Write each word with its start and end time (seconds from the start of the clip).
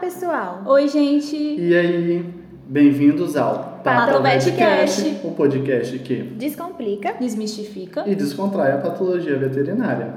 pessoal! 0.00 0.62
Oi, 0.64 0.86
gente! 0.86 1.36
E 1.36 1.74
aí, 1.74 2.24
bem-vindos 2.68 3.36
ao 3.36 3.80
Patovetcast, 3.82 5.20
o 5.24 5.32
podcast 5.32 5.98
que 5.98 6.22
Descomplica. 6.22 7.14
Desmistifica. 7.14 8.04
e 8.06 8.14
descontrai 8.14 8.70
a 8.72 8.78
patologia 8.78 9.36
veterinária. 9.36 10.14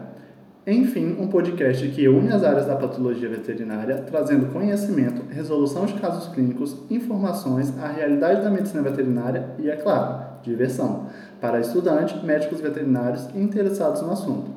Enfim, 0.68 1.18
um 1.20 1.28
podcast 1.28 1.88
que 1.88 2.08
une 2.08 2.32
as 2.32 2.44
áreas 2.44 2.68
da 2.68 2.76
patologia 2.76 3.28
veterinária, 3.28 3.98
trazendo 4.08 4.54
conhecimento, 4.54 5.24
resolução 5.34 5.88
de 5.88 5.94
casos 5.94 6.32
clínicos, 6.32 6.78
informações, 6.92 7.74
a 7.80 7.88
realidade 7.88 8.44
da 8.44 8.52
medicina 8.52 8.84
veterinária 8.84 9.50
e, 9.58 9.68
é 9.68 9.76
claro, 9.76 10.24
diversão, 10.44 11.08
para 11.40 11.60
estudantes, 11.60 12.22
médicos 12.22 12.62
veterinários 12.62 13.28
e 13.34 13.40
interessados 13.40 14.04
no 14.04 14.12
assunto. 14.12 14.52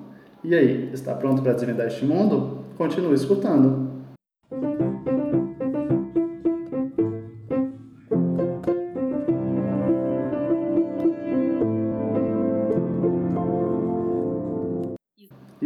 E 0.45 0.55
aí, 0.55 0.91
está 0.93 1.15
pronto 1.15 1.41
para 1.41 1.55
desvendar 1.55 1.87
este 1.87 2.05
mundo? 2.05 2.59
Continue 2.77 3.15
escutando! 3.15 3.95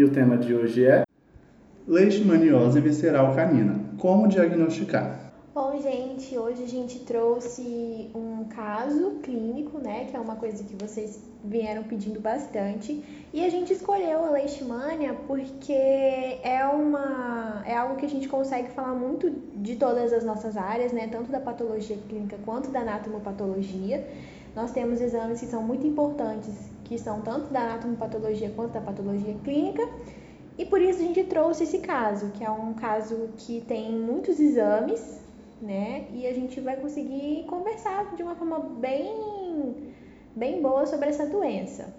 O 0.09 0.11
tema 0.11 0.39
de 0.39 0.55
hoje 0.55 0.87
é 0.87 1.05
Leishmaniose 1.87 2.81
visceral 2.81 3.35
canina. 3.35 3.79
Como 3.99 4.27
diagnosticar? 4.27 5.33
Bom, 5.55 5.79
gente, 5.83 6.39
hoje 6.39 6.63
a 6.63 6.67
gente 6.67 7.01
trouxe 7.01 8.11
um 8.15 8.45
caso 8.45 9.19
clínico, 9.23 9.79
né? 9.79 10.07
Que 10.07 10.17
é 10.17 10.21
uma 10.21 10.37
coisa 10.37 10.65
que 10.65 10.75
vocês 10.83 11.23
vieram 11.45 11.83
pedindo 11.83 12.21
bastante. 12.21 13.05
E 13.35 13.45
a 13.45 13.51
gente 13.51 13.73
escolheu 13.73 14.25
a 14.25 14.31
leishmania 14.31 15.13
porque 15.27 15.73
é 15.73 16.67
uma 16.73 17.63
é 17.67 17.77
algo 17.77 17.97
que 17.97 18.07
a 18.07 18.09
gente 18.09 18.29
consegue 18.29 18.71
falar 18.71 18.95
muito 18.95 19.31
de 19.57 19.77
todas 19.77 20.13
as 20.13 20.25
nossas 20.25 20.57
áreas, 20.57 20.93
né? 20.93 21.09
Tanto 21.09 21.31
da 21.31 21.41
patologia 21.41 21.99
clínica 22.09 22.39
quanto 22.47 22.71
da 22.71 22.81
anatomopatologia. 22.81 24.07
Nós 24.57 24.73
temos 24.73 25.01
exames 25.01 25.41
que 25.41 25.47
são 25.47 25.63
muito 25.63 25.87
importantes, 25.87 26.55
que 26.89 26.99
são 26.99 27.21
tanto 27.21 27.53
da 27.53 27.61
anatomopatologia 27.61 28.51
quanto 28.57 28.73
da 28.73 28.81
patologia 28.81 29.35
clínica. 29.45 29.87
E 30.57 30.65
por 30.65 30.81
isso 30.81 31.01
a 31.01 31.03
gente 31.03 31.23
trouxe 31.25 31.65
esse 31.65 31.79
caso, 31.79 32.31
que 32.31 32.43
é 32.43 32.51
um 32.51 32.73
caso 32.73 33.29
que 33.37 33.61
tem 33.61 33.93
muitos 33.93 34.41
exames, 34.41 35.21
né? 35.61 36.07
E 36.13 36.27
a 36.27 36.33
gente 36.33 36.61
vai 36.61 36.77
conseguir 36.77 37.45
conversar 37.47 38.17
de 38.17 38.23
uma 38.23 38.35
forma 38.35 38.59
bem, 38.59 39.93
bem 40.35 40.61
boa 40.63 40.87
sobre 40.87 41.11
essa 41.11 41.27
doença. 41.27 41.95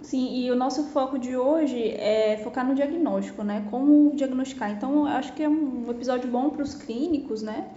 Sim, 0.00 0.40
e 0.40 0.50
o 0.50 0.56
nosso 0.56 0.84
foco 0.84 1.18
de 1.18 1.36
hoje 1.36 1.90
é 1.90 2.38
focar 2.42 2.66
no 2.66 2.74
diagnóstico, 2.74 3.42
né? 3.42 3.66
Como 3.70 4.14
diagnosticar. 4.16 4.70
Então, 4.70 5.00
eu 5.00 5.06
acho 5.06 5.34
que 5.34 5.42
é 5.42 5.48
um 5.48 5.90
episódio 5.90 6.30
bom 6.30 6.48
para 6.48 6.62
os 6.62 6.74
clínicos, 6.74 7.42
né? 7.42 7.68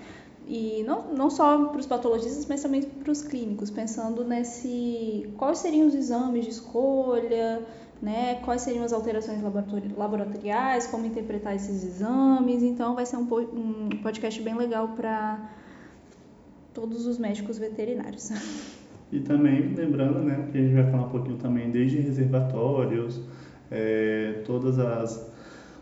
E 0.48 0.84
não, 0.84 1.14
não 1.14 1.30
só 1.30 1.66
para 1.66 1.80
os 1.80 1.86
patologistas, 1.86 2.46
mas 2.46 2.62
também 2.62 2.82
para 2.82 3.12
os 3.12 3.22
clínicos, 3.22 3.72
pensando 3.72 4.24
nesse 4.24 5.30
quais 5.38 5.60
seriam 5.60 5.88
os 5.88 5.96
exames 5.96 6.44
de 6.44 6.52
escolha, 6.52 7.62
né? 8.02 8.36
Quais 8.44 8.62
seriam 8.62 8.84
as 8.84 8.92
alterações 8.92 9.42
laboratori 9.42 9.94
laboratoriais, 9.96 10.88
como 10.88 11.06
interpretar 11.06 11.56
esses 11.56 11.84
exames. 11.84 12.62
Então, 12.62 12.94
vai 12.94 13.06
ser 13.06 13.16
um, 13.16 13.22
um 13.22 13.90
podcast 14.02 14.42
bem 14.42 14.56
legal 14.56 14.90
para 14.90 15.50
todos 16.74 17.06
os 17.06 17.18
médicos 17.18 17.58
veterinários. 17.58 18.32
E 19.12 19.20
também 19.20 19.74
lembrando, 19.76 20.20
né, 20.20 20.50
que 20.52 20.58
a 20.58 20.62
gente 20.62 20.74
vai 20.74 20.90
falar 20.90 21.04
um 21.04 21.10
pouquinho 21.10 21.38
também 21.38 21.70
desde 21.70 22.00
reservatórios, 22.00 23.22
é, 23.70 24.42
todas 24.44 24.80
as 24.80 25.32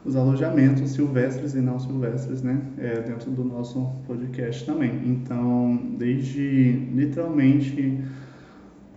os 0.04 0.16
alojamentos 0.16 0.92
silvestres 0.92 1.54
e 1.54 1.62
não 1.62 1.80
silvestres, 1.80 2.42
né, 2.42 2.60
é, 2.78 3.02
dentro 3.02 3.30
do 3.32 3.44
nosso 3.44 3.88
podcast 4.08 4.66
também. 4.66 4.92
Então, 5.06 5.80
desde 5.98 6.72
literalmente 6.94 8.00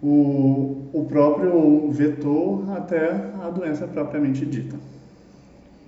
o, 0.02 0.88
o 0.92 1.04
próprio 1.06 1.90
vetor 1.90 2.70
até 2.72 3.10
a 3.42 3.50
doença 3.50 3.86
propriamente 3.86 4.46
dita. 4.46 4.76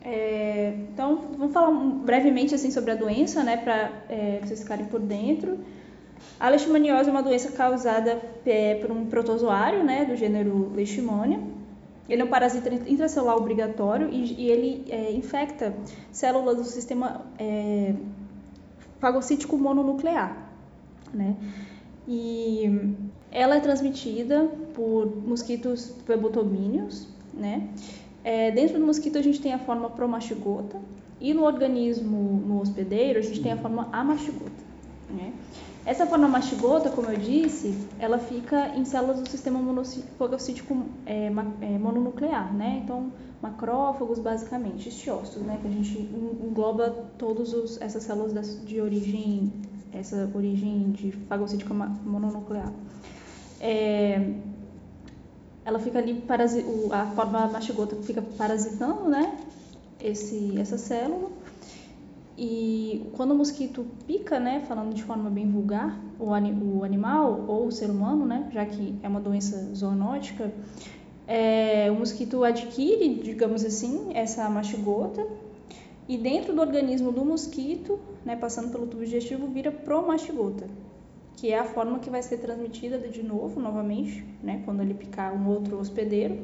É, 0.05 0.75
então, 0.93 1.21
vamos 1.37 1.53
falar 1.53 1.73
brevemente 2.05 2.55
assim 2.55 2.71
sobre 2.71 2.93
a 2.93 2.95
doença, 2.95 3.43
né, 3.43 3.57
para 3.57 3.91
é, 4.09 4.41
vocês 4.43 4.63
ficarem 4.63 4.85
por 4.87 5.01
dentro. 5.01 5.59
A 6.39 6.49
leishmaniose 6.49 7.09
é 7.09 7.13
uma 7.13 7.23
doença 7.23 7.51
causada 7.53 8.21
é, 8.45 8.75
por 8.77 8.91
um 8.91 9.07
protozoário, 9.07 9.83
né, 9.83 10.05
do 10.05 10.15
gênero 10.15 10.71
Leishmania 10.75 11.56
ele 12.09 12.23
é 12.23 12.25
um 12.25 12.29
parasita 12.29 12.73
intracelular 12.73 13.37
obrigatório 13.37 14.09
e, 14.11 14.45
e 14.45 14.51
ele 14.51 14.85
é, 14.89 15.13
infecta 15.13 15.75
células 16.13 16.57
do 16.57 16.65
sistema 16.65 17.23
é, 17.39 17.95
fagocítico 19.01 19.57
mononuclear, 19.57 20.51
né? 21.13 21.37
E 22.09 22.95
ela 23.31 23.57
é 23.57 23.61
transmitida 23.61 24.45
por 24.75 25.07
mosquitos 25.27 25.93
pebotomíneos, 26.07 27.09
né? 27.35 27.69
É, 28.23 28.51
dentro 28.51 28.79
do 28.79 28.87
mosquito 28.87 29.19
a 29.19 29.23
gente 29.23 29.41
tem 29.41 29.53
a 29.53 29.59
forma 29.59 29.91
promastigota 29.91 30.81
e 31.21 31.33
no 31.33 31.45
organismo, 31.45 32.43
no 32.47 32.61
hospedeiro, 32.61 33.19
a 33.19 33.23
gente 33.23 33.41
tem 33.41 33.53
a 33.53 33.57
forma 33.57 33.89
amastigota, 33.93 34.51
né? 35.11 35.33
Essa 35.87 36.05
forma 36.05 36.27
mastigota, 36.27 36.91
como 36.91 37.09
eu 37.09 37.17
disse, 37.17 37.79
ela 38.01 38.19
fica 38.19 38.71
em 38.77 38.85
células 38.85 39.21
do 39.21 39.29
sistema 39.29 39.61
fagocítico 40.19 40.85
é, 41.07 41.27
é, 41.27 41.79
mononuclear, 41.79 42.53
né? 42.53 42.81
Então, 42.83 43.13
macrófagos, 43.41 44.19
basicamente, 44.19 44.89
estiostos, 44.89 45.43
né? 45.43 45.57
Que 45.63 45.69
a 45.69 45.71
gente 45.71 45.97
engloba 45.97 46.91
todas 47.17 47.81
essas 47.81 48.03
células 48.03 48.67
de 48.67 48.81
origem, 48.81 49.53
essa 49.93 50.29
origem 50.35 50.91
de 50.91 51.13
fagocítico 51.13 51.73
mononuclear. 51.73 52.73
É, 53.61 54.35
ela 55.65 55.79
fica 55.79 56.01
ali, 56.01 56.21
a 56.91 57.07
forma 57.15 57.47
mastigota 57.47 57.95
fica 58.03 58.21
parasitando, 58.37 59.09
né? 59.09 59.39
Esse, 60.01 60.59
essa 60.59 60.77
célula 60.77 61.31
e 62.39 63.07
quando 63.15 63.31
o 63.31 63.35
mosquito 63.35 63.87
pica, 64.07 64.39
né, 64.39 64.63
falando 64.69 64.93
de 64.93 65.03
forma 65.03 65.31
bem 65.31 65.51
vulgar, 65.51 65.99
o, 66.19 66.27
o 66.27 66.85
animal 66.85 67.45
ou 67.49 67.67
o 67.67 67.73
ser 67.73 67.89
humano, 67.89 68.27
né, 68.27 68.49
já 68.53 68.67
que 68.67 68.95
é 69.03 69.09
uma 69.09 69.21
doença 69.21 69.73
zoonótica, 69.75 70.53
é, 71.27 71.91
o 71.91 71.95
mosquito 71.95 72.45
adquire, 72.45 73.15
digamos 73.23 73.65
assim, 73.65 74.11
essa 74.15 74.49
mastigota 74.51 75.27
e 76.09 76.17
dentro 76.19 76.55
do 76.55 76.61
organismo 76.61 77.11
do 77.11 77.25
mosquito, 77.25 77.99
né, 78.25 78.37
passando 78.37 78.71
pelo 78.71 78.87
tubo 78.87 79.03
digestivo, 79.03 79.47
vira 79.49 79.73
promastigota, 79.73 80.67
que 81.37 81.51
é 81.53 81.59
a 81.59 81.65
forma 81.65 81.99
que 81.99 82.11
vai 82.11 82.23
ser 82.23 82.37
transmitida 82.37 82.99
de 82.99 83.23
novo, 83.23 83.61
novamente, 83.61 84.25
né, 84.43 84.63
quando 84.65 84.83
ele 84.83 84.95
picar 84.95 85.35
um 85.35 85.49
outro 85.49 85.79
hospedeiro. 85.79 86.39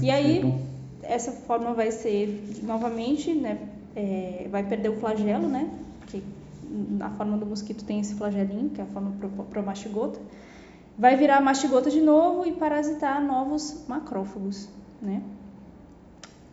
E 0.00 0.10
aí 0.10 0.54
essa 1.02 1.32
forma 1.32 1.74
vai 1.74 1.90
ser 1.90 2.60
novamente, 2.62 3.34
né, 3.34 3.58
é, 3.96 4.46
vai 4.50 4.62
perder 4.62 4.90
o 4.90 4.96
flagelo, 4.96 5.48
né? 5.48 5.70
Que 6.06 6.22
na 6.68 7.10
forma 7.10 7.38
do 7.38 7.46
mosquito 7.46 7.84
tem 7.84 7.98
esse 7.98 8.14
flagelinho, 8.14 8.68
que 8.68 8.80
é 8.80 8.84
a 8.84 8.86
forma 8.86 9.12
promastigota. 9.50 10.20
Vai 10.98 11.16
virar 11.16 11.40
mastigota 11.40 11.90
de 11.90 12.00
novo 12.00 12.46
e 12.46 12.52
parasitar 12.52 13.24
novos 13.24 13.84
macrófagos, 13.88 14.68
né? 15.00 15.22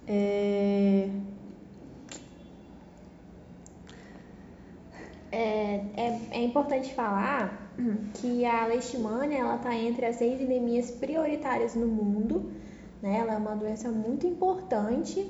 É... 0.07 1.09
É, 5.31 5.83
é, 5.97 6.19
é, 6.29 6.43
importante 6.43 6.93
falar 6.93 7.71
que 8.13 8.45
a 8.45 8.67
leishmania 8.67 9.39
ela 9.39 9.55
está 9.55 9.75
entre 9.75 10.05
as 10.05 10.17
seis 10.17 10.39
endemias 10.39 10.91
prioritárias 10.91 11.73
no 11.73 11.87
mundo. 11.87 12.51
Né? 13.01 13.17
Ela 13.17 13.33
é 13.33 13.37
uma 13.37 13.55
doença 13.55 13.89
muito 13.89 14.27
importante 14.27 15.27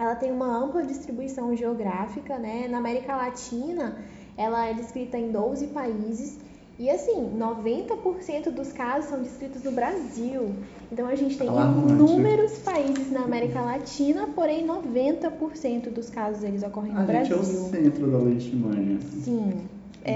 ela 0.00 0.14
tem 0.14 0.32
uma 0.32 0.46
ampla 0.46 0.82
distribuição 0.82 1.54
geográfica, 1.54 2.38
né? 2.38 2.66
Na 2.68 2.78
América 2.78 3.14
Latina, 3.14 3.98
ela 4.36 4.66
é 4.66 4.72
descrita 4.72 5.18
em 5.18 5.30
12 5.30 5.66
países 5.68 6.38
e 6.78 6.88
assim, 6.88 7.30
90% 7.38 8.50
dos 8.50 8.72
casos 8.72 9.10
são 9.10 9.22
descritos 9.22 9.62
no 9.62 9.72
Brasil. 9.72 10.54
Então 10.90 11.06
a 11.06 11.14
gente 11.14 11.36
tem 11.36 11.46
inúmeros 11.46 12.52
países 12.60 13.12
na 13.12 13.20
América 13.20 13.60
Latina, 13.60 14.26
porém 14.34 14.66
90% 14.66 15.90
dos 15.90 16.08
casos 16.08 16.42
eles 16.42 16.62
ocorrem 16.62 16.94
no 16.94 17.00
a 17.00 17.04
Brasil. 17.04 17.38
A 17.38 17.42
gente 17.42 17.56
é 17.56 17.60
o 17.60 17.70
centro 17.70 18.10
da 18.10 18.16
leishmania. 18.16 18.98
Sim. 19.22 19.68
É, 20.02 20.12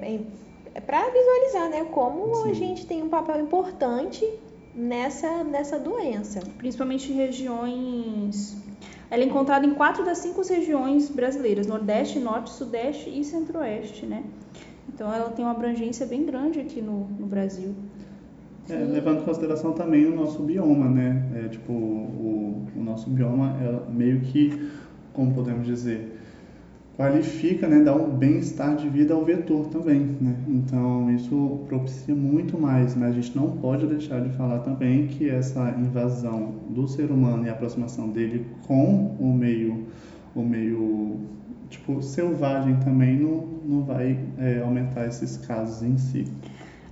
é, 0.00 0.20
é 0.74 0.80
para 0.80 1.10
visualizar, 1.10 1.70
né, 1.70 1.84
como 1.90 2.32
Sim. 2.36 2.50
a 2.50 2.54
gente 2.54 2.86
tem 2.86 3.02
um 3.02 3.08
papel 3.08 3.40
importante 3.40 4.24
nessa 4.72 5.42
nessa 5.42 5.76
doença, 5.76 6.38
principalmente 6.58 7.10
em 7.10 7.16
regiões 7.16 8.64
ela 9.16 9.24
é 9.24 9.26
encontrada 9.26 9.64
em 9.64 9.72
quatro 9.72 10.04
das 10.04 10.18
cinco 10.18 10.42
regiões 10.46 11.08
brasileiras: 11.08 11.66
Nordeste, 11.66 12.18
Norte, 12.18 12.50
Sudeste 12.50 13.08
e 13.08 13.24
Centro-Oeste, 13.24 14.04
né? 14.04 14.22
Então 14.92 15.12
ela 15.12 15.30
tem 15.30 15.42
uma 15.42 15.52
abrangência 15.52 16.04
bem 16.04 16.26
grande 16.26 16.60
aqui 16.60 16.82
no, 16.82 17.08
no 17.18 17.26
Brasil. 17.26 17.74
É, 18.68 18.74
levando 18.74 19.22
em 19.22 19.24
consideração 19.24 19.72
também 19.72 20.04
o 20.04 20.14
nosso 20.14 20.42
bioma, 20.42 20.86
né? 20.90 21.24
É, 21.34 21.48
tipo, 21.48 21.72
o, 21.72 22.66
o 22.76 22.82
nosso 22.82 23.08
bioma 23.08 23.56
é 23.58 23.90
meio 23.90 24.20
que, 24.20 24.70
como 25.14 25.32
podemos 25.32 25.66
dizer, 25.66 26.15
qualifica, 26.96 27.68
né, 27.68 27.80
dá 27.80 27.94
um 27.94 28.08
bem-estar 28.08 28.74
de 28.74 28.88
vida 28.88 29.12
ao 29.12 29.22
vetor 29.22 29.66
também, 29.66 30.16
né? 30.18 30.34
Então 30.48 31.10
isso 31.10 31.60
propicia 31.68 32.14
muito 32.14 32.58
mais, 32.58 32.96
mas 32.96 33.10
a 33.10 33.12
gente 33.12 33.36
não 33.36 33.50
pode 33.58 33.86
deixar 33.86 34.20
de 34.22 34.30
falar 34.30 34.60
também 34.60 35.06
que 35.06 35.28
essa 35.28 35.74
invasão 35.78 36.54
do 36.70 36.88
ser 36.88 37.10
humano 37.10 37.44
e 37.44 37.50
a 37.50 37.52
aproximação 37.52 38.08
dele 38.08 38.46
com 38.66 39.14
o 39.20 39.32
meio, 39.32 39.86
o 40.34 40.42
meio 40.42 41.20
tipo 41.68 42.00
selvagem 42.00 42.76
também 42.76 43.18
não, 43.18 43.46
não 43.64 43.82
vai 43.82 44.18
é, 44.38 44.62
aumentar 44.62 45.06
esses 45.06 45.36
casos 45.36 45.82
em 45.82 45.98
si. 45.98 46.24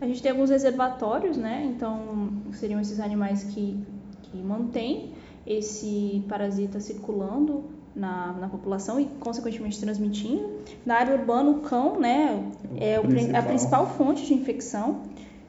A 0.02 0.06
gente 0.06 0.20
tem 0.20 0.32
alguns 0.32 0.50
reservatórios, 0.50 1.38
né? 1.38 1.64
Então 1.74 2.28
seriam 2.52 2.78
esses 2.78 3.00
animais 3.00 3.44
que, 3.44 3.78
que 4.24 4.36
mantêm 4.36 5.12
esse 5.46 6.22
parasita 6.28 6.78
circulando 6.78 7.73
na, 7.94 8.32
na 8.32 8.48
população 8.48 9.00
e, 9.00 9.06
consequentemente, 9.20 9.80
transmitindo. 9.80 10.48
Na 10.84 10.96
área 10.96 11.14
urbana, 11.14 11.50
o 11.50 11.60
cão 11.60 11.98
né, 11.98 12.44
é 12.76 12.98
o, 12.98 13.04
principal. 13.04 13.40
a 13.40 13.42
principal 13.42 13.86
fonte 13.96 14.26
de 14.26 14.34
infecção, 14.34 15.02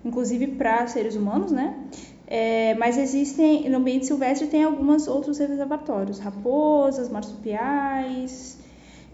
inclusive 0.04 0.48
para 0.48 0.86
seres 0.88 1.16
humanos, 1.16 1.52
né? 1.52 1.76
É, 2.28 2.74
mas 2.76 2.98
existem, 2.98 3.70
no 3.70 3.78
ambiente 3.78 4.08
silvestre 4.08 4.48
tem 4.48 4.64
alguns 4.64 5.08
outros 5.08 5.38
reservatórios, 5.38 6.18
raposas, 6.20 7.08
marsupiais, 7.10 8.58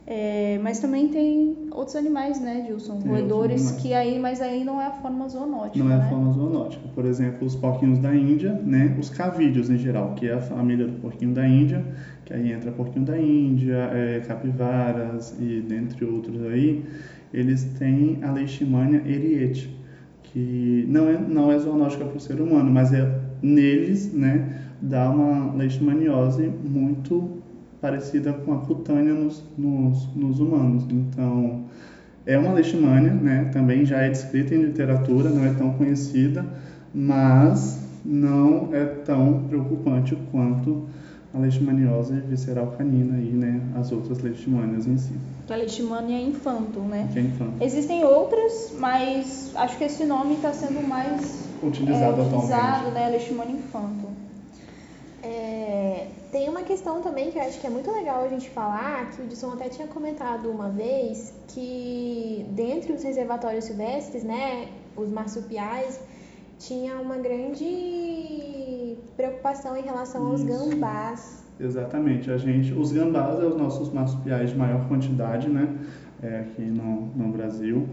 é, 0.06 0.60
mas 0.64 0.80
também 0.80 1.10
tem 1.10 1.56
outros 1.72 1.96
animais, 1.96 2.42
né, 2.42 2.66
Gilson? 2.66 3.00
Roedores, 3.00 3.72
que 3.74 3.94
aí, 3.94 4.20
mas 4.20 4.42
aí 4.42 4.64
não 4.64 4.82
é 4.82 4.88
a 4.88 4.92
forma 4.92 5.30
zoonótica. 5.30 5.84
Não 5.84 5.92
é 5.92 5.98
né? 5.98 6.04
a 6.04 6.10
forma 6.10 6.34
zoonótica. 6.34 6.88
Por 6.96 7.06
exemplo, 7.06 7.46
os 7.46 7.56
porquinhos 7.56 8.00
da 8.00 8.14
Índia, 8.14 8.54
né? 8.66 8.96
Os 9.00 9.10
cavídeos 9.10 9.70
em 9.70 9.78
geral, 9.78 10.16
que 10.16 10.28
é 10.28 10.34
a 10.34 10.42
família 10.42 10.88
do 10.88 11.00
porquinho 11.00 11.34
da 11.34 11.48
Índia, 11.48 11.86
que 12.26 12.34
aí 12.34 12.52
entra 12.52 12.72
porquinho 12.72 13.06
da 13.06 13.18
Índia, 13.18 13.76
é, 13.94 14.22
capivaras 14.28 15.36
e 15.40 15.62
dentre 15.62 16.04
outros 16.04 16.42
aí, 16.44 16.84
eles 17.32 17.64
têm 17.78 18.20
a 18.24 18.32
leishmania 18.32 19.04
eriete, 19.06 19.74
que 20.24 20.86
não 20.90 21.08
é, 21.08 21.18
não 21.18 21.52
é 21.52 21.60
zoonótica 21.60 22.06
para 22.06 22.18
o 22.18 22.20
ser 22.20 22.42
humano, 22.42 22.72
mas 22.72 22.92
é 22.92 23.20
neles, 23.42 24.14
né, 24.14 24.62
dá 24.82 25.10
uma 25.10 25.54
leishmaniose 25.54 26.52
muito 26.64 27.41
parecida 27.82 28.32
com 28.32 28.54
a 28.54 28.58
cutânea 28.60 29.14
nos, 29.14 29.44
nos, 29.58 30.08
nos 30.16 30.40
humanos. 30.40 30.84
Então, 30.90 31.64
é 32.26 32.38
uma 32.38 32.54
leishmania, 32.54 33.12
né? 33.14 33.50
Também 33.52 33.86
já 33.86 33.98
é 34.02 34.10
descrita 34.10 34.54
em 34.54 34.62
literatura, 34.62 35.30
não 35.30 35.44
é 35.44 35.54
tão 35.54 35.74
conhecida, 35.74 36.46
mas 36.94 37.80
não 38.06 38.70
é 38.72 38.86
tão 38.86 39.44
preocupante 39.50 40.16
quanto 40.32 40.88
a 41.34 41.40
leishmaniose 41.40 42.14
visceral 42.28 42.76
canina 42.78 43.18
e 43.18 43.32
né, 43.32 43.62
as 43.76 43.92
outras 43.92 44.20
leishmanias 44.20 44.86
em 44.86 44.98
si. 44.98 45.14
A 45.50 45.56
leishmania 45.56 46.18
é 46.18 46.22
infanto, 46.22 46.80
né? 46.82 47.10
Que 47.12 47.20
é 47.20 47.22
infanto. 47.24 47.54
Existem 47.62 48.04
outras, 48.04 48.74
mas 48.78 49.52
acho 49.56 49.78
que 49.78 49.86
esse 49.86 50.06
nome 50.06 50.36
está 50.36 50.54
sendo 50.54 50.86
mais 50.88 51.46
utilizado, 51.64 52.22
é, 52.22 52.22
utilizado 52.22 52.22
atualmente. 52.22 52.94
né? 52.94 53.10
Leishmania 53.10 53.56
infanto. 53.56 54.08
É, 55.24 56.08
tem 56.32 56.48
uma 56.48 56.64
questão 56.64 57.02
também 57.02 57.30
que 57.30 57.38
eu 57.38 57.44
acho 57.44 57.60
que 57.60 57.68
é 57.68 57.70
muito 57.70 57.92
legal 57.92 58.24
a 58.24 58.28
gente 58.28 58.50
falar, 58.50 59.10
que 59.12 59.22
o 59.22 59.26
Edson 59.26 59.52
até 59.52 59.68
tinha 59.68 59.88
comentado 59.88 60.50
uma 60.50 60.70
vez, 60.70 61.34
que 61.50 62.46
dentre 62.52 62.94
os 62.94 63.04
reservatórios 63.04 63.66
silvestres, 63.66 64.24
né, 64.24 64.70
os 64.96 65.10
marsupiais, 65.10 66.02
tinha 66.58 66.96
uma 66.96 67.18
grande 67.18 68.96
preocupação 69.18 69.76
em 69.76 69.82
relação 69.82 70.28
aos 70.28 70.42
gambás. 70.42 71.44
Exatamente, 71.60 72.32
a 72.32 72.38
gente, 72.38 72.74
os 72.74 72.92
gambás 72.94 73.38
são 73.38 73.50
os 73.50 73.58
nossos 73.58 73.92
marsupiais 73.92 74.52
de 74.52 74.58
maior 74.58 74.88
quantidade, 74.88 75.50
né, 75.50 75.68
é, 76.24 76.40
aqui 76.40 76.62
no, 76.62 77.08
no 77.16 77.32
Brasil. 77.32 77.90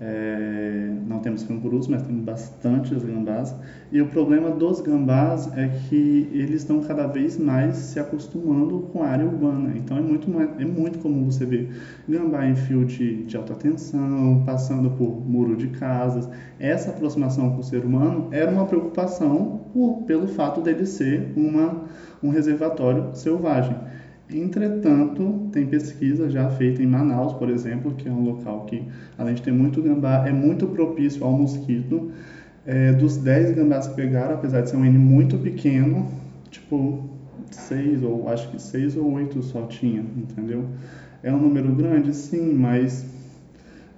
É, 0.00 0.90
não 1.06 1.20
temos 1.20 1.42
cangurus, 1.42 1.88
mas 1.88 2.02
temos 2.02 2.22
bastantes 2.22 3.02
gambás. 3.02 3.54
E 3.90 4.00
o 4.00 4.08
problema 4.08 4.50
dos 4.50 4.80
gambás 4.80 5.50
é 5.56 5.68
que 5.68 6.28
eles 6.32 6.62
estão 6.62 6.80
cada 6.80 7.06
vez 7.06 7.38
mais 7.38 7.76
se 7.76 7.98
acostumando 7.98 8.80
com 8.92 9.02
a 9.02 9.08
área 9.08 9.24
urbana. 9.24 9.72
Então 9.76 9.96
é 9.96 10.00
muito, 10.00 10.30
é 10.58 10.64
muito 10.64 10.98
comum 10.98 11.30
você 11.30 11.46
ver 11.46 11.70
gambá 12.08 12.46
em 12.46 12.54
fio 12.54 12.84
de, 12.84 13.24
de 13.24 13.36
alta 13.36 13.54
tensão, 13.54 14.42
passando 14.44 14.90
por 14.90 15.26
muro 15.26 15.56
de 15.56 15.68
casas. 15.68 16.28
Essa 16.58 16.90
aproximação 16.90 17.50
com 17.50 17.60
o 17.60 17.64
ser 17.64 17.84
humano 17.84 18.28
era 18.32 18.50
uma 18.50 18.66
preocupação 18.66 19.60
por, 19.72 20.02
pelo 20.02 20.26
fato 20.26 20.60
dele 20.60 20.84
ser 20.84 21.32
uma, 21.36 21.84
um 22.22 22.28
reservatório 22.28 23.14
selvagem. 23.14 23.76
Entretanto, 24.28 25.48
tem 25.52 25.66
pesquisa 25.66 26.28
já 26.28 26.50
feita 26.50 26.82
em 26.82 26.86
Manaus, 26.86 27.32
por 27.34 27.48
exemplo, 27.48 27.94
que 27.94 28.08
é 28.08 28.12
um 28.12 28.22
local 28.22 28.64
que, 28.64 28.84
além 29.16 29.34
de 29.34 29.42
ter 29.42 29.52
muito 29.52 29.80
gambá, 29.80 30.26
é 30.26 30.32
muito 30.32 30.66
propício 30.66 31.24
ao 31.24 31.32
mosquito. 31.32 32.10
É, 32.64 32.92
dos 32.92 33.16
10 33.16 33.52
gambás 33.52 33.86
que 33.86 33.94
pegaram, 33.94 34.34
apesar 34.34 34.62
de 34.62 34.70
ser 34.70 34.76
um 34.76 34.84
N 34.84 34.98
muito 34.98 35.38
pequeno, 35.38 36.08
tipo 36.50 37.04
6 37.50 38.02
ou 38.02 38.28
acho 38.28 38.50
que 38.50 38.60
6 38.60 38.96
ou 38.96 39.12
8 39.12 39.40
só 39.42 39.62
tinha, 39.66 40.04
entendeu? 40.16 40.66
É 41.22 41.32
um 41.32 41.38
número 41.38 41.72
grande, 41.72 42.12
sim, 42.12 42.52
mas 42.52 43.06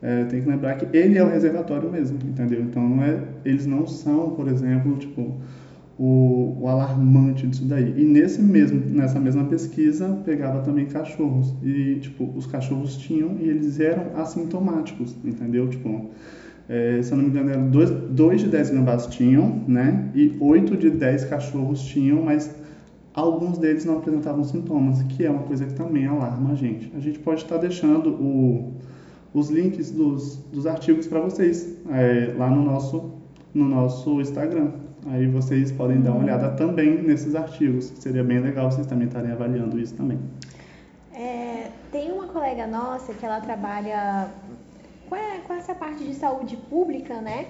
é, 0.03 0.25
tem 0.25 0.43
que 0.43 0.49
lembrar 0.49 0.75
que 0.77 0.97
ele 0.97 1.19
é 1.19 1.25
o 1.25 1.29
reservatório 1.29 1.91
mesmo, 1.91 2.19
entendeu? 2.25 2.61
Então 2.63 2.87
não 2.87 3.03
é, 3.03 3.19
eles 3.45 3.67
não 3.67 3.87
são, 3.87 4.31
por 4.31 4.49
exemplo, 4.49 4.97
tipo 4.97 5.35
o, 5.99 6.57
o, 6.61 6.69
alarmante 6.69 7.47
disso 7.47 7.65
daí. 7.65 7.93
E 7.97 8.05
nesse 8.05 8.41
mesmo, 8.41 8.81
nessa 8.81 9.19
mesma 9.19 9.45
pesquisa, 9.45 10.21
pegava 10.25 10.61
também 10.61 10.87
cachorros. 10.87 11.55
E, 11.63 11.97
tipo, 11.97 12.33
os 12.37 12.47
cachorros 12.47 12.97
tinham 12.97 13.37
e 13.41 13.49
eles 13.49 13.81
eram 13.81 14.17
assintomáticos, 14.17 15.17
entendeu? 15.25 15.69
Tipo, 15.69 16.11
é, 16.69 17.03
se 17.03 17.11
eu 17.11 17.17
não 17.17 17.25
me 17.25 17.31
engano, 17.31 17.51
eram 17.51 17.69
dois, 17.69 17.91
dois 17.91 18.41
de 18.41 18.49
dez 18.49 18.71
gambás 18.71 19.07
tinham, 19.07 19.65
né? 19.67 20.11
E 20.15 20.37
oito 20.39 20.77
de 20.77 20.89
dez 20.89 21.25
cachorros 21.25 21.83
tinham, 21.83 22.23
mas 22.23 22.55
alguns 23.13 23.59
deles 23.59 23.85
não 23.85 23.99
apresentavam 23.99 24.45
sintomas, 24.45 25.03
que 25.03 25.25
é 25.25 25.31
uma 25.31 25.43
coisa 25.43 25.67
que 25.67 25.75
também 25.75 26.07
alarma 26.07 26.53
a 26.53 26.55
gente. 26.55 26.93
A 26.97 27.01
gente 27.01 27.19
pode 27.19 27.43
estar 27.43 27.57
deixando 27.57 28.11
o, 28.11 28.75
os 29.35 29.51
links 29.51 29.91
dos, 29.91 30.37
dos 30.53 30.65
artigos 30.65 31.09
para 31.09 31.19
vocês 31.19 31.77
é, 31.91 32.35
lá 32.39 32.49
no 32.49 32.63
nosso, 32.63 33.15
no 33.53 33.69
nosso 33.69 34.21
Instagram. 34.21 34.71
Aí 35.11 35.27
vocês 35.27 35.73
podem 35.73 36.01
dar 36.01 36.13
uma 36.13 36.23
olhada 36.23 36.51
também 36.51 37.03
nesses 37.03 37.35
artigos. 37.35 37.87
Seria 37.97 38.23
bem 38.23 38.41
legal 38.41 38.71
vocês 38.71 38.87
também 38.87 39.07
estarem 39.07 39.33
avaliando 39.33 39.79
isso 39.79 39.95
também. 39.95 40.19
É, 41.15 41.71
tem 41.91 42.13
uma 42.13 42.29
colega 42.29 42.67
nossa 42.67 43.15
que 43.15 43.25
ela 43.25 43.41
trabalha 43.41 44.29
com, 45.09 45.17
com 45.47 45.55
essa 45.55 45.75
parte 45.75 46.05
de 46.05 46.15
saúde 46.15 46.57
pública, 46.57 47.21
né? 47.21 47.47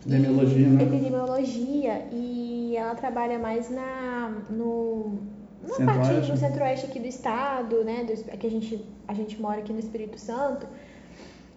Epidemiologia, 0.00 0.66
e, 0.66 0.70
né? 0.70 0.82
Epidemiologia. 0.82 2.06
E 2.10 2.74
ela 2.76 2.94
trabalha 2.94 3.38
mais 3.38 3.70
na, 3.70 4.32
no, 4.50 5.18
na 5.78 5.94
parte 5.94 6.30
do 6.30 6.36
centro-oeste 6.36 6.86
aqui 6.86 6.98
do 6.98 7.06
estado, 7.06 7.84
né? 7.84 8.04
Do, 8.04 8.38
que 8.38 8.46
a 8.46 8.50
gente, 8.50 8.84
a 9.06 9.14
gente 9.14 9.40
mora 9.40 9.60
aqui 9.60 9.72
no 9.72 9.78
Espírito 9.78 10.18
Santo. 10.18 10.66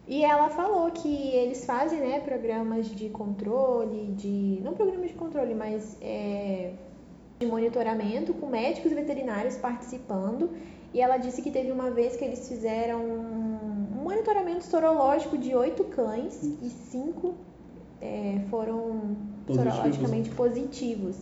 E 0.07 0.24
ela 0.24 0.50
falou 0.50 0.91
que 0.91 1.29
eles 1.29 1.65
fazem 1.65 2.00
né, 2.00 2.19
programas 2.19 2.88
de 2.88 3.09
controle, 3.09 4.13
de. 4.13 4.59
não 4.63 4.74
programas 4.74 5.07
de 5.09 5.15
controle, 5.15 5.55
mas 5.55 5.97
é, 6.00 6.74
de 7.39 7.45
monitoramento 7.47 8.33
com 8.33 8.47
médicos 8.47 8.91
veterinários 8.91 9.55
participando. 9.57 10.51
E 10.93 11.01
ela 11.01 11.17
disse 11.17 11.41
que 11.41 11.50
teve 11.51 11.71
uma 11.71 11.89
vez 11.89 12.15
que 12.15 12.24
eles 12.24 12.47
fizeram 12.47 13.01
um 13.03 14.03
monitoramento 14.03 14.63
sorológico 14.63 15.38
de 15.38 15.55
oito 15.55 15.83
cães 15.85 16.41
e 16.43 16.69
cinco 16.69 17.33
é, 18.00 18.41
foram 18.50 19.17
positivos. 19.45 19.74
sorologicamente 19.74 20.29
positivos. 20.29 21.17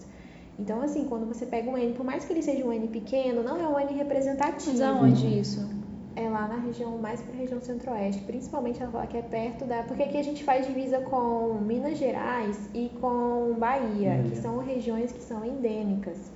Então, 0.60 0.82
assim, 0.82 1.06
quando 1.06 1.26
você 1.26 1.46
pega 1.46 1.70
um 1.70 1.78
N, 1.78 1.94
por 1.94 2.06
mais 2.06 2.26
que 2.26 2.34
ele 2.34 2.44
seja 2.44 2.64
um 2.64 2.72
N 2.72 2.88
pequeno, 2.90 3.42
não 3.42 3.58
é 3.58 3.68
um 3.68 3.80
N 3.80 3.94
representativo. 3.94 4.72
Mas 4.72 4.82
aonde 4.82 5.40
isso? 5.40 5.68
É 6.16 6.30
lá 6.30 6.48
na 6.48 6.58
região, 6.58 6.98
mais 6.98 7.22
para 7.22 7.34
a 7.34 7.38
região 7.38 7.60
centro-oeste, 7.62 8.22
principalmente 8.24 8.82
ela 8.82 8.92
fala 8.92 9.08
que 9.08 9.18
é 9.18 9.22
perto 9.22 9.66
da. 9.66 9.84
Porque 9.84 10.04
aqui 10.04 10.18
a 10.18 10.24
gente 10.24 10.44
faz 10.44 10.68
divisa 10.68 11.00
com 11.02 11.56
Minas 11.62 11.98
Gerais 11.98 12.70
e 12.74 12.90
com 13.02 13.56
Bahia, 13.58 14.12
uhum. 14.12 14.30
que 14.30 14.38
são 14.38 14.58
regiões 14.60 15.12
que 15.12 15.22
são 15.22 15.44
endêmicas. 15.44 16.32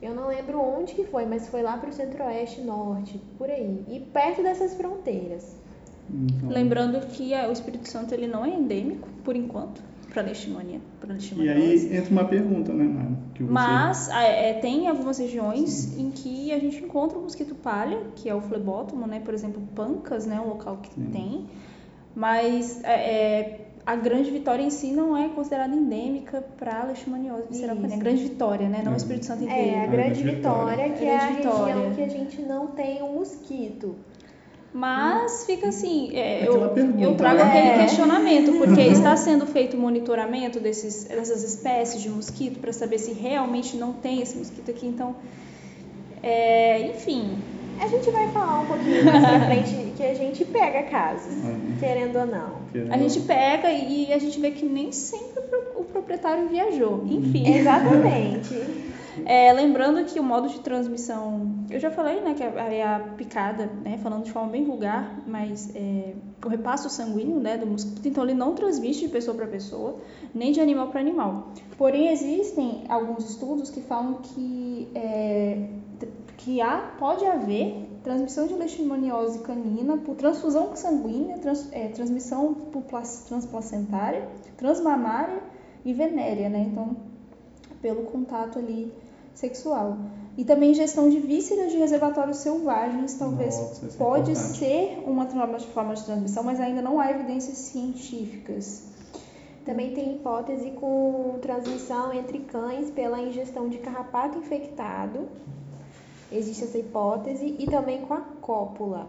Eu 0.00 0.14
não 0.14 0.28
lembro 0.28 0.60
onde 0.60 0.94
que 0.94 1.04
foi, 1.04 1.26
mas 1.26 1.48
foi 1.48 1.62
lá 1.62 1.76
para 1.76 1.90
o 1.90 1.92
centro-oeste, 1.92 2.60
norte, 2.62 3.20
por 3.38 3.48
aí. 3.48 3.84
E 3.88 4.00
perto 4.00 4.42
dessas 4.42 4.74
fronteiras. 4.74 5.56
Então... 6.10 6.48
Lembrando 6.48 7.00
que 7.06 7.32
o 7.32 7.52
Espírito 7.52 7.88
Santo 7.88 8.12
ele 8.12 8.26
não 8.26 8.44
é 8.44 8.48
endêmico, 8.48 9.08
por 9.22 9.36
enquanto 9.36 9.80
para 10.12 11.16
E 11.36 11.48
aí 11.48 11.96
entra 11.96 12.10
uma 12.10 12.24
pergunta, 12.24 12.72
né, 12.72 12.84
Mário? 12.84 13.16
Você... 13.34 13.44
Mas 13.44 14.08
é, 14.10 14.54
tem 14.54 14.86
algumas 14.86 15.18
regiões 15.18 15.70
Sim. 15.70 16.06
em 16.06 16.10
que 16.10 16.52
a 16.52 16.58
gente 16.58 16.84
encontra 16.84 17.18
o 17.18 17.22
mosquito 17.22 17.54
palha, 17.54 17.98
que 18.16 18.28
é 18.28 18.34
o 18.34 18.40
flebótomo, 18.40 19.06
né? 19.06 19.20
Por 19.24 19.32
exemplo, 19.32 19.62
Pancas, 19.74 20.26
né? 20.26 20.38
Um 20.38 20.48
local 20.48 20.78
que 20.82 20.94
Sim. 20.94 21.10
tem. 21.10 21.46
Mas 22.14 22.84
é, 22.84 22.92
é, 22.92 23.60
a 23.86 23.96
Grande 23.96 24.30
Vitória 24.30 24.62
em 24.62 24.70
si 24.70 24.92
não 24.92 25.16
é 25.16 25.28
considerada 25.30 25.74
endêmica 25.74 26.44
para 26.58 26.84
leishmaniose 26.84 27.48
visceral 27.48 27.76
canina. 27.76 27.96
Grande 27.96 28.22
Vitória, 28.22 28.68
né? 28.68 28.82
Não 28.84 28.92
o 28.92 28.96
Espírito 28.96 29.26
Santo 29.26 29.44
inteiro. 29.44 29.76
É, 29.76 29.84
a 29.84 29.86
Grande, 29.86 30.22
Vitória, 30.22 30.88
Vitória, 30.88 30.90
que 30.90 31.04
é 31.04 31.16
a 31.16 31.26
região 31.26 31.94
que 31.94 32.02
a 32.02 32.08
gente 32.08 32.42
não 32.42 32.66
tem 32.68 33.02
um 33.02 33.14
mosquito. 33.14 33.96
Mas 34.74 35.44
fica 35.44 35.68
assim, 35.68 36.10
é, 36.16 36.48
eu, 36.48 36.68
pergunta, 36.70 37.02
eu 37.02 37.14
trago 37.14 37.36
né? 37.36 37.42
aquele 37.44 37.68
É. 37.68 37.78
questionamento, 37.84 38.52
porque 38.58 38.80
está 38.88 39.14
sendo 39.16 39.44
feito 39.46 39.76
monitoramento 39.76 40.58
desses, 40.60 41.04
dessas 41.04 41.42
espécies 41.42 42.00
de 42.02 42.08
mosquito 42.08 42.58
para 42.58 42.72
saber 42.72 42.98
se 42.98 43.12
realmente 43.12 43.76
não 43.76 43.92
tem 43.92 44.22
esse 44.22 44.36
mosquito 44.36 44.70
aqui. 44.70 44.86
Então, 44.86 45.14
é, 46.22 46.80
enfim, 46.88 47.36
A 47.80 47.86
gente 47.88 48.10
vai 48.12 48.28
falar 48.28 48.60
um 48.60 48.66
pouquinho 48.66 49.04
mais 49.04 49.24
pra 49.26 49.40
frente 49.46 49.92
que 49.96 50.02
a 50.04 50.14
gente 50.14 50.44
pega 50.44 50.84
casos, 50.84 51.34
Uhum. 51.34 51.74
querendo 51.80 52.16
ou 52.16 52.26
não. 52.26 52.50
Querendo- 52.72 52.92
a 52.94 52.96
gente 52.98 53.20
pega 53.20 53.70
e 53.72 54.12
a 54.12 54.18
gente 54.18 54.38
vê 54.40 54.52
que 54.52 54.64
nem 54.64 54.92
sempre 54.92 55.42
o 55.76 55.82
proprietário 55.84 56.48
viajou. 56.48 57.04
Enfim. 57.10 57.44
Exatamente. 57.56 58.54
É, 59.26 59.52
lembrando 59.52 60.04
que 60.06 60.18
o 60.18 60.22
modo 60.22 60.48
de 60.48 60.60
transmissão, 60.60 61.64
eu 61.70 61.78
já 61.78 61.90
falei, 61.90 62.20
né, 62.20 62.34
que 62.34 62.42
é 62.42 62.82
a 62.82 62.98
picada, 63.16 63.66
né, 63.84 63.98
falando 63.98 64.24
de 64.24 64.32
forma 64.32 64.50
bem 64.50 64.64
vulgar, 64.64 65.20
mas 65.26 65.70
é, 65.74 66.14
o 66.44 66.48
repasso 66.48 66.88
sanguíneo, 66.88 67.38
né, 67.38 67.58
do 67.58 67.66
mosquito, 67.66 68.06
então 68.06 68.24
ele 68.24 68.34
não 68.34 68.54
transmite 68.54 69.00
de 69.00 69.08
pessoa 69.08 69.36
para 69.36 69.46
pessoa, 69.46 69.96
nem 70.34 70.50
de 70.52 70.60
animal 70.60 70.88
para 70.88 71.00
animal. 71.00 71.48
Porém, 71.76 72.08
existem 72.08 72.84
alguns 72.88 73.28
estudos 73.28 73.68
que 73.70 73.82
falam 73.82 74.14
que, 74.22 74.88
é, 74.94 75.68
que 76.38 76.60
há, 76.60 76.94
pode 76.98 77.24
haver 77.26 77.88
transmissão 78.02 78.46
de 78.46 78.54
leishmaniose 78.54 79.40
canina 79.40 79.96
por 79.98 80.16
transfusão 80.16 80.74
sanguínea, 80.74 81.38
trans- 81.38 81.68
é, 81.70 81.88
transmissão 81.88 82.54
por 82.54 82.82
transplacentária, 83.28 84.26
transmamária 84.56 85.38
e 85.84 85.92
venérea, 85.92 86.48
né, 86.48 86.66
então 86.70 86.96
pelo 87.80 88.04
contato 88.04 88.58
ali 88.58 88.92
sexual. 89.34 89.96
E 90.36 90.44
também 90.44 90.70
ingestão 90.70 91.10
de 91.10 91.18
vísceras 91.18 91.70
de 91.72 91.78
reservatórios 91.78 92.38
selvagens, 92.38 93.14
talvez 93.14 93.54
Nossa, 93.54 93.86
é 93.86 93.88
pode 93.98 94.30
importante. 94.30 94.58
ser 94.58 95.02
uma 95.06 95.26
forma 95.60 95.94
de 95.94 96.04
transmissão, 96.04 96.42
mas 96.42 96.58
ainda 96.58 96.80
não 96.80 96.98
há 96.98 97.10
evidências 97.10 97.58
científicas. 97.58 98.84
Também 99.64 99.92
tem 99.94 100.16
hipótese 100.16 100.70
com 100.72 101.38
transmissão 101.40 102.12
entre 102.12 102.40
cães 102.40 102.90
pela 102.90 103.20
ingestão 103.20 103.68
de 103.68 103.78
carrapato 103.78 104.38
infectado. 104.38 105.28
Existe 106.32 106.64
essa 106.64 106.78
hipótese. 106.78 107.54
E 107.58 107.66
também 107.66 108.00
com 108.00 108.14
a 108.14 108.22
cópula. 108.40 109.06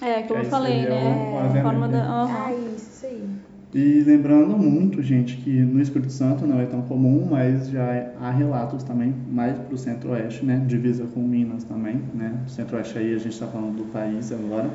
É, 0.00 0.22
como 0.22 0.38
Aí 0.38 0.44
eu 0.46 0.50
falei, 0.50 0.82
né? 0.82 1.38
A 1.58 1.62
forma 1.62 1.88
da. 1.88 1.98
aham. 1.98 2.44
Ah, 2.46 2.54
isso, 2.54 2.88
isso 2.90 3.06
aí. 3.06 3.28
E 3.74 4.02
lembrando 4.04 4.58
muito, 4.58 5.02
gente, 5.02 5.38
que 5.38 5.50
no 5.50 5.80
Espírito 5.80 6.12
Santo 6.12 6.46
não 6.46 6.60
é 6.60 6.66
tão 6.66 6.82
comum, 6.82 7.26
mas 7.30 7.70
já 7.70 8.12
há 8.20 8.30
relatos 8.30 8.84
também 8.84 9.14
mais 9.30 9.56
para 9.56 9.74
o 9.74 9.78
centro-oeste, 9.78 10.44
né? 10.44 10.62
Divisa 10.66 11.06
com 11.06 11.20
Minas 11.20 11.64
também, 11.64 12.02
né? 12.12 12.38
Centro-oeste 12.48 12.98
aí 12.98 13.14
a 13.14 13.18
gente 13.18 13.32
está 13.32 13.46
falando 13.46 13.78
do 13.78 13.84
país 13.84 14.30
agora, 14.30 14.70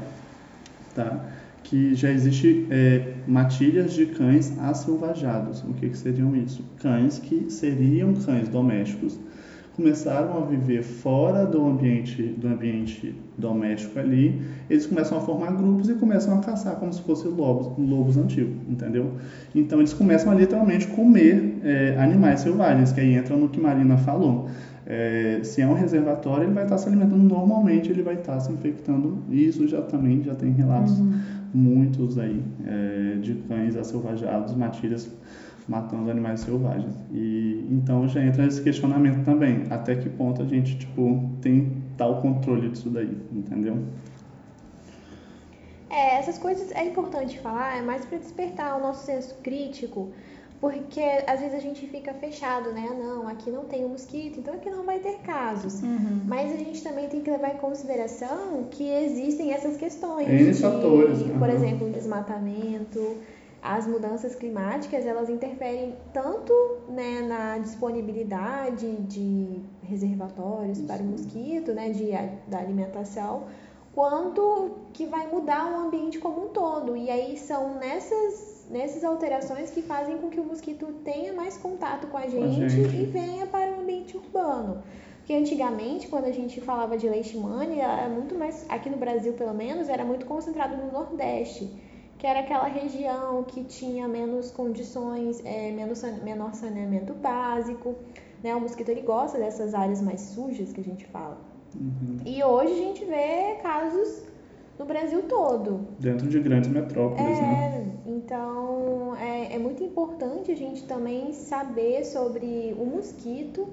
tá? 0.96 1.24
Que 1.64 1.94
já 1.94 2.10
existe 2.10 2.66
é, 2.72 3.14
matilhas 3.28 3.94
de 3.94 4.08
cães 4.08 4.58
assilvajados. 4.58 5.62
O 5.62 5.74
que, 5.74 5.90
que 5.90 5.98
seriam 5.98 6.36
isso? 6.36 6.66
Cães 6.80 7.20
que 7.20 7.52
seriam 7.52 8.16
cães 8.16 8.50
domésticos, 8.50 9.20
começaram 9.78 10.36
a 10.36 10.46
viver 10.46 10.82
fora 10.82 11.46
do 11.46 11.64
ambiente 11.64 12.24
do 12.24 12.48
ambiente 12.48 13.16
doméstico 13.38 14.00
ali, 14.00 14.42
eles 14.68 14.88
começam 14.88 15.20
a 15.20 15.22
formar 15.22 15.52
grupos 15.52 15.88
e 15.88 15.94
começam 15.94 16.36
a 16.36 16.40
caçar 16.40 16.78
como 16.78 16.92
se 16.92 17.00
fossem 17.04 17.30
lobos, 17.30 17.72
lobos 17.78 18.18
antigos, 18.18 18.56
entendeu? 18.68 19.12
Então 19.54 19.78
eles 19.78 19.94
começam 19.94 20.32
a 20.32 20.36
literalmente 20.36 20.88
comer 20.88 21.60
é, 21.64 21.96
animais 22.00 22.40
selvagens, 22.40 22.92
que 22.92 23.00
aí 23.00 23.14
entra 23.14 23.38
no 23.38 23.48
que 23.48 23.60
Marina 23.62 23.98
falou. 23.98 24.50
É, 24.84 25.42
se 25.44 25.62
é 25.62 25.68
um 25.68 25.74
reservatório, 25.74 26.46
ele 26.46 26.54
vai 26.54 26.64
estar 26.64 26.80
se 26.80 26.88
alimentando 26.88 27.22
normalmente, 27.22 27.92
ele 27.92 28.02
vai 28.02 28.16
estar 28.16 28.40
se 28.40 28.52
infectando. 28.52 29.20
Isso 29.30 29.68
já 29.68 29.82
também 29.82 30.24
já 30.24 30.34
tem 30.34 30.52
relatos 30.52 31.00
muitos 31.54 32.18
aí 32.18 32.44
é, 32.66 33.18
de 33.22 33.36
cães 33.48 33.76
asselvajados, 33.76 34.56
matilhas 34.56 35.12
matando 35.68 36.10
animais 36.10 36.42
selvagens. 36.42 36.96
E 37.12 37.68
então 37.70 38.08
já 38.08 38.24
entra 38.24 38.46
esse 38.46 38.62
questionamento 38.62 39.24
também, 39.26 39.64
até 39.70 39.96
que 39.96 40.10
ponto 40.10 40.42
a 40.42 40.46
gente 40.46 40.78
tipo 40.78 41.30
tem 41.42 41.84
tal 41.98 42.22
controle 42.22 42.70
disso 42.70 42.90
daí, 42.90 43.18
entendeu? 43.32 43.78
É, 45.90 46.18
essas 46.20 46.38
coisas 46.38 46.72
é 46.72 46.86
importante 46.86 47.40
falar, 47.40 47.78
é 47.78 47.82
mais 47.82 48.06
para 48.06 48.18
despertar 48.18 48.78
o 48.78 48.82
nosso 48.82 49.06
senso 49.06 49.36
crítico, 49.42 50.12
porque 50.60 51.02
às 51.26 51.40
vezes 51.40 51.56
a 51.56 51.60
gente 51.60 51.88
fica 51.88 52.14
fechado, 52.14 52.72
né? 52.72 52.90
Não, 53.00 53.28
aqui 53.28 53.50
não 53.50 53.66
tem 53.66 53.86
um 53.86 53.90
mosquito, 53.90 54.40
então 54.40 54.54
aqui 54.54 54.70
não 54.70 54.84
vai 54.84 55.00
ter 55.00 55.20
casos. 55.20 55.82
Uhum. 55.82 56.22
Mas 56.26 56.52
a 56.52 56.58
gente 56.58 56.84
também 56.84 57.08
tem 57.08 57.22
que 57.22 57.30
levar 57.30 57.54
em 57.54 57.58
consideração 57.58 58.66
que 58.72 58.84
existem 58.90 59.54
essas 59.54 59.78
questões 59.78 60.28
N 60.28 60.52
de, 60.52 60.60
fatores, 60.60 61.22
por 61.24 61.44
aham. 61.44 61.54
exemplo, 61.54 61.88
o 61.88 61.92
desmatamento, 61.92 63.18
as 63.68 63.86
mudanças 63.86 64.34
climáticas, 64.34 65.06
elas 65.06 65.30
interferem 65.30 65.94
tanto 66.14 66.54
né, 66.88 67.22
na 67.22 67.58
disponibilidade 67.58 68.96
de 69.02 69.62
reservatórios 69.84 70.80
para 70.80 71.04
o 71.04 71.06
mosquito, 71.06 71.74
né, 71.74 71.90
de, 71.90 72.12
da 72.48 72.60
alimentação, 72.60 73.44
quanto 73.94 74.72
que 74.94 75.06
vai 75.06 75.28
mudar 75.28 75.70
o 75.70 75.88
ambiente 75.88 76.18
como 76.18 76.46
um 76.46 76.48
todo. 76.48 76.96
E 76.96 77.10
aí 77.10 77.38
são 77.38 77.74
nessas, 77.78 78.66
nessas 78.70 79.04
alterações 79.04 79.70
que 79.70 79.82
fazem 79.82 80.18
com 80.18 80.30
que 80.30 80.40
o 80.40 80.46
mosquito 80.46 80.86
tenha 81.04 81.34
mais 81.34 81.58
contato 81.58 82.08
com 82.08 82.18
a 82.18 82.28
gente, 82.28 82.70
gente. 82.70 82.96
e 82.96 83.06
venha 83.06 83.46
para 83.48 83.72
o 83.72 83.82
ambiente 83.82 84.16
urbano. 84.16 84.82
Porque 85.18 85.34
antigamente, 85.34 86.08
quando 86.08 86.24
a 86.24 86.32
gente 86.32 86.62
falava 86.62 86.98
de 86.98 87.10
leishmania, 87.10 87.84
era 87.84 88.08
muito 88.08 88.34
mais, 88.34 88.66
aqui 88.70 88.90
no 88.90 88.96
Brasil 88.96 89.34
pelo 89.34 89.54
menos, 89.54 89.90
era 89.90 90.06
muito 90.06 90.26
concentrado 90.26 90.78
no 90.78 90.90
Nordeste, 90.90 91.70
que 92.18 92.26
era 92.26 92.40
aquela 92.40 92.68
região 92.68 93.44
que 93.44 93.64
tinha 93.64 94.08
menos 94.08 94.52
condições, 94.52 95.42
é, 95.46 95.72
menos, 95.72 96.02
menor 96.24 96.54
saneamento 96.54 97.14
básico. 97.14 97.96
Né? 98.44 98.56
O 98.56 98.62
mosquito 98.62 98.90
ele 98.90 99.02
gosta 99.02 99.38
dessas 99.38 99.74
áreas 99.74 100.02
mais 100.02 100.22
sujas 100.22 100.74
que 100.74 100.82
a 100.82 100.84
gente 100.84 101.06
fala. 101.06 101.38
Uhum. 101.76 102.18
E 102.26 102.44
hoje 102.44 102.74
a 102.74 102.78
gente 102.78 103.06
vê 103.06 103.60
casos 103.62 104.24
no 104.80 104.86
Brasil 104.86 105.24
todo. 105.24 105.88
Dentro 106.00 106.28
de 106.28 106.40
grandes 106.40 106.70
metrópoles, 106.70 107.40
né? 107.40 107.88
É, 108.06 108.10
então 108.10 109.16
é, 109.16 109.56
é 109.56 109.60
muito 109.60 109.84
importante 109.84 110.52
a 110.52 110.56
gente 110.56 110.84
também 110.86 111.34
saber 111.34 112.04
sobre 112.06 112.76
o 112.80 112.86
mosquito, 112.86 113.68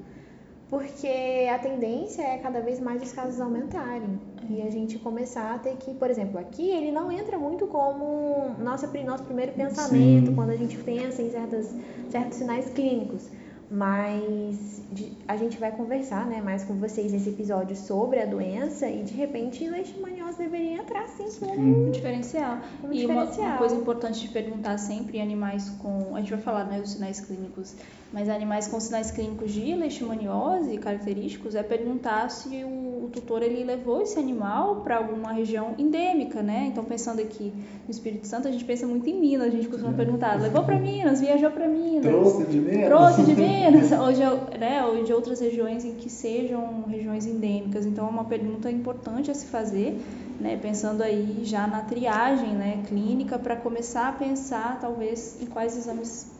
porque 0.70 1.48
a 1.52 1.58
tendência 1.58 2.22
é 2.22 2.38
cada 2.38 2.60
vez 2.60 2.80
mais 2.80 3.02
os 3.02 3.12
casos 3.12 3.40
aumentarem. 3.40 4.18
E 4.50 4.60
a 4.62 4.70
gente 4.70 4.98
começar 4.98 5.54
a 5.54 5.58
ter 5.58 5.76
que, 5.76 5.94
por 5.94 6.10
exemplo, 6.10 6.38
aqui 6.38 6.68
ele 6.68 6.90
não 6.92 7.10
entra 7.10 7.38
muito 7.38 7.66
como 7.66 8.50
nossa, 8.58 8.86
pri- 8.88 9.04
nosso 9.04 9.24
primeiro 9.24 9.52
pensamento, 9.52 10.26
Sim. 10.28 10.34
quando 10.34 10.50
a 10.50 10.56
gente 10.56 10.76
pensa 10.78 11.22
em 11.22 11.30
certas, 11.30 11.74
certos 12.10 12.38
sinais 12.38 12.68
clínicos. 12.70 13.28
Mas 13.70 14.82
a 15.26 15.36
gente 15.36 15.58
vai 15.58 15.72
conversar 15.72 16.26
né, 16.26 16.40
mais 16.42 16.62
com 16.64 16.74
vocês 16.74 17.10
nesse 17.12 17.30
episódio 17.30 17.74
sobre 17.74 18.20
a 18.20 18.26
doença 18.26 18.88
e 18.88 19.02
de 19.02 19.14
repente 19.14 19.66
leishmaniose 19.68 20.36
deveria 20.38 20.74
entrar 20.78 21.08
sim 21.08 21.26
como 21.40 21.86
Um 21.88 21.90
diferencial. 21.90 22.58
Um 22.84 22.92
e 22.92 23.06
uma, 23.06 23.24
diferencial. 23.24 23.48
uma 23.48 23.56
coisa 23.58 23.74
importante 23.74 24.20
de 24.20 24.28
perguntar 24.28 24.78
sempre 24.78 25.18
em 25.18 25.22
animais 25.22 25.70
com. 25.82 26.14
A 26.14 26.20
gente 26.20 26.30
vai 26.30 26.40
falar 26.40 26.64
né, 26.66 26.78
dos 26.80 26.92
sinais 26.92 27.20
clínicos, 27.20 27.74
mas 28.14 28.28
animais 28.28 28.68
com 28.68 28.78
sinais 28.78 29.10
clínicos 29.10 29.50
de 29.50 29.74
leishmaniose 29.74 30.78
característicos 30.78 31.56
é 31.56 31.64
perguntar 31.64 32.30
se 32.30 32.62
o, 32.62 33.06
o 33.06 33.10
tutor 33.12 33.42
ele 33.42 33.64
levou 33.64 34.00
esse 34.00 34.16
animal 34.20 34.82
para 34.82 34.98
alguma 34.98 35.32
região 35.32 35.74
endêmica, 35.76 36.40
né? 36.40 36.68
Então, 36.70 36.84
pensando 36.84 37.20
aqui 37.20 37.52
no 37.84 37.90
Espírito 37.90 38.28
Santo, 38.28 38.46
a 38.46 38.52
gente 38.52 38.64
pensa 38.64 38.86
muito 38.86 39.10
em 39.10 39.20
Minas, 39.20 39.48
a 39.48 39.50
gente 39.50 39.66
costuma 39.66 39.92
perguntar: 39.92 40.40
levou 40.40 40.62
para 40.62 40.78
Minas, 40.78 41.20
viajou 41.20 41.50
para 41.50 41.66
Minas? 41.66 42.04
Trouxe 42.04 42.44
de 42.44 42.60
Minas? 42.60 42.86
trouxe 42.86 43.22
de 43.24 43.34
Minas, 43.34 43.90
ou 43.90 44.12
de, 44.12 44.58
né, 44.60 44.84
ou 44.84 45.02
de 45.02 45.12
outras 45.12 45.40
regiões 45.40 45.84
em 45.84 45.94
que 45.94 46.08
sejam 46.08 46.84
regiões 46.86 47.26
endêmicas. 47.26 47.84
Então, 47.84 48.06
é 48.06 48.10
uma 48.10 48.26
pergunta 48.26 48.70
importante 48.70 49.32
a 49.32 49.34
se 49.34 49.46
fazer, 49.46 50.00
né, 50.38 50.56
pensando 50.56 51.02
aí 51.02 51.40
já 51.42 51.66
na 51.66 51.80
triagem 51.80 52.50
né, 52.50 52.84
clínica, 52.86 53.40
para 53.40 53.56
começar 53.56 54.08
a 54.10 54.12
pensar, 54.12 54.78
talvez, 54.80 55.36
em 55.42 55.46
quais 55.46 55.76
exames 55.76 56.32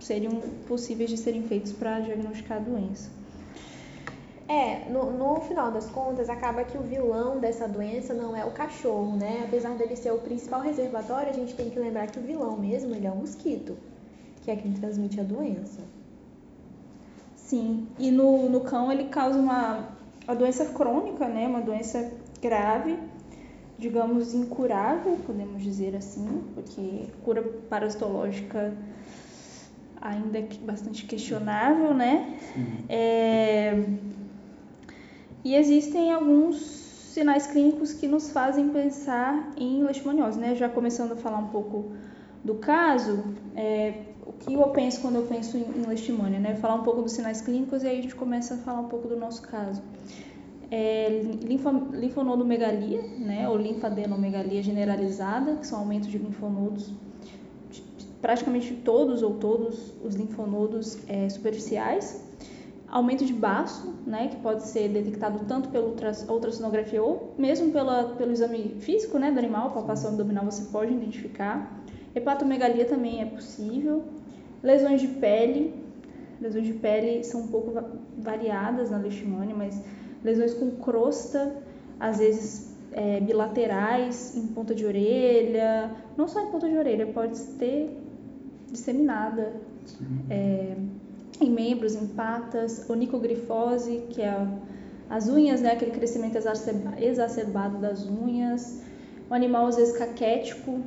seriam 0.00 0.40
possíveis 0.66 1.10
de 1.10 1.16
serem 1.16 1.42
feitos 1.42 1.72
para 1.72 2.00
diagnosticar 2.00 2.58
a 2.58 2.60
doença. 2.60 3.10
É, 4.48 4.90
no, 4.90 5.12
no 5.12 5.40
final 5.42 5.70
das 5.70 5.86
contas, 5.86 6.28
acaba 6.28 6.64
que 6.64 6.76
o 6.76 6.82
vilão 6.82 7.38
dessa 7.38 7.68
doença 7.68 8.12
não 8.12 8.36
é 8.36 8.44
o 8.44 8.50
cachorro, 8.50 9.16
né? 9.16 9.44
Apesar 9.46 9.76
dele 9.76 9.94
ser 9.94 10.12
o 10.12 10.18
principal 10.18 10.60
reservatório, 10.60 11.30
a 11.30 11.32
gente 11.32 11.54
tem 11.54 11.70
que 11.70 11.78
lembrar 11.78 12.08
que 12.08 12.18
o 12.18 12.22
vilão 12.22 12.56
mesmo, 12.56 12.92
ele 12.92 13.06
é 13.06 13.10
o 13.12 13.14
mosquito, 13.14 13.76
que 14.42 14.50
é 14.50 14.56
quem 14.56 14.72
transmite 14.72 15.20
a 15.20 15.22
doença. 15.22 15.80
Sim, 17.36 17.86
e 17.96 18.10
no, 18.10 18.48
no 18.48 18.62
cão 18.62 18.90
ele 18.90 19.04
causa 19.04 19.38
uma, 19.38 19.88
uma 20.26 20.34
doença 20.34 20.64
crônica, 20.66 21.28
né? 21.28 21.46
Uma 21.46 21.60
doença 21.60 22.10
grave, 22.42 22.98
digamos 23.78 24.34
incurável, 24.34 25.16
podemos 25.24 25.62
dizer 25.62 25.94
assim, 25.94 26.42
porque 26.54 27.04
cura 27.24 27.40
parasitológica 27.68 28.76
ainda 30.00 30.42
bastante 30.62 31.04
questionável, 31.04 31.92
né? 31.94 32.38
É, 32.88 33.84
E 35.44 35.54
existem 35.54 36.12
alguns 36.12 36.56
sinais 36.56 37.46
clínicos 37.46 37.92
que 37.92 38.06
nos 38.06 38.30
fazem 38.30 38.68
pensar 38.70 39.52
em 39.56 39.82
leishmaniose, 39.82 40.38
né? 40.38 40.54
Já 40.54 40.68
começando 40.68 41.12
a 41.12 41.16
falar 41.16 41.38
um 41.38 41.48
pouco 41.48 41.92
do 42.44 42.54
caso, 42.54 43.24
é, 43.54 43.94
o 44.24 44.32
que 44.32 44.54
eu 44.54 44.68
penso 44.68 45.00
quando 45.00 45.16
eu 45.16 45.22
penso 45.26 45.56
em, 45.56 45.62
em 45.62 45.86
leishmania, 45.86 46.38
né? 46.38 46.54
Falar 46.56 46.76
um 46.76 46.82
pouco 46.82 47.02
dos 47.02 47.12
sinais 47.12 47.40
clínicos 47.40 47.82
e 47.82 47.88
aí 47.88 47.98
a 47.98 48.02
gente 48.02 48.14
começa 48.14 48.54
a 48.54 48.58
falar 48.58 48.80
um 48.80 48.88
pouco 48.88 49.08
do 49.08 49.16
nosso 49.16 49.42
caso. 49.42 49.82
É, 50.70 51.08
linfonodomegalia, 51.92 53.02
né? 53.18 53.48
Ou 53.48 53.56
linfadenomegalia 53.56 54.62
generalizada, 54.62 55.56
que 55.56 55.66
são 55.66 55.80
aumentos 55.80 56.08
de 56.08 56.16
linfonodos 56.16 56.92
praticamente 58.20 58.74
todos 58.74 59.22
ou 59.22 59.34
todos 59.34 59.92
os 60.04 60.14
linfonodos 60.14 60.98
é, 61.08 61.28
superficiais, 61.28 62.22
aumento 62.88 63.24
de 63.24 63.32
baço, 63.32 63.94
né, 64.06 64.28
que 64.28 64.36
pode 64.36 64.62
ser 64.64 64.88
detectado 64.88 65.44
tanto 65.46 65.68
pela 65.68 65.86
ultrassonografia 65.86 67.02
ou 67.02 67.32
mesmo 67.38 67.72
pela, 67.72 68.04
pelo 68.16 68.32
exame 68.32 68.76
físico 68.80 69.18
né, 69.18 69.30
do 69.30 69.38
animal, 69.38 69.70
palpação 69.70 70.10
abdominal 70.10 70.44
você 70.44 70.64
pode 70.70 70.92
identificar. 70.92 71.80
Hepatomegalia 72.14 72.84
também 72.84 73.22
é 73.22 73.26
possível. 73.26 74.02
Lesões 74.62 75.00
de 75.00 75.06
pele, 75.06 75.72
lesões 76.40 76.66
de 76.66 76.72
pele 76.72 77.22
são 77.22 77.42
um 77.42 77.46
pouco 77.46 77.72
variadas 78.18 78.90
na 78.90 78.98
leishmania, 78.98 79.54
mas 79.54 79.80
lesões 80.22 80.52
com 80.52 80.72
crosta, 80.72 81.56
às 81.98 82.18
vezes 82.18 82.74
é, 82.92 83.20
bilaterais, 83.20 84.36
em 84.36 84.48
ponta 84.48 84.74
de 84.74 84.84
orelha, 84.84 85.90
não 86.16 86.26
só 86.26 86.40
em 86.40 86.50
ponta 86.50 86.68
de 86.68 86.76
orelha, 86.76 87.06
pode 87.06 87.40
ter 87.58 87.96
disseminada 88.70 89.52
é, 90.28 90.76
em 91.40 91.50
membros, 91.50 91.94
em 91.94 92.06
patas, 92.06 92.88
onicogrifose, 92.88 94.04
que 94.10 94.22
é 94.22 94.46
as 95.08 95.28
unhas, 95.28 95.60
né, 95.60 95.72
aquele 95.72 95.90
crescimento 95.90 96.38
exacerbado 96.98 97.78
das 97.78 98.06
unhas, 98.06 98.80
o 99.28 99.34
animal 99.34 99.66
às 99.66 99.76
vezes 99.76 99.96
caquético, 99.96 100.80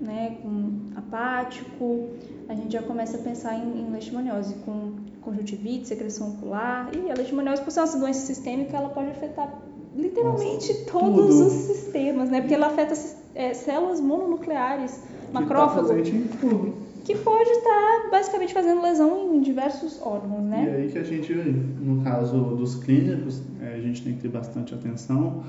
né, 0.00 0.38
com 0.42 0.80
apático, 0.94 2.10
a 2.48 2.54
gente 2.54 2.72
já 2.72 2.82
começa 2.82 3.16
a 3.16 3.20
pensar 3.20 3.54
em, 3.54 3.80
em 3.80 3.90
leishmaniose, 3.90 4.54
com 4.64 4.92
conjuntivite, 5.22 5.88
secreção 5.88 6.34
ocular, 6.34 6.90
e 6.94 7.10
a 7.10 7.14
leishmaniose, 7.14 7.62
por 7.62 7.72
ser 7.72 7.80
uma 7.80 7.98
doença 7.98 8.20
sistêmica, 8.20 8.76
ela 8.76 8.90
pode 8.90 9.10
afetar 9.10 9.52
literalmente 9.96 10.72
Nossa, 10.72 10.84
todos 10.92 11.36
tudo. 11.36 11.46
os 11.46 11.52
sistemas, 11.52 12.28
né, 12.30 12.40
porque 12.40 12.54
ela 12.54 12.68
afeta 12.68 12.94
é, 13.34 13.54
células 13.54 13.98
mononucleares, 14.00 14.92
que 14.92 15.32
tá 15.32 15.40
macrófago. 15.40 15.92
Em 15.92 16.28
tudo 16.40 16.85
que 17.06 17.16
pode 17.18 17.48
estar 17.48 18.08
basicamente 18.10 18.52
fazendo 18.52 18.82
lesão 18.82 19.32
em 19.32 19.40
diversos 19.40 20.02
órgãos, 20.02 20.42
né? 20.42 20.64
E 20.66 20.82
aí 20.82 20.90
que 20.90 20.98
a 20.98 21.04
gente, 21.04 21.32
no 21.32 22.02
caso 22.02 22.36
dos 22.56 22.74
clínicos, 22.74 23.44
é, 23.62 23.74
a 23.74 23.80
gente 23.80 24.02
tem 24.02 24.14
que 24.14 24.22
ter 24.22 24.28
bastante 24.28 24.74
atenção, 24.74 25.44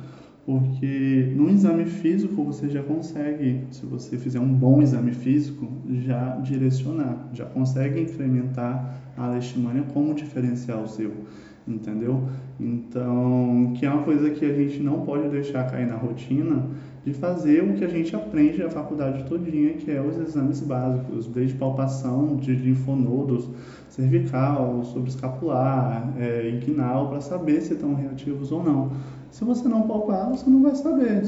porque 0.45 1.33
no 1.35 1.49
exame 1.49 1.85
físico 1.85 2.43
você 2.43 2.69
já 2.69 2.83
consegue, 2.83 3.65
se 3.71 3.87
você 3.87 4.19
fizer 4.19 4.39
um 4.39 4.53
bom 4.53 4.83
exame 4.83 5.11
físico, 5.11 5.67
já 6.05 6.37
direcionar, 6.37 7.27
já 7.33 7.45
consegue 7.45 8.01
incrementar 8.01 8.95
a 9.17 9.27
leishmania 9.27 9.83
como 9.91 10.13
diferencial 10.13 10.87
seu, 10.87 11.11
entendeu? 11.67 12.21
Então, 12.59 13.73
que 13.75 13.83
é 13.83 13.89
uma 13.89 14.03
coisa 14.03 14.29
que 14.29 14.45
a 14.45 14.53
gente 14.53 14.79
não 14.79 15.01
pode 15.01 15.27
deixar 15.29 15.63
cair 15.71 15.87
na 15.87 15.95
rotina, 15.95 16.67
de 17.07 17.13
fazer 17.13 17.63
o 17.63 17.73
que 17.73 17.85
a 17.85 17.87
gente 17.87 18.13
aprende 18.13 18.61
na 18.61 18.69
faculdade 18.69 19.23
todinha, 19.23 19.75
que 19.75 19.89
é 19.89 20.01
os 20.01 20.17
exames 20.17 20.59
básicos, 20.59 21.25
desde 21.27 21.55
palpação 21.55 22.35
de 22.35 22.53
linfonodos, 22.53 23.47
cervical, 23.87 24.83
subescapular, 24.83 26.13
é, 26.19 26.49
inguinal, 26.49 27.07
para 27.07 27.21
saber 27.21 27.61
se 27.61 27.75
estão 27.75 27.95
reativos 27.95 28.51
ou 28.51 28.61
não. 28.61 28.91
Se 29.31 29.45
você 29.45 29.69
não 29.69 29.83
palpar, 29.83 30.31
você 30.31 30.49
não 30.49 30.61
vai 30.61 30.75
saber. 30.75 31.21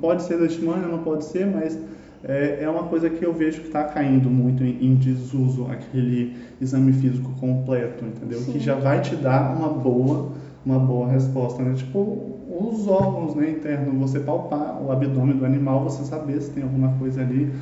Pode 0.00 0.22
ser 0.22 0.36
leishmania, 0.36 0.88
não 0.88 1.02
pode 1.02 1.26
ser, 1.26 1.46
mas 1.46 1.78
é, 2.24 2.62
é 2.62 2.70
uma 2.70 2.84
coisa 2.84 3.10
que 3.10 3.22
eu 3.22 3.34
vejo 3.34 3.60
que 3.60 3.66
está 3.66 3.84
caindo 3.84 4.30
muito 4.30 4.64
em, 4.64 4.86
em, 4.86 4.94
desuso, 4.94 5.66
aquele 5.70 6.34
exame 6.62 6.94
físico 6.94 7.30
completo, 7.38 8.06
entendeu? 8.06 8.38
Sim. 8.38 8.52
Que 8.52 8.58
já 8.58 8.74
vai 8.74 9.02
te 9.02 9.14
dar 9.14 9.54
uma 9.54 9.68
boa, 9.68 10.32
uma 10.64 10.78
boa 10.78 11.08
resposta, 11.08 11.62
né? 11.62 11.74
Tipo, 11.74 12.35
os 12.58 12.88
órgãos 12.88 13.34
né, 13.34 13.50
internos, 13.50 13.94
você 13.98 14.20
palpar 14.20 14.82
o 14.82 14.90
abdômen 14.90 15.36
do 15.36 15.44
animal, 15.44 15.84
você 15.84 16.04
saber 16.04 16.40
se 16.40 16.50
tem 16.50 16.62
alguma 16.62 16.96
coisa 16.98 17.20
ali, 17.20 17.52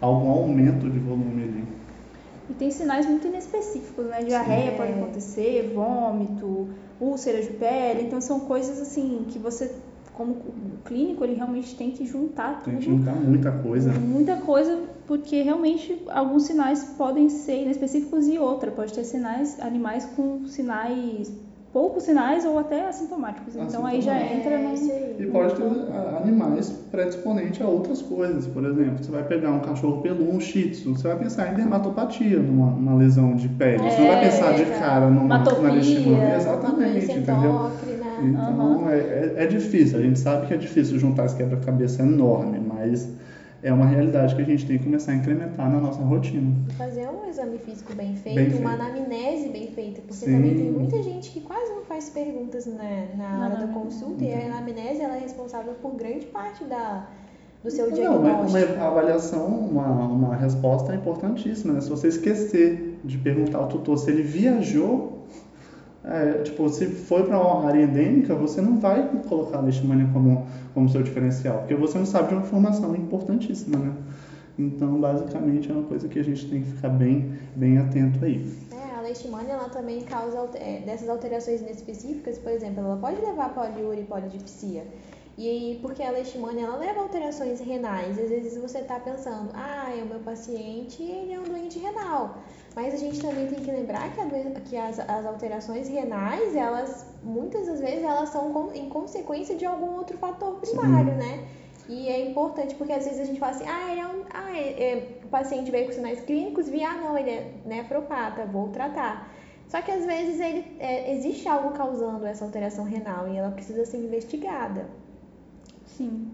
algum 0.00 0.30
aumento 0.30 0.88
de 0.88 0.98
volume 0.98 1.42
ali. 1.42 1.64
E 2.50 2.54
tem 2.54 2.70
sinais 2.70 3.06
muito 3.06 3.26
inespecíficos, 3.26 4.04
né? 4.06 4.22
Diarreia 4.22 4.72
Sim. 4.72 4.76
pode 4.76 4.92
acontecer, 4.92 5.72
vômito, 5.74 6.68
úlcera 7.00 7.40
de 7.40 7.50
pele, 7.50 8.02
então 8.02 8.20
são 8.20 8.40
coisas 8.40 8.80
assim 8.80 9.24
que 9.28 9.38
você 9.38 9.70
como 10.14 10.36
clínico, 10.84 11.24
ele 11.24 11.34
realmente 11.34 11.74
tem 11.74 11.90
que 11.90 12.06
juntar 12.06 12.62
tudo. 12.62 12.64
Tem 12.64 12.76
que 12.76 12.84
juntar 12.84 13.14
muita 13.16 13.50
coisa. 13.50 13.92
Muita 13.92 14.36
coisa, 14.36 14.80
porque 15.08 15.42
realmente 15.42 16.02
alguns 16.08 16.44
sinais 16.44 16.84
podem 16.96 17.28
ser 17.28 17.62
inespecíficos 17.62 18.28
e 18.28 18.38
outra. 18.38 18.70
Pode 18.70 18.92
ter 18.92 19.04
sinais, 19.04 19.58
animais 19.60 20.06
com 20.14 20.46
sinais 20.46 21.32
poucos 21.74 22.04
sinais 22.04 22.44
ou 22.44 22.56
até 22.56 22.86
assintomáticos. 22.86 23.56
Então 23.56 23.84
aí 23.84 24.00
já 24.00 24.16
entra 24.16 24.56
no. 24.56 24.74
E 25.18 25.26
pode 25.26 25.56
ter 25.56 25.64
animais 26.22 26.70
predisponentes 26.92 27.60
a 27.60 27.66
outras 27.66 28.00
coisas. 28.00 28.46
Por 28.46 28.64
exemplo, 28.64 29.02
você 29.02 29.10
vai 29.10 29.24
pegar 29.24 29.50
um 29.50 29.58
cachorro 29.58 30.00
peludo, 30.00 30.30
um 30.30 30.38
shih 30.38 30.70
tzu, 30.70 30.94
você 30.94 31.08
vai 31.08 31.18
pensar 31.18 31.52
em 31.52 31.56
dermatopatia, 31.56 32.38
numa, 32.38 32.70
numa 32.70 32.94
lesão 32.94 33.34
de 33.34 33.48
pele. 33.48 33.84
É, 33.84 33.90
você 33.90 34.00
não 34.00 34.06
vai 34.06 34.20
pensar 34.20 34.54
de 34.54 34.64
cara 34.66 35.10
numa, 35.10 35.38
numa 35.38 35.72
leishmania. 35.72 36.36
Exatamente, 36.36 37.12
entendeu? 37.12 37.70
Então 38.22 38.76
uhum. 38.78 38.88
é, 38.88 38.96
é, 38.96 39.34
é 39.38 39.46
difícil. 39.46 39.98
A 39.98 40.02
gente 40.02 40.20
sabe 40.20 40.46
que 40.46 40.54
é 40.54 40.56
difícil 40.56 40.96
juntar 41.00 41.26
esse 41.26 41.34
quebra-cabeça 41.34 42.02
enorme, 42.02 42.60
mas 42.60 43.08
é 43.64 43.72
uma 43.72 43.86
realidade 43.86 44.36
que 44.36 44.42
a 44.42 44.44
gente 44.44 44.66
tem 44.66 44.76
que 44.76 44.84
começar 44.84 45.12
a 45.12 45.14
incrementar 45.14 45.72
na 45.72 45.80
nossa 45.80 46.02
rotina. 46.02 46.54
Fazer 46.76 47.08
um 47.08 47.26
exame 47.26 47.56
físico 47.56 47.94
bem 47.94 48.14
feito, 48.14 48.36
bem 48.36 48.60
uma 48.60 48.74
anamnese 48.74 49.48
bem 49.48 49.68
feita, 49.68 50.02
porque 50.02 50.26
Sim. 50.26 50.36
também 50.36 50.54
tem 50.54 50.70
muita 50.70 51.02
gente 51.02 51.30
que 51.30 51.40
quase 51.40 51.72
não 51.72 51.82
faz 51.82 52.10
perguntas 52.10 52.66
né, 52.66 53.08
na 53.16 53.42
hora 53.42 53.66
da 53.66 53.72
consulta 53.72 54.22
e 54.22 54.34
a 54.34 54.46
anamnese 54.46 55.00
ela 55.00 55.16
é 55.16 55.20
responsável 55.20 55.72
por 55.80 55.94
grande 55.94 56.26
parte 56.26 56.62
da, 56.64 57.08
do 57.62 57.70
seu 57.70 57.86
não, 57.86 57.94
diagnóstico. 57.94 58.58
Uma, 58.58 58.74
uma 58.74 58.86
avaliação, 58.86 59.46
uma, 59.46 59.88
uma 60.08 60.36
resposta 60.36 60.92
é 60.92 60.96
importantíssima. 60.96 61.72
Né? 61.72 61.80
Se 61.80 61.88
você 61.88 62.08
esquecer 62.08 62.98
de 63.02 63.16
perguntar 63.16 63.58
ao 63.58 63.68
tutor 63.68 63.96
se 63.96 64.10
ele 64.10 64.22
viajou 64.22 65.13
é, 66.04 66.42
tipo, 66.42 66.68
se 66.68 66.86
for 66.86 67.24
para 67.24 67.40
uma 67.40 67.66
área 67.66 67.82
endêmica, 67.82 68.34
você 68.34 68.60
não 68.60 68.78
vai 68.78 69.08
colocar 69.26 69.58
a 69.58 69.60
leishmania 69.62 70.08
como, 70.12 70.46
como 70.74 70.88
seu 70.88 71.02
diferencial, 71.02 71.58
porque 71.60 71.74
você 71.74 71.98
não 71.98 72.04
sabe 72.04 72.28
de 72.28 72.34
uma 72.34 72.42
informação 72.42 72.94
importantíssima, 72.94 73.78
né? 73.78 73.94
Então, 74.58 75.00
basicamente, 75.00 75.70
é 75.70 75.74
uma 75.74 75.84
coisa 75.84 76.06
que 76.06 76.18
a 76.18 76.22
gente 76.22 76.48
tem 76.48 76.62
que 76.62 76.72
ficar 76.72 76.90
bem, 76.90 77.36
bem 77.56 77.78
atento 77.78 78.24
aí. 78.24 78.54
É, 78.70 78.96
a 78.96 79.00
leishmania, 79.00 79.54
ela 79.54 79.68
também 79.68 80.02
causa, 80.02 80.48
é, 80.54 80.80
dessas 80.80 81.08
alterações 81.08 81.60
inespecíficas, 81.62 82.38
por 82.38 82.52
exemplo, 82.52 82.84
ela 82.84 82.96
pode 82.96 83.20
levar 83.20 83.46
a 83.46 83.48
poliúria 83.48 84.02
e 84.02 84.04
polidipsia. 84.04 84.84
E 85.36 85.80
porque 85.82 86.02
a 86.02 86.12
leishmania 86.12 86.66
ela 86.66 86.76
leva 86.76 87.00
alterações 87.00 87.58
renais. 87.60 88.16
Às 88.16 88.28
vezes 88.28 88.56
você 88.56 88.78
está 88.78 89.00
pensando, 89.00 89.50
ah, 89.54 89.92
é 89.92 90.02
o 90.02 90.06
meu 90.06 90.20
paciente, 90.20 91.02
ele 91.02 91.32
é 91.32 91.40
um 91.40 91.44
doente 91.44 91.78
renal. 91.80 92.38
Mas 92.74 92.92
a 92.92 92.96
gente 92.96 93.20
também 93.20 93.46
tem 93.46 93.60
que 93.60 93.70
lembrar 93.70 94.12
que, 94.12 94.20
a, 94.20 94.26
que 94.60 94.76
as, 94.76 94.98
as, 94.98 95.24
alterações 95.24 95.88
renais, 95.88 96.56
elas 96.56 97.06
muitas 97.22 97.66
das 97.66 97.80
vezes 97.80 98.02
elas 98.02 98.30
são 98.30 98.52
com, 98.52 98.72
em 98.72 98.88
consequência 98.88 99.54
de 99.54 99.64
algum 99.64 99.94
outro 99.96 100.18
fator 100.18 100.56
primário, 100.56 101.12
Sim. 101.12 101.18
né? 101.18 101.44
E 101.88 102.08
é 102.08 102.28
importante 102.30 102.74
porque 102.74 102.92
às 102.92 103.04
vezes 103.04 103.20
a 103.20 103.24
gente 103.24 103.38
fala 103.38 103.52
assim, 103.52 103.66
ah, 103.68 103.92
ele 103.92 104.00
é 104.00 104.06
um, 104.06 104.24
ah 104.32 104.56
é, 104.56 104.82
é, 104.82 105.18
o 105.22 105.28
paciente 105.28 105.70
veio 105.70 105.86
com 105.86 105.92
sinais 105.92 106.20
clínicos, 106.20 106.68
vi, 106.68 106.82
ah, 106.82 106.94
não, 106.94 107.16
ele 107.16 107.30
é 107.30 107.54
nefropata, 107.64 108.44
vou 108.46 108.68
tratar. 108.68 109.30
Só 109.68 109.80
que 109.80 109.90
às 109.90 110.04
vezes 110.04 110.40
ele, 110.40 110.76
é, 110.78 111.12
existe 111.12 111.48
algo 111.48 111.70
causando 111.72 112.26
essa 112.26 112.44
alteração 112.44 112.84
renal 112.84 113.28
e 113.28 113.36
ela 113.36 113.50
precisa 113.50 113.84
ser 113.84 113.98
investigada. 113.98 114.88
Sim. 115.84 116.32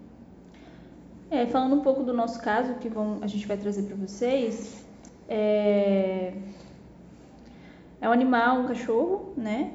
É, 1.31 1.46
falando 1.46 1.76
um 1.76 1.81
pouco 1.81 2.03
do 2.03 2.12
nosso 2.12 2.40
caso, 2.40 2.74
que 2.74 2.88
vão, 2.88 3.18
a 3.20 3.26
gente 3.26 3.46
vai 3.46 3.57
trazer 3.57 3.83
para 3.83 3.96
vocês, 3.96 4.85
é, 5.31 6.35
é 8.01 8.09
um 8.09 8.12
animal, 8.12 8.62
um 8.62 8.66
cachorro, 8.66 9.33
né? 9.37 9.73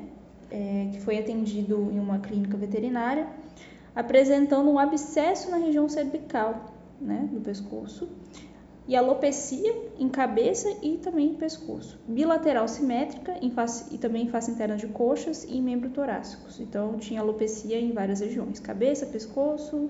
É, 0.52 0.90
que 0.92 1.00
foi 1.02 1.18
atendido 1.18 1.90
em 1.92 2.00
uma 2.00 2.20
clínica 2.20 2.56
veterinária, 2.56 3.28
apresentando 3.96 4.70
um 4.70 4.78
abscesso 4.78 5.50
na 5.50 5.58
região 5.58 5.90
cervical, 5.90 6.74
né, 7.02 7.28
do 7.32 7.42
pescoço, 7.42 8.08
e 8.88 8.96
alopecia 8.96 9.74
em 9.98 10.08
cabeça 10.08 10.70
e 10.84 10.98
também 10.98 11.32
em 11.32 11.34
pescoço, 11.34 11.98
bilateral 12.08 12.68
simétrica 12.68 13.36
em 13.42 13.50
face, 13.50 13.94
e 13.94 13.98
também 13.98 14.26
em 14.26 14.30
face 14.30 14.52
interna 14.52 14.76
de 14.76 14.88
coxas 14.88 15.44
e 15.46 15.58
em 15.58 15.62
membros 15.62 15.92
torácicos. 15.94 16.60
Então 16.60 16.98
tinha 17.00 17.22
alopecia 17.22 17.80
em 17.80 17.92
várias 17.92 18.20
regiões, 18.20 18.60
cabeça, 18.60 19.08
pescoço 19.08 19.90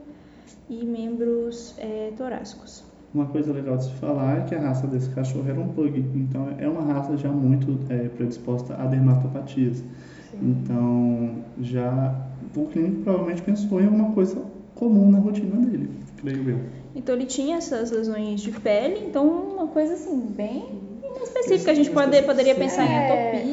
e 0.69 0.85
membros 0.85 1.75
é, 1.77 2.13
torácicos. 2.15 2.94
Uma 3.15 3.27
coisa 3.27 3.53
legal 3.53 3.77
de 3.77 3.85
se 3.85 3.91
falar 3.93 4.39
é 4.39 4.41
que 4.41 4.53
a 4.53 4.59
raça 4.59 4.85
desse 4.87 5.09
cachorro 5.11 5.49
era 5.49 5.57
um 5.57 5.69
pug, 5.69 6.03
então 6.13 6.49
é 6.59 6.67
uma 6.67 6.81
raça 6.81 7.15
já 7.15 7.29
muito 7.29 7.79
é, 7.89 8.09
predisposta 8.09 8.75
a 8.75 8.85
dermatopatias. 8.85 9.77
Sim. 9.77 10.37
Então 10.41 11.29
já 11.61 12.13
o 12.53 12.65
clínico 12.65 13.03
provavelmente 13.03 13.41
pensou 13.41 13.79
em 13.79 13.85
alguma 13.85 14.11
coisa 14.11 14.41
comum 14.75 15.09
na 15.09 15.19
rotina 15.19 15.55
dele, 15.65 15.89
creio 16.17 16.49
eu. 16.49 16.59
Então 16.93 17.15
ele 17.15 17.25
tinha 17.25 17.55
essas 17.55 17.89
lesões 17.89 18.41
de 18.41 18.51
pele, 18.51 19.05
então 19.07 19.25
uma 19.25 19.67
coisa 19.67 19.93
assim, 19.93 20.33
bem 20.35 20.65
específica. 21.23 21.71
A 21.71 21.73
gente 21.73 21.91
pode, 21.91 22.21
poderia 22.23 22.55
pensar 22.55 22.85
em 22.85 22.89
É. 22.89 23.05
atopia. 23.05 23.47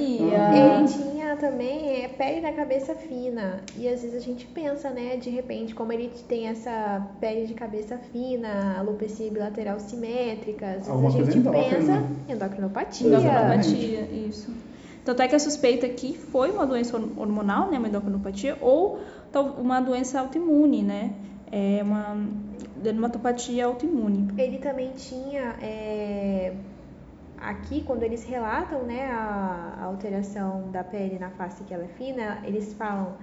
Ele 0.78 0.88
tinha 0.88 1.11
também 1.42 2.04
é, 2.04 2.08
pele 2.08 2.40
da 2.40 2.52
cabeça 2.52 2.94
fina. 2.94 3.60
E 3.76 3.88
às 3.88 4.00
vezes 4.02 4.14
a 4.16 4.24
gente 4.24 4.46
pensa, 4.46 4.90
né, 4.90 5.16
de 5.16 5.28
repente, 5.28 5.74
como 5.74 5.92
ele 5.92 6.08
tem 6.28 6.46
essa 6.46 7.04
pele 7.20 7.46
de 7.46 7.54
cabeça 7.54 7.98
fina, 7.98 8.78
alopecia 8.78 9.28
bilateral 9.30 9.80
simétrica, 9.80 10.66
às 10.66 10.74
vezes 10.74 10.88
Alguma 10.88 11.08
a 11.08 11.12
gente 11.12 11.40
pensa 11.50 12.02
endocrinopatia. 12.28 13.06
Endocrinopatia, 13.08 14.00
isso. 14.28 14.50
Tanto 15.04 15.20
é 15.20 15.26
que 15.26 15.34
a 15.34 15.38
suspeita 15.40 15.84
aqui 15.84 16.16
foi 16.16 16.52
uma 16.52 16.64
doença 16.64 16.96
hor- 16.96 17.08
hormonal, 17.16 17.68
né, 17.70 17.76
uma 17.78 17.88
endocrinopatia, 17.88 18.56
ou 18.60 19.00
uma 19.58 19.80
doença 19.80 20.20
autoimune, 20.20 20.82
né, 20.82 21.12
é 21.50 21.82
uma 21.82 22.16
dermatopatia 22.76 23.66
autoimune. 23.66 24.28
Ele 24.38 24.58
também 24.58 24.92
tinha 24.96 25.56
é, 25.60 26.52
aqui 27.42 27.82
quando 27.82 28.02
eles 28.02 28.24
relatam 28.24 28.82
né, 28.84 29.10
a, 29.10 29.78
a 29.80 29.84
alteração 29.84 30.70
da 30.70 30.84
pele 30.84 31.18
na 31.18 31.30
face 31.30 31.64
que 31.64 31.74
ela 31.74 31.84
é 31.84 31.88
fina, 31.88 32.40
eles 32.44 32.72
falam 32.74 33.16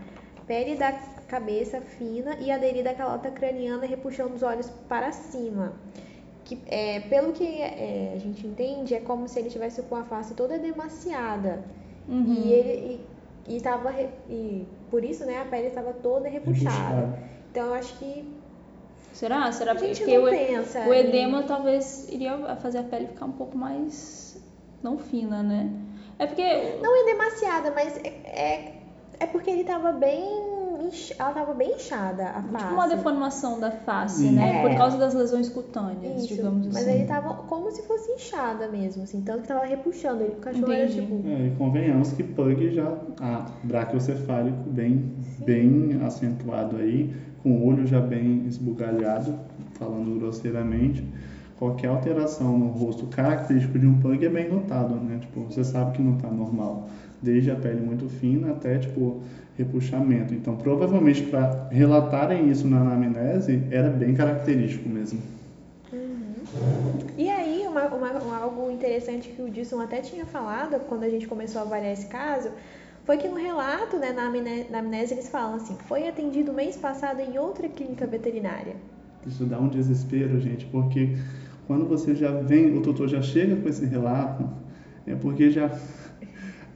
pele 0.45 0.75
da 0.75 0.91
cabeça 1.27 1.79
fina 1.79 2.36
e 2.39 2.51
aderida 2.51 2.91
à 2.91 2.95
calota 2.95 3.29
craniana 3.29 3.86
repuxando 3.86 4.34
os 4.34 4.43
olhos 4.43 4.69
para 4.88 5.12
cima. 5.12 5.73
Que, 6.43 6.60
é, 6.65 7.01
pelo 7.01 7.32
que 7.32 7.45
é, 7.45 8.13
a 8.15 8.19
gente 8.19 8.45
entende, 8.45 8.95
é 8.95 8.99
como 8.99 9.27
se 9.27 9.39
ele 9.39 9.49
tivesse 9.49 9.84
com 9.84 9.95
a 9.95 10.03
face 10.03 10.34
toda 10.34 10.58
demaciada. 10.58 11.63
Uhum. 12.08 12.34
E 12.34 12.51
ele 12.51 13.05
e, 13.47 13.58
e, 13.58 13.62
tava, 13.62 13.93
e 14.27 14.65
por 14.89 15.03
isso 15.03 15.23
né, 15.25 15.39
a 15.39 15.45
pele 15.45 15.67
estava 15.67 15.93
toda 15.93 16.27
repuxada. 16.27 16.95
Repuxada. 16.95 17.19
Então 17.51 17.67
eu 17.67 17.73
acho 17.75 17.97
que 17.99 18.38
Será? 19.19 19.51
Será 19.51 19.73
a 19.73 19.75
gente 19.75 19.97
porque 19.99 20.17
não 20.17 20.25
o, 20.25 20.29
pensa. 20.29 20.79
o 20.88 20.93
em- 20.93 20.97
edema 20.99 21.43
talvez 21.43 22.08
iria 22.10 22.55
fazer 22.55 22.77
a 22.77 22.84
pele 22.84 23.08
ficar 23.08 23.25
um 23.25 23.32
pouco 23.34 23.58
mais 23.58 24.38
não 24.82 24.97
fina, 24.97 25.43
né? 25.43 25.69
É 26.17 26.25
porque 26.25 26.41
Não 26.82 27.01
é 27.01 27.05
demasiada, 27.12 27.71
mas 27.71 27.97
é, 27.97 28.13
é, 28.23 28.71
é 29.19 29.25
porque 29.25 29.49
ele 29.49 29.63
tava 29.65 29.91
bem. 29.91 30.23
Ela 31.19 31.34
tava 31.34 31.53
bem 31.53 31.75
inchada, 31.75 32.29
a 32.29 32.41
face. 32.41 32.63
tipo 32.63 32.73
uma 32.73 32.88
deformação 32.88 33.60
da 33.60 33.69
face, 33.69 34.23
Isso. 34.25 34.34
né? 34.34 34.62
Por 34.62 34.71
É. 34.71 34.75
causa 34.75 34.97
das 34.97 35.13
lesões 35.13 35.47
cutâneas, 35.49 36.23
Isso, 36.23 36.36
digamos 36.36 36.65
mas 36.67 36.77
assim. 36.77 36.91
ele 36.91 37.03
tava 37.05 37.34
como 37.43 37.69
se 37.69 37.84
fosse 37.84 38.10
inchada 38.13 38.67
mesmo, 38.69 39.03
assim, 39.03 39.21
tanto 39.21 39.41
que 39.41 39.47
tava 39.49 39.65
repuxando. 39.65 40.23
Ele, 40.23 40.34
o 40.34 40.38
cachorro 40.38 40.71
era 40.71 40.88
tipo. 40.88 41.21
É, 41.27 41.47
e 41.47 41.51
convenhamos 41.58 42.13
que 42.13 42.23
Pug 42.23 42.71
já, 42.71 42.97
ah, 43.21 43.45
braquiocefálico 43.62 44.58
bem, 44.69 45.12
bem 45.39 45.99
acentuado 46.03 46.77
aí, 46.77 47.13
com 47.43 47.52
o 47.52 47.65
olho 47.67 47.86
já 47.88 47.99
bem 48.02 48.45
esbugalhado, 48.47 49.34
falando 49.73 50.19
grosseiramente. 50.19 51.04
Qualquer 51.58 51.88
alteração 51.88 52.58
no 52.58 52.67
rosto 52.67 53.06
característico 53.08 53.78
de 53.78 53.86
um 53.86 53.99
Pug 53.99 54.25
é 54.25 54.30
bem 54.30 54.49
notado, 54.49 54.95
né? 54.95 55.17
Tipo, 55.19 55.41
você 55.41 55.63
sabe 55.63 55.97
que 55.97 56.02
não 56.02 56.15
tá 56.15 56.30
normal. 56.30 56.88
Desde 57.21 57.52
a 57.52 57.56
pele 57.56 57.82
muito 57.82 58.08
fina 58.08 58.52
até, 58.52 58.78
tipo, 58.78 59.21
repuxamento. 59.58 60.34
Então, 60.34 60.56
provavelmente, 60.56 61.23
para 61.23 61.67
relatarem 61.69 62.49
isso 62.49 62.65
na 62.65 62.80
anamnese, 62.80 63.62
era 63.71 63.89
bem 63.89 64.13
característico 64.13 64.88
mesmo. 64.88 65.21
E 67.17 67.30
aí, 67.30 67.65
uma, 67.67 67.86
uma- 67.88 68.23
um- 68.23 68.34
algo 68.34 68.71
interessante 68.71 69.30
que 69.30 69.41
o 69.41 69.49
Dilson 69.49 69.82
até 69.82 69.99
tinha 69.99 70.25
falado 70.25 70.80
quando 70.88 71.04
a 71.04 71.10
gente 71.10 71.28
começou 71.28 71.62
a 71.62 71.65
avaliar 71.65 71.91
esse 71.91 72.08
caso, 72.08 72.49
foi 73.09 73.17
que 73.17 73.27
no 73.27 73.37
relato, 73.37 73.97
né, 73.97 74.11
na, 74.11 74.27
amne- 74.27 74.67
na 74.69 74.81
amnésia, 74.81 75.15
eles 75.15 75.29
falam 75.29 75.55
assim: 75.55 75.75
foi 75.87 76.07
atendido 76.07 76.53
mês 76.53 76.77
passado 76.77 77.19
em 77.19 77.39
outra 77.39 77.67
clínica 77.67 78.05
veterinária. 78.05 78.75
Isso 79.25 79.45
dá 79.45 79.59
um 79.59 79.67
desespero, 79.67 80.39
gente, 80.39 80.67
porque 80.67 81.17
quando 81.65 81.87
você 81.87 82.13
já 82.13 82.29
vem, 82.29 82.77
o 82.77 82.83
tutor 82.83 83.07
já 83.07 83.19
chega 83.19 83.55
com 83.55 83.67
esse 83.67 83.83
relato, 83.83 84.47
é 85.07 85.15
porque 85.15 85.49
já 85.49 85.71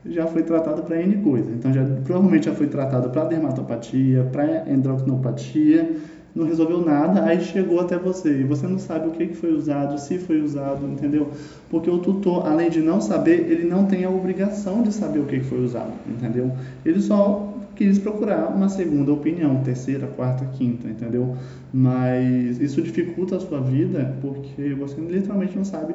já 0.04 0.26
foi 0.26 0.42
tratado 0.42 0.82
para 0.82 1.00
N 1.00 1.22
coisa. 1.22 1.52
Então 1.52 1.72
já 1.72 1.84
provavelmente 2.02 2.46
já 2.46 2.52
foi 2.52 2.66
tratado 2.66 3.10
para 3.10 3.26
dermatopatia, 3.26 4.24
para 4.24 4.68
endocrinopatia, 4.68 5.96
não 6.34 6.46
resolveu 6.46 6.84
nada, 6.84 7.24
aí 7.24 7.40
chegou 7.40 7.80
até 7.80 7.96
você 7.96 8.40
e 8.40 8.44
você 8.44 8.66
não 8.66 8.78
sabe 8.78 9.08
o 9.08 9.12
que 9.12 9.34
foi 9.34 9.52
usado, 9.52 9.98
se 10.00 10.18
foi 10.18 10.40
usado, 10.40 10.84
entendeu? 10.86 11.28
Porque 11.70 11.88
o 11.88 11.98
tutor, 11.98 12.46
além 12.46 12.70
de 12.70 12.80
não 12.80 13.00
saber, 13.00 13.50
ele 13.50 13.64
não 13.64 13.86
tem 13.86 14.04
a 14.04 14.10
obrigação 14.10 14.82
de 14.82 14.92
saber 14.92 15.20
o 15.20 15.26
que 15.26 15.40
foi 15.40 15.62
usado, 15.62 15.92
entendeu? 16.08 16.50
Ele 16.84 17.00
só 17.00 17.54
quis 17.76 17.98
procurar 17.98 18.48
uma 18.48 18.68
segunda 18.68 19.12
opinião, 19.12 19.62
terceira, 19.62 20.06
quarta, 20.06 20.44
quinta, 20.46 20.88
entendeu? 20.88 21.36
Mas 21.72 22.60
isso 22.60 22.82
dificulta 22.82 23.36
a 23.36 23.40
sua 23.40 23.60
vida 23.60 24.16
porque 24.20 24.74
você 24.74 25.00
literalmente 25.00 25.56
não 25.56 25.64
sabe 25.64 25.94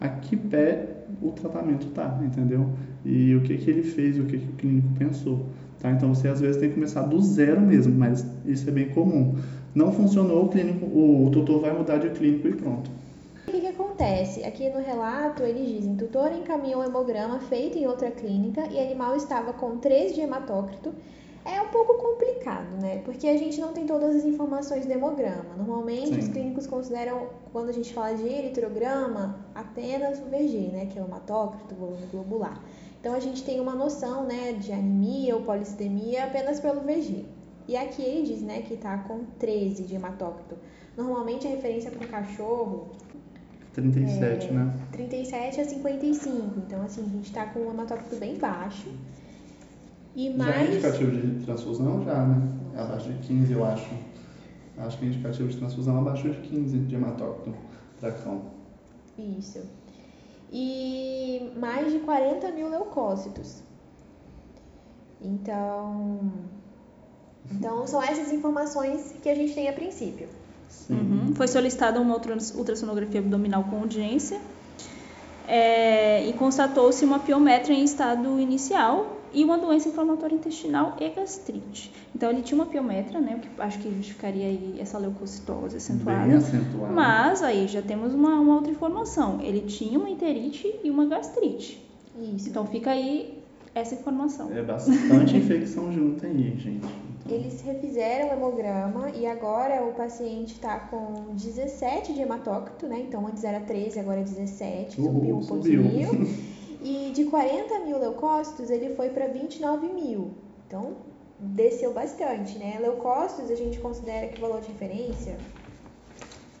a 0.00 0.08
que 0.08 0.36
pé 0.36 0.96
o 1.22 1.30
tratamento 1.30 1.86
tá, 1.88 2.20
entendeu? 2.24 2.70
E 3.04 3.34
o 3.34 3.40
que 3.42 3.56
que 3.56 3.70
ele 3.70 3.82
fez, 3.82 4.18
o 4.18 4.24
que 4.24 4.38
que 4.38 4.48
o 4.48 4.52
clínico 4.52 4.88
pensou, 4.98 5.46
tá? 5.80 5.90
Então 5.90 6.14
você 6.14 6.28
às 6.28 6.40
vezes 6.40 6.56
tem 6.56 6.68
que 6.68 6.74
começar 6.74 7.02
do 7.02 7.20
zero 7.20 7.60
mesmo, 7.60 7.94
mas 7.94 8.26
isso 8.44 8.68
é 8.68 8.72
bem 8.72 8.88
comum. 8.88 9.36
Não 9.76 9.92
funcionou, 9.92 10.46
o 10.46 10.48
clínico, 10.48 10.86
o 10.86 11.28
tutor 11.30 11.60
vai 11.60 11.70
mudar 11.70 11.98
de 11.98 12.08
clínico 12.08 12.48
e 12.48 12.54
pronto. 12.54 12.90
O 13.46 13.50
que, 13.50 13.60
que 13.60 13.66
acontece? 13.66 14.42
Aqui 14.42 14.70
no 14.70 14.80
relato 14.80 15.42
eles 15.42 15.68
dizem: 15.68 15.96
tutor 15.96 16.32
encaminhou 16.32 16.80
um 16.80 16.84
hemograma 16.84 17.40
feito 17.40 17.76
em 17.76 17.86
outra 17.86 18.10
clínica 18.10 18.66
e 18.70 18.80
animal 18.80 19.14
estava 19.14 19.52
com 19.52 19.76
3 19.76 20.14
de 20.14 20.22
hematócrito. 20.22 20.94
É 21.44 21.60
um 21.60 21.68
pouco 21.68 21.92
complicado, 21.98 22.80
né? 22.80 23.02
Porque 23.04 23.28
a 23.28 23.36
gente 23.36 23.60
não 23.60 23.74
tem 23.74 23.84
todas 23.84 24.16
as 24.16 24.24
informações 24.24 24.86
do 24.86 24.92
hemograma. 24.92 25.54
Normalmente 25.58 26.14
Sim. 26.14 26.20
os 26.20 26.28
clínicos 26.28 26.66
consideram, 26.66 27.26
quando 27.52 27.68
a 27.68 27.72
gente 27.72 27.92
fala 27.92 28.14
de 28.16 28.26
eritrograma, 28.26 29.38
apenas 29.54 30.18
o 30.20 30.24
VG, 30.24 30.70
né? 30.72 30.86
Que 30.86 30.98
é 30.98 31.02
o 31.02 31.04
hematócrito, 31.04 31.74
o 31.74 31.76
volume 31.76 32.06
globular. 32.10 32.64
Então 32.98 33.12
a 33.12 33.20
gente 33.20 33.44
tem 33.44 33.60
uma 33.60 33.74
noção, 33.74 34.24
né, 34.24 34.54
de 34.54 34.72
anemia 34.72 35.36
ou 35.36 35.42
polissemia 35.42 36.24
apenas 36.24 36.58
pelo 36.60 36.80
VG. 36.80 37.35
E 37.68 37.76
ele 37.76 38.26
diz, 38.26 38.42
né, 38.42 38.62
que 38.62 38.76
tá 38.76 38.98
com 38.98 39.24
13 39.38 39.84
de 39.84 39.94
hematócrito. 39.94 40.56
Normalmente 40.96 41.46
a 41.46 41.50
referência 41.50 41.90
para 41.90 42.06
um 42.06 42.10
cachorro 42.10 42.88
37, 43.76 44.52
né? 44.52 44.74
37 44.92 45.60
a 45.60 45.64
55. 45.64 46.58
Então, 46.58 46.82
assim, 46.82 47.04
a 47.04 47.08
gente 47.08 47.32
tá 47.32 47.44
com 47.46 47.60
um 47.60 47.70
hematócrito 47.70 48.16
bem 48.16 48.38
baixo. 48.38 48.88
E 50.14 50.28
Já 50.28 50.32
é 50.32 50.36
mais. 50.36 50.70
indicativo 50.70 51.10
de 51.10 51.44
transfusão? 51.44 52.02
Já, 52.04 52.24
né? 52.24 52.58
Abaixo 52.74 53.12
de 53.12 53.18
15, 53.26 53.52
eu 53.52 53.64
acho. 53.64 53.94
Acho 54.78 54.98
que 54.98 55.04
é 55.04 55.08
indicativo 55.08 55.48
de 55.48 55.58
transfusão 55.58 55.98
abaixo 55.98 56.30
de 56.30 56.40
15 56.48 56.78
de 56.78 56.94
hematócrito 56.94 57.54
para 58.00 58.12
cão. 58.12 58.42
Isso. 59.18 59.62
E 60.50 61.50
mais 61.58 61.92
de 61.92 61.98
40 61.98 62.50
mil 62.52 62.70
leucócitos. 62.70 63.62
Então. 65.20 66.32
Então, 67.52 67.86
são 67.86 68.02
essas 68.02 68.32
informações 68.32 69.14
que 69.22 69.28
a 69.28 69.34
gente 69.34 69.54
tem 69.54 69.68
a 69.68 69.72
princípio. 69.72 70.28
Sim. 70.68 70.94
Uhum. 70.94 71.34
Foi 71.34 71.46
solicitada 71.48 72.00
uma 72.00 72.14
ultra- 72.14 72.36
ultrassonografia 72.56 73.20
abdominal 73.20 73.64
com 73.64 73.80
urgência 73.80 74.38
é, 75.48 76.26
e 76.28 76.32
constatou-se 76.32 77.04
uma 77.04 77.18
piométria 77.20 77.74
em 77.74 77.84
estado 77.84 78.40
inicial 78.40 79.18
e 79.32 79.44
uma 79.44 79.58
doença 79.58 79.88
inflamatória 79.88 80.34
intestinal 80.34 80.96
e 81.00 81.08
gastrite. 81.10 81.92
Então 82.14 82.30
ele 82.30 82.42
tinha 82.42 82.56
uma 82.60 82.66
piométria, 82.66 83.20
né, 83.20 83.36
o 83.36 83.40
que 83.40 83.48
acho 83.62 83.78
que 83.78 83.90
justificaria 83.94 84.46
aí 84.46 84.76
essa 84.80 84.98
leucocitose 84.98 85.74
Bem 85.74 85.76
acentuada. 85.76 86.92
Mas 86.92 87.42
aí 87.42 87.68
já 87.68 87.82
temos 87.82 88.12
uma, 88.14 88.40
uma 88.40 88.54
outra 88.56 88.70
informação. 88.72 89.40
Ele 89.42 89.60
tinha 89.62 89.98
uma 89.98 90.08
enterite 90.10 90.74
e 90.82 90.90
uma 90.90 91.04
gastrite. 91.06 91.84
Isso. 92.34 92.48
Então 92.48 92.66
fica 92.66 92.90
aí 92.90 93.38
essa 93.74 93.94
informação. 93.94 94.50
É 94.56 94.62
bastante 94.62 95.36
infecção 95.36 95.92
junta 95.92 96.26
aí, 96.26 96.56
gente. 96.58 96.86
Eles 97.28 97.60
refizeram 97.62 98.28
o 98.30 98.32
hemograma 98.32 99.10
e 99.10 99.26
agora 99.26 99.84
o 99.84 99.92
paciente 99.92 100.54
está 100.54 100.78
com 100.78 101.34
17 101.34 102.12
de 102.14 102.22
hematócrito, 102.22 102.86
né? 102.86 103.00
Então 103.06 103.26
antes 103.26 103.42
era 103.44 103.60
13, 103.60 103.98
agora 104.00 104.20
é 104.20 104.24
17, 104.24 105.00
Uhul, 105.00 105.12
subiu 105.12 105.36
um 105.36 105.42
subiu. 105.42 105.82
pouquinho. 105.82 106.56
E 106.82 107.10
de 107.12 107.24
40 107.24 107.80
mil 107.80 107.98
leucócitos 107.98 108.70
ele 108.70 108.94
foi 108.94 109.08
para 109.08 109.26
29 109.26 109.88
mil. 109.88 110.30
Então 110.68 110.98
desceu 111.40 111.92
bastante, 111.92 112.56
né? 112.58 112.78
Leucócitos 112.80 113.50
a 113.50 113.56
gente 113.56 113.80
considera 113.80 114.28
que 114.28 114.38
o 114.38 114.40
valor 114.40 114.60
de 114.60 114.68
referência 114.68 115.36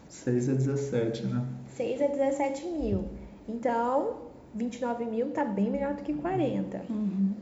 6 0.08 0.48
a 0.48 0.54
17, 0.54 1.26
né? 1.26 1.46
6 1.76 2.02
a 2.02 2.06
17 2.08 2.66
mil. 2.66 3.04
Então 3.48 4.16
29 4.54 5.04
mil 5.04 5.30
tá 5.30 5.44
bem 5.44 5.70
melhor 5.70 5.94
do 5.94 6.02
que 6.02 6.12
40. 6.12 6.82
Uhum. 6.90 7.32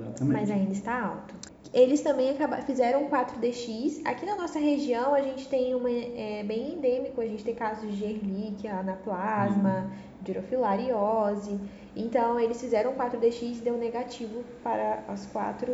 Exatamente. 0.00 0.32
mas 0.40 0.50
ainda 0.50 0.72
está 0.72 1.02
alto. 1.02 1.34
Eles 1.72 2.00
também 2.00 2.30
acaba- 2.30 2.56
fizeram 2.62 3.04
um 3.04 3.08
4DX. 3.08 4.00
Aqui 4.04 4.26
na 4.26 4.34
nossa 4.34 4.58
região 4.58 5.14
a 5.14 5.22
gente 5.22 5.48
tem 5.48 5.74
uma 5.74 5.90
é, 5.90 6.42
bem 6.44 6.72
endêmico, 6.74 7.20
a 7.20 7.26
gente 7.26 7.44
tem 7.44 7.54
casos 7.54 7.96
de 7.96 8.04
Ehrlichia, 8.04 8.74
anaplasma, 8.74 9.88
dirofilariose. 10.20 11.60
Então 11.94 12.40
eles 12.40 12.60
fizeram 12.60 12.92
um 12.92 12.96
4DX 12.96 13.58
e 13.58 13.60
deu 13.60 13.76
negativo 13.76 14.42
para 14.64 15.04
as 15.08 15.26
quatro 15.26 15.72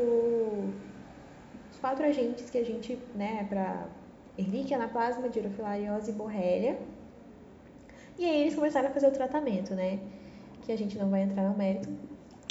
os 1.70 1.78
quatro 1.80 2.04
agentes 2.06 2.48
que 2.50 2.58
a 2.58 2.64
gente, 2.64 2.98
né, 3.14 3.46
para 3.48 3.86
Ehrlichia, 4.38 4.76
anaplasma, 4.76 5.28
dirofilariose 5.30 6.10
e 6.10 6.14
borrelia. 6.14 6.78
E 8.18 8.24
aí 8.24 8.42
eles 8.42 8.54
começaram 8.54 8.88
a 8.88 8.90
fazer 8.92 9.08
o 9.08 9.12
tratamento, 9.12 9.74
né? 9.74 9.98
Que 10.62 10.72
a 10.72 10.76
gente 10.78 10.96
não 10.98 11.08
vai 11.10 11.22
entrar 11.22 11.42
no 11.48 11.56
mérito. 11.56 11.88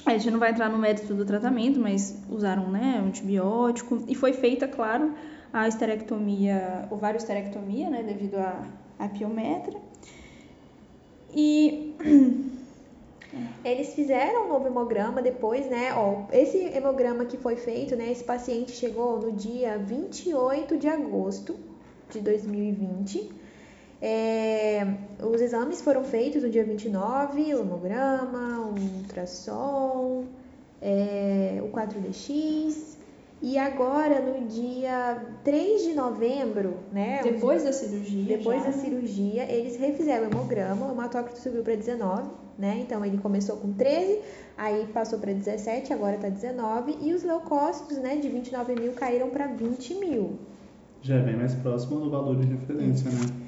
A 0.06 0.12
gente 0.12 0.30
não 0.30 0.40
vai 0.40 0.52
entrar 0.52 0.70
no 0.70 0.78
mérito 0.78 1.14
do 1.16 1.26
tratamento, 1.26 1.80
mas 1.80 2.16
usaram, 2.30 2.70
né, 2.70 3.02
antibiótico. 3.04 4.04
E 4.08 4.14
foi 4.14 4.34
feita, 4.34 4.68
claro, 4.68 5.16
a 5.52 5.68
esterectomia, 5.68 6.88
ovário-esterectomia, 6.92 7.90
né, 7.90 8.04
devido 8.04 8.36
à, 8.36 8.64
à 9.00 9.08
piometra. 9.08 9.74
E 11.34 11.96
eles 13.66 13.96
fizeram 13.96 14.46
um 14.46 14.50
novo 14.50 14.68
hemograma 14.68 15.24
depois, 15.24 15.68
né? 15.68 15.94
Ó, 15.96 16.26
esse 16.32 16.58
hemograma 16.58 17.26
que 17.26 17.36
foi 17.38 17.56
feito, 17.56 17.96
né? 17.96 18.12
Esse 18.12 18.24
paciente 18.24 18.72
chegou 18.74 19.20
no 19.20 19.32
dia 19.32 19.78
28 19.78 20.78
de 20.78 20.88
agosto 20.88 21.56
de 22.12 22.22
2020. 22.22 23.45
É, 24.08 24.86
os 25.20 25.42
exames 25.42 25.82
foram 25.82 26.04
feitos 26.04 26.44
no 26.44 26.50
dia 26.52 26.64
29, 26.64 27.56
o 27.56 27.62
hemograma, 27.62 28.60
o 28.60 28.76
ultrassom, 28.98 30.26
é, 30.80 31.60
o 31.64 31.70
4DX. 31.70 32.98
E 33.42 33.58
agora, 33.58 34.22
no 34.22 34.46
dia 34.48 35.26
3 35.44 35.86
de 35.86 35.94
novembro, 35.96 36.78
né? 36.94 37.22
Depois 37.24 37.64
da 37.64 37.74
cirurgia. 37.74 38.38
Depois 38.38 38.62
já. 38.62 38.68
da 38.68 38.74
cirurgia, 38.74 39.52
eles 39.52 39.76
refizeram 39.76 40.28
o 40.28 40.32
hemograma, 40.32 40.86
o 40.86 40.92
hematócrito 40.92 41.40
subiu 41.40 41.64
para 41.64 41.76
19, 41.76 42.30
né? 42.60 42.78
Então 42.82 43.04
ele 43.04 43.18
começou 43.18 43.58
com 43.58 43.74
13, 43.74 44.20
aí 44.56 44.86
passou 44.94 45.18
para 45.18 45.34
17, 45.34 45.92
agora 45.92 46.18
está 46.18 46.30
19, 46.30 46.96
e 47.02 47.12
os 47.12 47.24
leucócitos, 47.24 47.98
né, 47.98 48.18
de 48.18 48.30
29 48.30 48.76
mil 48.76 48.94
caíram 48.94 49.32
para 49.32 49.48
20 49.48 49.96
mil. 49.96 50.38
Já 51.02 51.16
é 51.16 51.22
bem 51.24 51.36
mais 51.36 51.56
próximo 51.56 52.00
do 52.00 52.12
valor 52.12 52.36
de 52.36 52.46
referência, 52.46 53.10
né? 53.10 53.45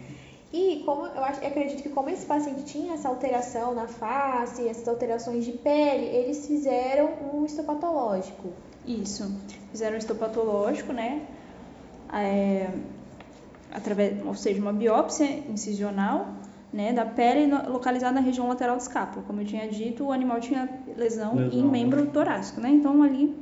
E 0.58 0.82
como 0.84 1.06
eu, 1.06 1.24
acredito 1.24 1.84
que 1.84 1.89
como 1.89 2.10
esse 2.10 2.26
paciente 2.26 2.63
tinha 2.63 2.96
essa 2.96 3.08
alteração 3.08 3.76
na 3.76 3.88
face, 3.88 4.67
essas 4.67 4.88
alterações 4.88 5.46
de 5.46 5.52
pele, 5.52 6.06
eles 6.06 6.48
fizeram 6.48 7.12
um 7.32 7.46
histopatológico. 7.46 8.50
Isso. 8.84 9.32
Fizeram 9.70 9.93
um 9.93 10.00
histopatológico, 10.00 10.91
né? 10.91 11.22
É, 12.12 12.72
através, 13.72 14.26
ou 14.26 14.34
seja, 14.34 14.60
uma 14.60 14.74
biópsia 14.74 15.26
incisional 15.48 16.28
né, 16.74 16.91
da 16.91 17.06
pele 17.06 17.46
localizada 17.67 18.15
na 18.15 18.22
região 18.22 18.48
lateral 18.48 18.78
da 18.78 18.82
escápula. 18.82 19.24
Como 19.28 19.41
eu 19.41 19.46
tinha 19.46 19.67
dito, 19.67 20.06
o 20.06 20.12
animal 20.12 20.39
tinha 20.39 20.67
lesão, 20.98 21.36
lesão. 21.36 21.60
em 21.60 21.63
né? 21.63 21.70
membro 21.70 22.08
torácico, 22.08 22.60
né? 22.60 22.70
Então 22.70 23.04
ali 23.04 23.38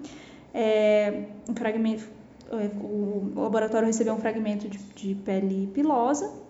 é, 0.54 1.28
um 1.49 1.56
fragmento, 1.56 2.04
é, 2.51 2.69
o 2.84 3.32
laboratório 3.36 3.88
recebeu 3.88 4.13
um 4.13 4.19
fragmento 4.19 4.67
de, 4.67 4.78
de 4.78 5.15
pele 5.15 5.67
pilosa 5.73 6.43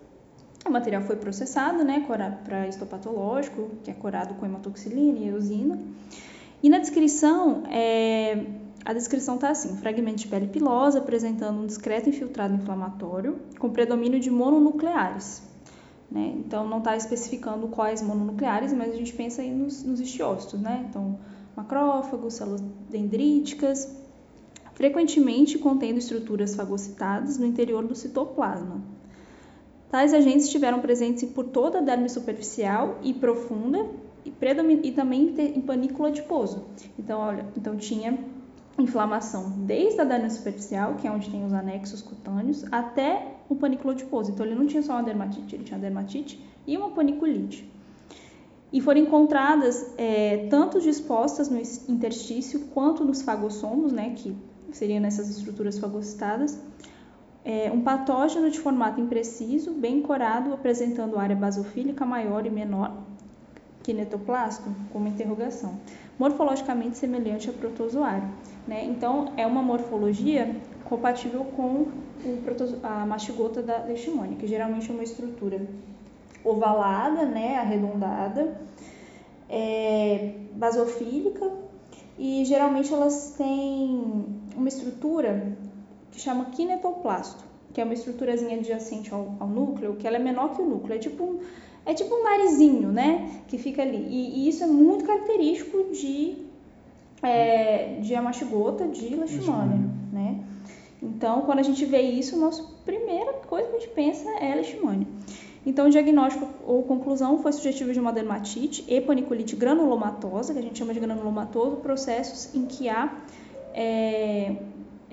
o 0.66 0.72
material 0.72 1.04
foi 1.04 1.16
processado, 1.16 1.84
né, 1.84 2.06
para 2.44 2.68
histopatológico, 2.68 3.70
que 3.84 3.92
é 3.92 3.94
curado 3.94 4.34
com 4.36 4.46
hematoxilina 4.46 5.20
e 5.20 5.28
eosina. 5.28 5.80
E 6.64 6.70
na 6.70 6.80
descrição, 6.80 7.64
é, 7.68 8.46
a 8.84 8.94
descrição 8.94 9.36
está 9.36 9.50
assim: 9.50 9.78
fragmento 9.78 10.18
de 10.18 10.28
pele 10.28 10.48
pilosa 10.48 11.00
apresentando 11.00 11.62
um 11.62 11.66
discreto 11.66 12.10
infiltrado 12.10 12.56
inflamatório 12.56 13.40
com 13.60 13.70
predomínio 13.70 14.20
de 14.20 14.32
mononucleares. 14.32 15.44
Né? 16.10 16.34
Então, 16.38 16.68
não 16.68 16.80
está 16.80 16.96
especificando 16.96 17.68
quais 17.68 18.02
mononucleares, 18.02 18.74
mas 18.74 18.94
a 18.94 18.96
gente 18.96 19.14
pensa 19.14 19.42
aí 19.42 19.52
nos, 19.52 19.84
nos 19.84 20.00
estiócitos, 20.00 20.60
né? 20.60 20.86
Então, 20.90 21.20
macrófagos, 21.56 22.36
células 22.36 22.62
dendríticas, 22.90 23.92
frequentemente 24.74 25.58
contendo 25.58 25.98
estruturas 25.98 26.56
fagocitadas 26.56 27.38
no 27.38 27.46
interior 27.46 27.86
do 27.86 27.96
citoplasma. 27.96 28.95
Tais 29.90 30.14
agentes 30.14 30.46
estiveram 30.46 30.80
presentes 30.82 31.30
por 31.30 31.46
toda 31.46 31.78
a 31.78 31.82
derme 31.82 32.10
superficial 32.10 32.98
e 33.04 33.14
profunda 33.14 33.86
e, 34.26 34.34
e 34.84 34.92
também 34.92 35.34
em 35.38 35.62
panícula 35.62 36.10
adiposo. 36.10 36.66
Então, 36.98 37.20
olha, 37.20 37.46
então 37.56 37.78
tinha 37.78 38.18
inflamação 38.78 39.54
desde 39.60 40.02
a 40.02 40.04
derme 40.04 40.30
superficial, 40.30 40.96
que 40.96 41.08
é 41.08 41.12
onde 41.12 41.30
tem 41.30 41.46
os 41.46 41.54
anexos 41.54 42.02
cutâneos, 42.02 42.66
até 42.72 43.36
o 43.48 43.56
panículo 43.56 43.92
adiposo. 43.92 44.32
Então, 44.32 44.46
ele 44.46 44.56
não 44.56 44.66
tinha 44.66 44.84
só 44.84 44.94
uma 44.94 45.04
dermatite, 45.04 45.56
ele 45.56 45.64
tinha 45.64 45.80
dermatite 45.80 46.44
e 46.68 46.76
uma 46.76 46.90
paniculite. 46.90 47.70
E 48.74 48.82
foram 48.82 49.00
encontradas 49.00 49.94
é, 49.98 50.48
tanto 50.50 50.82
dispostas 50.82 51.48
no 51.50 51.62
interstício 51.88 52.68
quanto 52.74 53.06
nos 53.06 53.22
fagossomos, 53.22 53.94
né, 53.94 54.14
que 54.16 54.36
seriam 54.72 55.00
nessas 55.00 55.30
estruturas 55.30 55.80
fagocitadas, 55.80 56.60
é 57.46 57.72
um 57.72 57.82
patógeno 57.82 58.50
de 58.50 58.60
formato 58.60 59.00
impreciso, 59.00 59.72
bem 59.72 60.02
corado, 60.02 60.52
apresentando 60.52 61.20
área 61.20 61.36
basofílica 61.36 62.04
maior 62.04 62.44
e 62.48 62.50
menor 62.50 62.92
que 63.84 63.94
netoplasto, 63.94 64.76
como 64.92 65.08
interrogação, 65.08 65.80
morfologicamente 66.18 66.98
semelhante 66.98 67.48
a 67.48 67.54
protozoário. 67.54 68.28
Né? 68.68 68.84
Então, 68.86 69.32
é 69.38 69.46
uma 69.46 69.62
morfologia 69.62 70.56
compatível 70.86 71.46
com 71.56 71.88
a 72.82 73.06
mastigota 73.06 73.62
da 73.62 73.78
leishmania, 73.84 74.38
que 74.38 74.48
geralmente 74.48 74.90
é 74.90 74.94
uma 74.94 75.04
estrutura 75.04 75.62
ovalada, 76.44 77.26
né, 77.26 77.58
arredondada, 77.58 78.60
é, 79.48 80.34
basofílica, 80.54 81.52
e 82.18 82.44
geralmente 82.46 82.92
elas 82.92 83.36
têm 83.38 84.26
uma 84.56 84.68
estrutura 84.68 85.56
que 86.16 86.22
chama 86.22 86.46
kinetoplasto, 86.46 87.44
que 87.74 87.82
é 87.82 87.84
uma 87.84 87.94
estruturazinha 87.94 88.56
adjacente 88.56 89.14
ao, 89.14 89.36
ao, 89.38 89.48
núcleo, 89.48 89.98
que 89.98 90.08
ela 90.08 90.16
é 90.16 90.20
menor 90.20 90.56
que 90.56 90.62
o 90.62 90.66
núcleo. 90.66 90.96
É 90.96 90.98
tipo 90.98 91.24
um, 91.24 91.40
é 91.86 91.94
tipo 91.94 92.16
um 92.16 92.24
narizinho, 92.24 92.90
né? 92.90 93.42
Que 93.50 93.58
fica 93.58 93.82
ali. 93.82 94.08
E, 94.10 94.40
e 94.40 94.50
isso 94.50 94.64
é 94.64 94.68
muito 94.68 95.04
característico 95.04 95.92
de, 95.92 96.38
é, 97.22 98.00
de 98.02 98.16
amastigota 98.16 98.88
de 98.88 99.14
leishmania, 99.14 99.90
né? 100.12 100.40
Então, 101.04 101.42
quando 101.42 101.60
a 101.60 101.64
gente 101.64 101.84
vê 101.86 102.02
isso, 102.02 102.36
a 102.36 102.40
nossa 102.40 102.64
primeira 102.86 103.34
coisa 103.34 103.68
que 103.70 103.76
a 103.76 103.80
gente 103.80 103.92
pensa 103.92 104.30
é 104.40 104.56
leishmania. 104.56 105.08
Então, 105.66 105.88
o 105.88 105.90
diagnóstico 105.90 106.48
ou 106.66 106.82
conclusão 106.84 107.40
foi 107.40 107.52
sugestivo 107.52 107.92
de 107.92 108.00
uma 108.00 108.14
dermatite 108.14 108.86
e 108.88 109.02
paniculite 109.02 109.56
granulomatosa, 109.56 110.54
que 110.54 110.60
a 110.60 110.62
gente 110.62 110.80
chama 110.80 110.94
de 110.94 111.00
granulomatoso, 111.02 111.78
processos 111.78 112.56
em 112.56 112.66
que 112.66 112.88
há 112.88 113.14
é, 113.74 114.56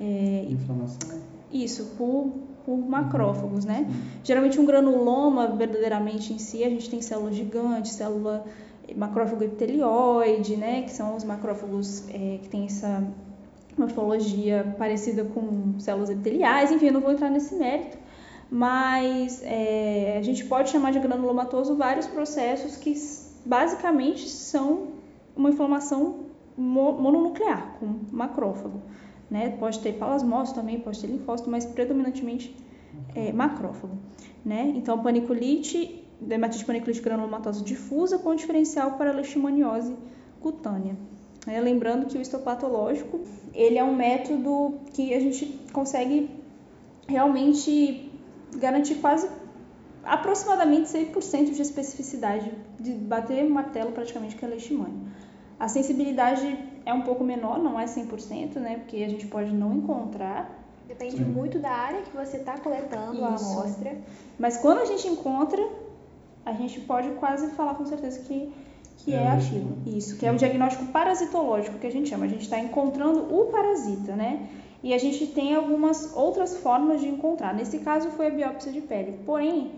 é, 0.02 0.46
Inflamação. 0.50 1.20
Isso, 1.52 1.94
por, 1.96 2.32
por 2.64 2.76
macrófagos, 2.76 3.64
né? 3.64 3.86
Sim. 3.88 3.94
Geralmente 4.24 4.58
um 4.58 4.66
granuloma, 4.66 5.46
verdadeiramente 5.48 6.32
em 6.32 6.38
si, 6.38 6.64
a 6.64 6.68
gente 6.68 6.90
tem 6.90 7.00
célula 7.00 7.32
gigante, 7.32 7.90
célula 7.90 8.44
macrófago 8.96 9.44
epitelioide, 9.44 10.56
né? 10.56 10.82
Que 10.82 10.90
são 10.90 11.14
os 11.14 11.22
macrófagos 11.22 12.08
é, 12.08 12.38
que 12.42 12.48
tem 12.48 12.64
essa 12.64 13.06
morfologia 13.78 14.74
parecida 14.76 15.24
com 15.24 15.78
células 15.78 16.10
epiteliais. 16.10 16.72
Enfim, 16.72 16.86
eu 16.86 16.92
não 16.94 17.00
vou 17.00 17.12
entrar 17.12 17.30
nesse 17.30 17.54
mérito, 17.54 17.96
mas 18.50 19.40
é, 19.44 20.16
a 20.18 20.22
gente 20.22 20.44
pode 20.46 20.70
chamar 20.70 20.90
de 20.90 20.98
granulomatoso 20.98 21.76
vários 21.76 22.06
processos 22.08 22.76
que 22.76 22.92
basicamente 23.46 24.28
são 24.28 24.88
uma 25.36 25.50
inflamação 25.50 26.26
mononuclear, 26.56 27.76
com 27.78 28.00
macrófago. 28.10 28.82
Né? 29.32 29.48
Pode 29.58 29.80
ter 29.80 29.94
palasmose 29.94 30.54
também, 30.54 30.78
pode 30.78 31.00
ter 31.00 31.06
linfócito, 31.06 31.48
mas 31.48 31.64
predominantemente 31.64 32.54
é, 33.14 33.32
macrófago. 33.32 33.96
Né? 34.44 34.74
Então, 34.76 35.02
paniculite, 35.02 36.04
dermatite 36.20 36.66
paniculite 36.66 37.00
granulomatosa 37.00 37.64
difusa 37.64 38.18
com 38.18 38.34
diferencial 38.34 38.98
para 38.98 39.10
leishmaniose 39.10 39.96
cutânea. 40.38 40.98
É, 41.46 41.58
lembrando 41.58 42.04
que 42.04 42.18
o 42.18 42.20
histopatológico 42.20 43.22
ele 43.54 43.78
é 43.78 43.82
um 43.82 43.96
método 43.96 44.74
que 44.92 45.14
a 45.14 45.18
gente 45.18 45.58
consegue 45.72 46.28
realmente 47.08 48.12
garantir 48.58 48.96
quase 48.96 49.30
aproximadamente 50.04 50.90
100% 50.90 51.54
de 51.54 51.62
especificidade, 51.62 52.52
de 52.78 52.92
bater 52.92 53.46
o 53.46 53.50
martelo 53.50 53.92
praticamente 53.92 54.36
que 54.36 54.44
é 54.44 54.48
leishmania. 54.48 55.00
A 55.58 55.68
sensibilidade 55.68 56.71
é 56.84 56.92
um 56.92 57.02
pouco 57.02 57.22
menor, 57.24 57.58
não 57.58 57.78
é 57.78 57.84
100%, 57.84 58.56
né? 58.56 58.78
Porque 58.78 58.96
a 59.02 59.08
gente 59.08 59.26
pode 59.26 59.52
não 59.52 59.74
encontrar. 59.74 60.58
Depende 60.86 61.16
Sim. 61.16 61.24
muito 61.24 61.58
da 61.58 61.70
área 61.70 62.02
que 62.02 62.14
você 62.14 62.38
está 62.38 62.58
coletando 62.58 63.14
Isso. 63.14 63.24
a 63.24 63.28
amostra. 63.28 63.96
Mas 64.38 64.56
quando 64.58 64.80
a 64.80 64.84
gente 64.84 65.06
encontra, 65.08 65.62
a 66.44 66.52
gente 66.52 66.80
pode 66.80 67.10
quase 67.12 67.48
falar 67.52 67.74
com 67.74 67.86
certeza 67.86 68.20
que, 68.20 68.52
que 68.98 69.14
é, 69.14 69.22
é 69.22 69.30
aquilo. 69.30 69.78
Isso, 69.86 70.18
que 70.18 70.26
é 70.26 70.32
o 70.32 70.36
diagnóstico 70.36 70.86
parasitológico 70.86 71.78
que 71.78 71.86
a 71.86 71.92
gente 71.92 72.08
chama. 72.08 72.24
A 72.24 72.28
gente 72.28 72.42
está 72.42 72.58
encontrando 72.58 73.34
o 73.34 73.46
parasita, 73.46 74.14
né? 74.14 74.48
E 74.82 74.92
a 74.92 74.98
gente 74.98 75.28
tem 75.28 75.54
algumas 75.54 76.14
outras 76.16 76.56
formas 76.56 77.00
de 77.00 77.08
encontrar. 77.08 77.54
Nesse 77.54 77.78
caso 77.78 78.10
foi 78.10 78.26
a 78.26 78.30
biópsia 78.30 78.72
de 78.72 78.80
pele. 78.80 79.20
Porém, 79.24 79.70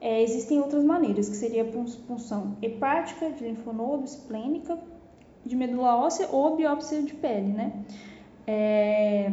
é, 0.00 0.22
existem 0.22 0.60
outras 0.60 0.84
maneiras, 0.84 1.28
que 1.28 1.36
seria 1.36 1.62
a 1.62 1.66
punção 2.06 2.56
hepática, 2.62 3.30
de 3.30 3.42
linfonodo, 3.42 4.04
esplênica, 4.04 4.78
de 5.44 5.56
medula 5.56 5.96
óssea 5.96 6.28
ou 6.30 6.56
biópsia 6.56 7.02
de 7.02 7.14
pele, 7.14 7.52
né? 7.52 7.72
É... 8.46 9.32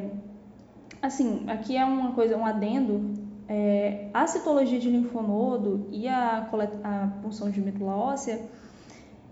Assim, 1.01 1.43
aqui 1.47 1.75
é 1.75 1.83
uma 1.83 2.11
coisa, 2.11 2.37
um 2.37 2.45
adendo. 2.45 3.19
É, 3.53 4.07
a 4.13 4.25
citologia 4.27 4.79
de 4.79 4.89
linfonodo 4.89 5.87
e 5.91 6.07
a, 6.07 6.47
a 6.83 7.07
punção 7.21 7.49
de 7.49 7.59
medula 7.59 7.95
óssea, 7.95 8.39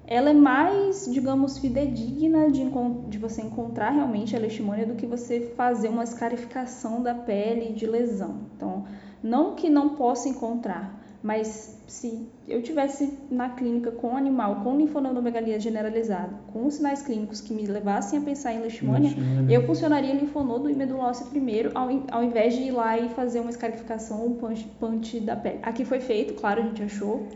ela 0.06 0.32
é 0.32 0.34
mais, 0.34 1.08
digamos, 1.10 1.60
fidedigna 1.60 2.50
de, 2.52 2.65
de 3.08 3.18
você 3.18 3.44
encontrar 3.44 3.92
realmente 3.92 4.36
a 4.36 4.39
leishmania 4.39 4.86
do 4.88 4.96
que 4.96 5.06
você 5.06 5.54
fazer 5.56 5.88
uma 5.88 6.04
escarificação 6.04 7.04
da 7.04 7.13
pele 7.13 7.74
de 7.74 7.86
lesão. 7.86 8.39
Então, 8.56 8.86
não 9.22 9.54
que 9.54 9.70
não 9.70 9.89
possa 9.89 10.28
encontrar, 10.28 10.99
mas 11.21 11.77
se 11.86 12.27
eu 12.47 12.62
tivesse 12.62 13.17
na 13.29 13.49
clínica 13.49 13.91
com 13.91 14.10
um 14.12 14.17
animal 14.17 14.62
com 14.63 14.77
linfonodomegalia 14.77 15.60
generalizada, 15.60 16.34
com 16.53 16.69
sinais 16.69 17.01
clínicos 17.01 17.41
que 17.41 17.53
me 17.53 17.65
levassem 17.65 18.19
a 18.19 18.21
pensar 18.21 18.53
em 18.53 18.62
leishmania, 18.62 19.12
eu 19.49 19.65
funcionaria 19.65 20.13
linfonodo 20.13 20.69
e 20.69 20.73
medula 20.73 21.10
óssea 21.10 21.25
primeiro, 21.27 21.71
ao, 21.75 21.89
ao 22.12 22.23
invés 22.23 22.55
de 22.55 22.63
ir 22.63 22.71
lá 22.71 22.97
e 22.97 23.10
fazer 23.10 23.41
uma 23.41 23.49
escarificação 23.49 24.25
um 24.25 24.34
punch, 24.36 24.65
punch 24.79 25.19
da 25.19 25.36
pele. 25.36 25.60
Aqui 25.62 25.84
foi 25.84 25.99
feito, 25.99 26.36
claro, 26.36 26.62
a 26.62 26.63
gente 26.63 26.84
achou, 26.84 27.27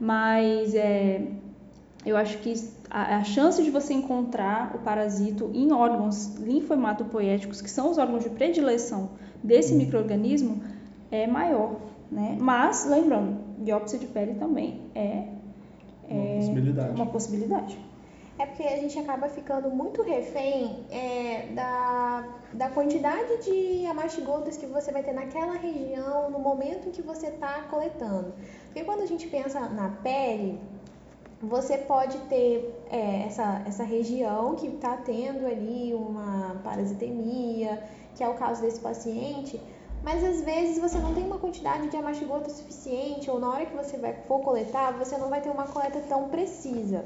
mas 0.00 0.74
é, 0.74 1.22
eu 2.04 2.16
acho 2.16 2.38
que 2.38 2.52
a, 2.90 3.18
a, 3.18 3.24
chance 3.24 3.62
de 3.62 3.70
você 3.70 3.94
encontrar 3.94 4.74
o 4.74 4.78
parasito 4.78 5.50
em 5.54 5.72
órgãos 5.72 6.34
linfohematopoéticos, 6.36 7.60
que 7.60 7.70
são 7.70 7.90
os 7.90 7.98
órgãos 7.98 8.24
de 8.24 8.30
predileção 8.30 9.10
desse 9.42 9.74
microorganismo, 9.74 10.62
é 11.10 11.26
maior. 11.26 11.89
Né? 12.10 12.36
Mas, 12.40 12.86
lembrando, 12.86 13.38
biópsia 13.58 13.98
de 13.98 14.06
pele 14.06 14.34
também 14.34 14.82
é, 14.94 15.28
é 16.08 16.14
uma 16.14 16.36
possibilidade. 16.36 16.94
Uma 16.94 17.06
possibilidade. 17.06 17.90
É 18.38 18.46
porque 18.46 18.62
a 18.62 18.76
gente 18.76 18.98
acaba 18.98 19.28
ficando 19.28 19.68
muito 19.70 20.02
refém 20.02 20.86
é, 20.90 21.48
da, 21.54 22.24
da 22.54 22.70
quantidade 22.70 23.44
de 23.44 23.84
amastigotas 23.86 24.56
que 24.56 24.64
você 24.64 24.90
vai 24.90 25.02
ter 25.02 25.12
naquela 25.12 25.56
região 25.56 26.30
no 26.30 26.38
momento 26.38 26.88
em 26.88 26.90
que 26.90 27.02
você 27.02 27.26
está 27.26 27.64
coletando. 27.70 28.32
Porque 28.64 28.82
quando 28.82 29.02
a 29.02 29.06
gente 29.06 29.26
pensa 29.28 29.60
na 29.68 29.90
pele, 30.02 30.58
você 31.42 31.76
pode 31.78 32.16
ter 32.30 32.74
é, 32.90 33.26
essa, 33.26 33.62
essa 33.66 33.84
região 33.84 34.54
que 34.54 34.68
está 34.68 34.96
tendo 34.96 35.46
ali 35.46 35.92
uma 35.94 36.60
parasitemia, 36.64 37.82
que 38.14 38.24
é 38.24 38.28
o 38.28 38.34
caso 38.34 38.62
desse 38.62 38.80
paciente, 38.80 39.60
mas 40.02 40.24
às 40.24 40.40
vezes 40.42 40.78
você 40.78 40.98
não 40.98 41.14
tem 41.14 41.24
uma 41.24 41.38
quantidade 41.38 41.88
de 41.88 41.96
amastigota 41.96 42.48
suficiente, 42.50 43.30
ou 43.30 43.38
na 43.38 43.50
hora 43.50 43.66
que 43.66 43.76
você 43.76 43.96
vai, 43.98 44.14
for 44.26 44.40
coletar, 44.40 44.92
você 44.92 45.16
não 45.18 45.28
vai 45.28 45.40
ter 45.40 45.50
uma 45.50 45.64
coleta 45.64 46.00
tão 46.08 46.28
precisa. 46.28 47.04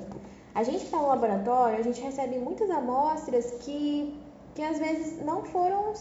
A 0.55 0.63
gente 0.63 0.85
está 0.85 0.99
no 0.99 1.09
laboratório, 1.09 1.79
a 1.79 1.83
gente 1.83 2.01
recebe 2.01 2.39
muitas 2.39 2.71
amostras 2.71 3.51
que, 3.63 4.17
que 4.55 4.63
às 4.63 4.79
vezes 4.79 5.25
não 5.25 5.45
foram 5.45 5.93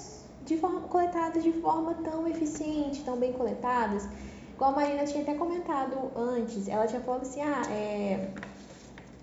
de 0.45 0.57
forma, 0.57 0.81
coletadas 0.81 1.43
de 1.43 1.51
forma 1.53 1.95
tão 1.95 2.27
eficiente, 2.27 3.03
tão 3.03 3.17
bem 3.17 3.33
coletadas. 3.33 4.07
Igual 4.53 4.71
a 4.71 4.75
Marina 4.75 5.03
tinha 5.05 5.23
até 5.23 5.33
comentado 5.33 6.11
antes, 6.15 6.67
ela 6.67 6.85
tinha 6.85 7.01
falado 7.01 7.23
assim, 7.23 7.41
ah, 7.41 7.63
é, 7.71 8.29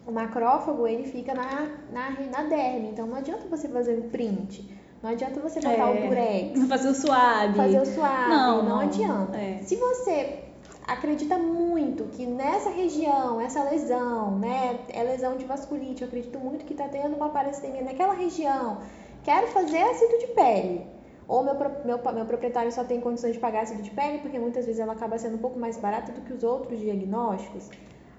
o 0.06 0.11
macrófago 0.11 0.87
ele 0.88 1.04
fica 1.04 1.33
na, 1.35 1.70
na, 1.92 2.11
na 2.11 2.42
derme, 2.42 2.88
então 2.88 3.06
não 3.06 3.16
adianta 3.16 3.46
você 3.48 3.68
fazer 3.68 3.98
um 3.98 4.09
print. 4.09 4.80
Não 5.02 5.10
adianta 5.10 5.40
você 5.40 5.60
botar 5.60 5.72
é, 5.72 6.04
o 6.04 6.08
durex. 6.08 6.64
Fazer 6.68 6.88
o 6.88 6.94
suave. 6.94 7.54
Fazer 7.54 7.80
o 7.80 7.86
suave. 7.86 8.30
Não, 8.30 8.62
não, 8.62 8.68
não 8.68 8.80
adianta. 8.80 9.36
É. 9.38 9.60
Se 9.62 9.76
você 9.76 10.44
acredita 10.86 11.38
muito 11.38 12.04
que 12.04 12.26
nessa 12.26 12.70
região, 12.70 13.40
essa 13.40 13.62
lesão, 13.64 14.38
né, 14.38 14.78
é 14.88 15.02
lesão 15.02 15.36
de 15.36 15.44
vasculite, 15.44 16.02
eu 16.02 16.08
acredito 16.08 16.38
muito 16.38 16.64
que 16.64 16.72
está 16.72 16.88
tendo 16.88 17.16
uma 17.16 17.30
parasitemia 17.30 17.82
naquela 17.82 18.12
região, 18.12 18.78
quero 19.22 19.46
fazer 19.48 19.78
ácido 19.78 20.18
de 20.18 20.26
pele. 20.28 20.86
Ou 21.28 21.44
meu, 21.44 21.54
meu, 21.84 22.12
meu 22.12 22.26
proprietário 22.26 22.72
só 22.72 22.82
tem 22.82 23.00
condições 23.00 23.34
de 23.34 23.38
pagar 23.38 23.62
ácido 23.62 23.82
de 23.82 23.90
pele, 23.90 24.18
porque 24.18 24.38
muitas 24.38 24.66
vezes 24.66 24.80
ela 24.80 24.94
acaba 24.94 25.16
sendo 25.16 25.36
um 25.36 25.38
pouco 25.38 25.58
mais 25.58 25.76
barata 25.78 26.10
do 26.10 26.20
que 26.22 26.32
os 26.32 26.42
outros 26.42 26.80
diagnósticos. 26.80 27.70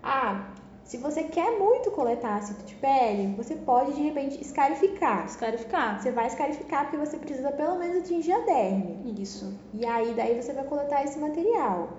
Ah, 0.02 0.54
se 0.92 0.98
você 0.98 1.24
quer 1.24 1.58
muito 1.58 1.90
coletar 1.92 2.36
ácido 2.36 2.66
de 2.66 2.76
pele, 2.76 3.34
você 3.38 3.56
pode 3.56 3.94
de 3.94 4.02
repente 4.02 4.42
escarificar. 4.42 5.26
Escarificar. 5.26 6.02
Você 6.02 6.12
vai 6.12 6.28
escarificar 6.28 6.84
porque 6.84 6.98
você 6.98 7.16
precisa 7.16 7.50
pelo 7.50 7.80
menos 7.80 8.00
atingir 8.00 8.34
a 8.34 8.40
derme. 8.40 9.16
Isso. 9.18 9.58
E 9.74 9.86
aí 9.86 10.14
daí 10.14 10.36
você 10.36 10.52
vai 10.52 10.66
coletar 10.66 11.02
esse 11.06 11.18
material. 11.18 11.94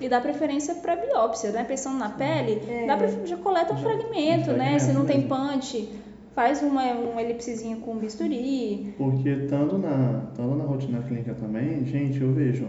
E 0.00 0.08
dá 0.08 0.18
preferência 0.18 0.76
para 0.76 0.96
biópsia, 0.96 1.50
né? 1.50 1.62
Pensando 1.62 1.98
na 1.98 2.08
pele, 2.08 2.62
é. 2.66 2.86
dá 2.86 2.96
pra, 2.96 3.08
já 3.08 3.36
coleta 3.36 3.74
um 3.74 3.76
já, 3.76 3.82
fragmento, 3.82 4.50
um 4.52 4.56
né? 4.56 4.78
Se 4.78 4.94
não 4.94 5.04
tem 5.04 5.28
punch, 5.28 5.90
faz 6.34 6.62
uma, 6.62 6.90
uma 6.90 7.20
elipsezinha 7.20 7.76
com 7.76 7.98
bisturi. 7.98 8.94
Porque 8.96 9.28
estando 9.28 9.76
na, 9.76 10.24
estando 10.30 10.56
na 10.56 10.64
rotina 10.64 11.02
clínica 11.02 11.34
também, 11.34 11.84
gente, 11.84 12.18
eu 12.22 12.32
vejo 12.32 12.66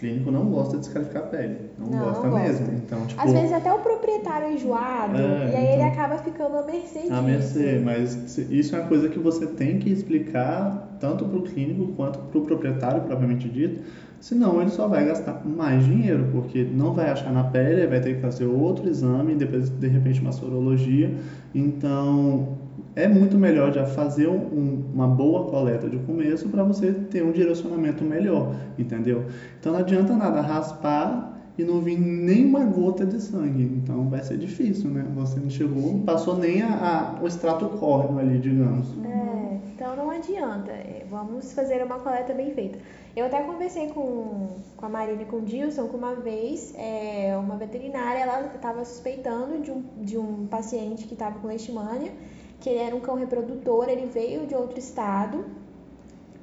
clínico 0.00 0.30
não 0.30 0.46
gosta 0.46 0.78
de 0.78 0.80
descalificar 0.80 1.22
a 1.22 1.26
pele. 1.26 1.70
Não, 1.78 1.86
não 1.88 1.98
gosta, 1.98 2.28
mesmo. 2.28 2.72
Então, 2.72 3.06
tipo, 3.06 3.20
Às 3.20 3.32
vezes 3.32 3.52
até 3.52 3.72
o 3.72 3.78
proprietário 3.78 4.46
é 4.48 4.54
enjoado 4.54 5.16
é, 5.16 5.20
e 5.20 5.24
aí 5.24 5.48
então, 5.48 5.72
ele 5.74 5.82
acaba 5.82 6.18
ficando 6.18 6.56
à 6.56 6.64
mercê 6.64 7.00
disso. 7.00 7.12
À 7.12 7.22
mercê, 7.22 7.80
mas 7.84 8.38
isso 8.38 8.74
é 8.74 8.80
uma 8.80 8.88
coisa 8.88 9.08
que 9.08 9.18
você 9.18 9.46
tem 9.46 9.78
que 9.78 9.90
explicar 9.90 10.96
tanto 10.98 11.24
para 11.24 11.38
o 11.38 11.42
clínico 11.42 11.92
quanto 11.92 12.18
para 12.18 12.38
o 12.38 12.44
proprietário, 12.44 13.02
propriamente 13.02 13.48
dito. 13.48 13.80
Senão 14.20 14.60
ele 14.60 14.70
só 14.70 14.86
vai 14.86 15.06
gastar 15.06 15.46
mais 15.46 15.84
dinheiro, 15.84 16.28
porque 16.30 16.62
não 16.62 16.92
vai 16.92 17.08
achar 17.08 17.32
na 17.32 17.44
pele, 17.44 17.86
vai 17.86 18.00
ter 18.00 18.16
que 18.16 18.20
fazer 18.20 18.44
outro 18.44 18.86
exame, 18.86 19.34
depois 19.34 19.70
de 19.70 19.88
repente 19.88 20.20
uma 20.20 20.32
sorologia. 20.32 21.14
Então 21.54 22.58
é 22.94 23.06
muito 23.08 23.38
melhor 23.38 23.72
já 23.72 23.86
fazer 23.86 24.28
um, 24.28 24.84
uma 24.92 25.06
boa 25.06 25.50
coleta 25.50 25.88
de 25.88 25.98
começo 25.98 26.48
para 26.48 26.64
você 26.64 26.92
ter 26.92 27.22
um 27.22 27.32
direcionamento 27.32 28.04
melhor, 28.04 28.54
entendeu? 28.78 29.24
Então 29.58 29.72
não 29.72 29.80
adianta 29.80 30.14
nada 30.14 30.40
raspar 30.40 31.38
e 31.56 31.64
não 31.64 31.80
vir 31.80 31.98
nenhuma 31.98 32.64
gota 32.64 33.04
de 33.04 33.20
sangue, 33.20 33.62
então 33.62 34.08
vai 34.08 34.22
ser 34.22 34.38
difícil, 34.38 34.90
né? 34.90 35.06
Você 35.14 35.38
não 35.38 35.50
chegou, 35.50 35.92
não 35.92 36.00
passou 36.00 36.36
nem 36.36 36.62
a, 36.62 37.16
a, 37.18 37.22
o 37.22 37.26
extrato 37.26 37.66
córneo 37.78 38.18
ali, 38.18 38.38
digamos. 38.38 38.88
É, 39.04 39.58
então 39.74 39.94
não 39.94 40.10
adianta, 40.10 40.70
é, 40.70 41.06
vamos 41.10 41.52
fazer 41.52 41.84
uma 41.84 41.98
coleta 41.98 42.32
bem 42.32 42.52
feita. 42.54 42.78
Eu 43.14 43.26
até 43.26 43.42
conversei 43.42 43.88
com, 43.88 44.56
com 44.76 44.86
a 44.86 44.88
Marina 44.88 45.22
e 45.22 45.24
com 45.24 45.38
o 45.38 45.42
Dilson 45.42 45.88
que 45.88 45.96
uma 45.96 46.14
vez 46.14 46.72
é, 46.76 47.36
uma 47.36 47.56
veterinária 47.56 48.20
ela 48.20 48.52
estava 48.54 48.84
suspeitando 48.84 49.60
de 49.60 49.70
um, 49.70 49.82
de 50.00 50.16
um 50.16 50.46
paciente 50.46 51.06
que 51.06 51.14
estava 51.14 51.38
com 51.40 51.48
leishmania 51.48 52.12
que 52.60 52.68
ele 52.68 52.78
era 52.78 52.94
um 52.94 53.00
cão 53.00 53.14
reprodutor, 53.14 53.88
ele 53.88 54.06
veio 54.06 54.46
de 54.46 54.54
outro 54.54 54.78
estado 54.78 55.44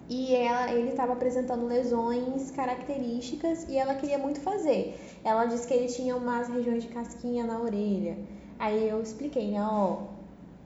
e 0.10 0.34
ela, 0.36 0.72
ele 0.72 0.90
estava 0.90 1.14
apresentando 1.14 1.66
lesões 1.66 2.50
características 2.52 3.68
e 3.70 3.78
ela 3.78 3.94
queria 3.96 4.18
muito 4.18 4.40
fazer. 4.40 4.98
Ela 5.24 5.46
disse 5.46 5.68
que 5.68 5.74
ele 5.74 5.88
tinha 5.88 6.16
umas 6.16 6.48
regiões 6.48 6.84
de 6.84 6.90
casquinha 6.90 7.46
na 7.46 7.60
orelha. 7.60 8.18
Aí 8.58 8.88
eu 8.88 9.02
expliquei, 9.02 9.52
né, 9.52 9.62
ó, 9.62 9.98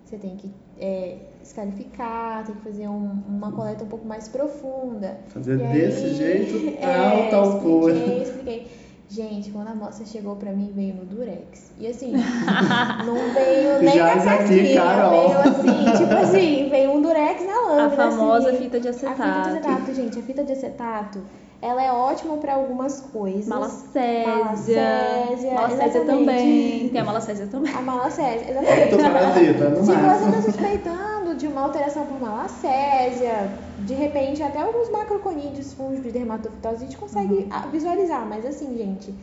você 0.06 0.18
tem 0.18 0.36
que 0.38 0.52
é, 0.80 1.18
escarificar, 1.44 2.46
tem 2.46 2.56
que 2.56 2.62
fazer 2.62 2.88
um, 2.88 3.24
uma 3.28 3.52
coleta 3.52 3.84
um 3.84 3.88
pouco 3.88 4.06
mais 4.06 4.28
profunda. 4.28 5.20
Fazer 5.28 5.56
e 5.56 5.68
desse 5.74 6.06
aí, 6.06 6.14
jeito, 6.16 6.78
é, 6.80 7.30
tal, 7.30 7.50
tal 7.50 7.62
coisa. 7.62 7.98
Expliquei, 7.98 8.24
expliquei. 8.24 8.68
Gente, 9.12 9.52
quando 9.52 9.68
a 9.68 9.76
moça 9.76 10.06
chegou 10.06 10.38
pra 10.38 10.54
mim, 10.54 10.72
veio 10.74 10.96
no 10.96 11.04
Durex. 11.04 11.74
E 11.78 11.86
assim, 11.86 12.14
não 13.06 13.34
veio 13.34 13.82
nem 13.82 13.94
Já 13.94 14.16
na 14.16 14.24
casquinha, 14.24 15.10
veio 15.10 15.38
assim, 15.38 15.98
tipo 15.98 16.14
assim, 16.14 16.70
veio 16.70 16.92
um 16.92 17.02
Durex 17.02 17.46
na 17.46 17.60
lâmina. 17.60 17.88
A 17.88 17.90
famosa 17.90 18.50
assim. 18.52 18.58
fita 18.60 18.80
de 18.80 18.88
acetato. 18.88 19.22
A 19.22 19.44
fita 19.44 19.60
de 19.60 19.68
acetato, 19.68 19.94
gente, 19.94 20.18
a 20.18 20.22
fita 20.22 20.44
de 20.46 20.54
acetato, 20.54 21.22
ela 21.62 21.84
é 21.84 21.92
ótima 21.92 22.38
para 22.38 22.54
algumas 22.54 23.02
coisas. 23.02 23.48
Malacésia. 23.48 24.28
Malacésia. 24.28 25.54
Malacésia 25.56 26.06
também. 26.06 26.88
Tem 26.88 27.02
a 27.02 27.04
malacésia 27.04 27.48
também. 27.48 27.76
A 27.76 27.82
malacésia, 27.82 28.50
exatamente. 28.50 28.92
Tô 28.92 29.84
Se 29.84 29.92
você 29.92 30.32
tá 30.32 30.42
suspeitando 30.42 31.11
de 31.42 31.48
uma 31.48 31.62
alteração 31.62 32.06
por 32.06 32.22
malacésia, 32.22 33.52
de 33.80 33.94
repente 33.96 34.44
até 34.44 34.62
alguns 34.62 34.90
macroconídeos 34.90 35.74
fungos 35.74 36.04
de 36.04 36.12
dermatofitose 36.12 36.76
a 36.76 36.80
gente 36.80 36.98
consegue 36.98 37.34
uhum. 37.34 37.72
visualizar, 37.72 38.26
mas 38.28 38.46
assim, 38.46 38.78
gente, 38.78 39.14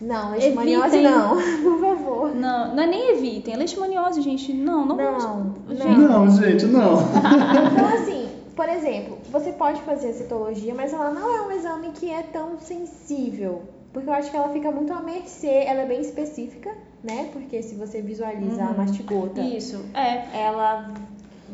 não, 0.00 0.30
leishmaniose 0.30 1.00
não, 1.00 1.36
por 1.62 1.80
favor. 1.80 2.34
Não, 2.34 2.74
não 2.74 2.82
é 2.82 2.86
nem 2.86 3.10
evitem. 3.10 3.56
Leishmaniose, 3.56 4.22
gente, 4.22 4.54
não, 4.54 4.86
não, 4.86 4.96
não 4.96 5.18
vamos... 5.18 5.78
Gente. 5.78 5.98
Não, 5.98 6.30
gente, 6.30 6.66
não. 6.66 6.94
então, 7.72 7.88
assim, 7.88 8.28
por 8.56 8.68
exemplo, 8.68 9.18
você 9.30 9.52
pode 9.52 9.82
fazer 9.82 10.10
a 10.10 10.14
citologia, 10.14 10.74
mas 10.74 10.92
ela 10.92 11.10
não 11.10 11.36
é 11.36 11.42
um 11.42 11.50
exame 11.50 11.90
que 11.90 12.10
é 12.10 12.22
tão 12.22 12.58
sensível. 12.58 13.62
Porque 13.92 14.08
eu 14.08 14.14
acho 14.14 14.30
que 14.30 14.36
ela 14.36 14.48
fica 14.50 14.70
muito 14.70 14.92
à 14.92 15.02
mercê, 15.02 15.64
ela 15.66 15.80
é 15.80 15.86
bem 15.86 16.00
específica, 16.00 16.70
né? 17.02 17.30
Porque 17.32 17.62
se 17.62 17.74
você 17.74 18.00
visualiza 18.00 18.62
uhum. 18.62 18.68
a 18.68 18.72
mastigota. 18.72 19.40
Isso, 19.40 19.84
é. 19.94 20.40
Ela 20.40 20.92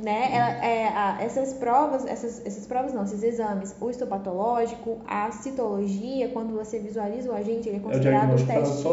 né? 0.05 0.29
Ela, 0.33 0.65
é, 0.65 0.89
a, 0.89 1.17
essas 1.21 1.55
provas, 1.55 2.07
essas, 2.07 2.45
essas 2.47 2.67
provas 2.67 2.93
não, 2.93 3.05
esses 3.05 3.23
exames, 3.23 3.75
o 3.81 3.91
histopatológico, 3.91 4.99
a 5.07 5.33
citologia, 5.33 6.29
quando 6.29 6.55
você 6.55 6.79
visualiza 6.79 7.31
o 7.31 7.35
agente, 7.35 7.69
ele 7.69 7.79
é 7.79 7.81
considerado 7.81 8.31
é 8.31 8.35
o 8.35 8.43
um 8.43 8.47
teste 8.47 8.85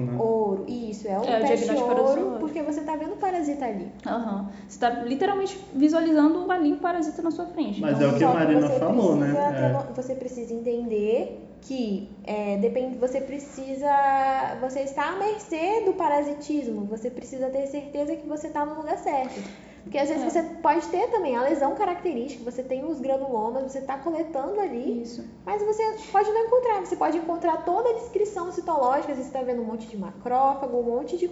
né? 0.00 0.16
ouro. 0.18 0.64
Isso, 0.66 1.08
é 1.08 1.18
um 1.18 1.24
é, 1.24 1.40
teste 1.40 1.70
ouro, 1.70 2.36
porque 2.40 2.62
você 2.62 2.80
está 2.80 2.96
vendo 2.96 3.12
o 3.12 3.16
parasita 3.16 3.64
ali. 3.64 3.88
Uhum. 4.04 4.46
Você 4.66 4.76
está 4.76 4.90
literalmente 4.90 5.58
visualizando 5.74 6.50
ali 6.50 6.72
o 6.72 6.78
parasita 6.78 7.22
na 7.22 7.30
sua 7.30 7.46
frente. 7.46 7.80
Mas 7.80 7.96
então, 7.96 8.10
é 8.10 8.12
o 8.12 8.18
que 8.18 8.24
a 8.24 8.34
Marina 8.34 8.68
falou, 8.70 9.16
né? 9.16 9.32
Ter, 9.32 9.90
é. 9.90 9.94
Você 9.94 10.14
precisa 10.14 10.52
entender 10.52 11.46
que 11.62 12.08
é, 12.24 12.56
depende, 12.58 12.96
você 12.96 13.20
precisa, 13.20 13.90
você 14.60 14.80
está 14.80 15.10
à 15.10 15.16
mercê 15.16 15.82
do 15.84 15.94
parasitismo, 15.94 16.84
você 16.84 17.10
precisa 17.10 17.48
ter 17.48 17.66
certeza 17.66 18.14
que 18.14 18.26
você 18.26 18.48
está 18.48 18.64
no 18.64 18.76
lugar 18.76 18.98
certo. 18.98 19.40
Porque 19.86 19.98
às 19.98 20.08
vezes 20.08 20.24
é. 20.24 20.30
você 20.30 20.42
pode 20.60 20.84
ter 20.88 21.06
também 21.12 21.36
a 21.36 21.42
lesão 21.42 21.76
característica, 21.76 22.42
você 22.42 22.60
tem 22.60 22.84
os 22.84 22.98
granulomas, 22.98 23.70
você 23.70 23.78
está 23.78 23.96
coletando 23.96 24.58
ali, 24.58 25.02
Isso. 25.02 25.24
mas 25.44 25.62
você 25.62 25.80
pode 26.10 26.28
não 26.28 26.44
encontrar. 26.44 26.84
Você 26.84 26.96
pode 26.96 27.16
encontrar 27.16 27.64
toda 27.64 27.90
a 27.90 27.92
descrição 27.92 28.50
citológica, 28.50 29.14
você 29.14 29.20
está 29.20 29.42
vendo 29.42 29.62
um 29.62 29.64
monte 29.64 29.86
de 29.86 29.96
macrófago, 29.96 30.76
um 30.76 30.82
monte 30.82 31.16
de. 31.16 31.30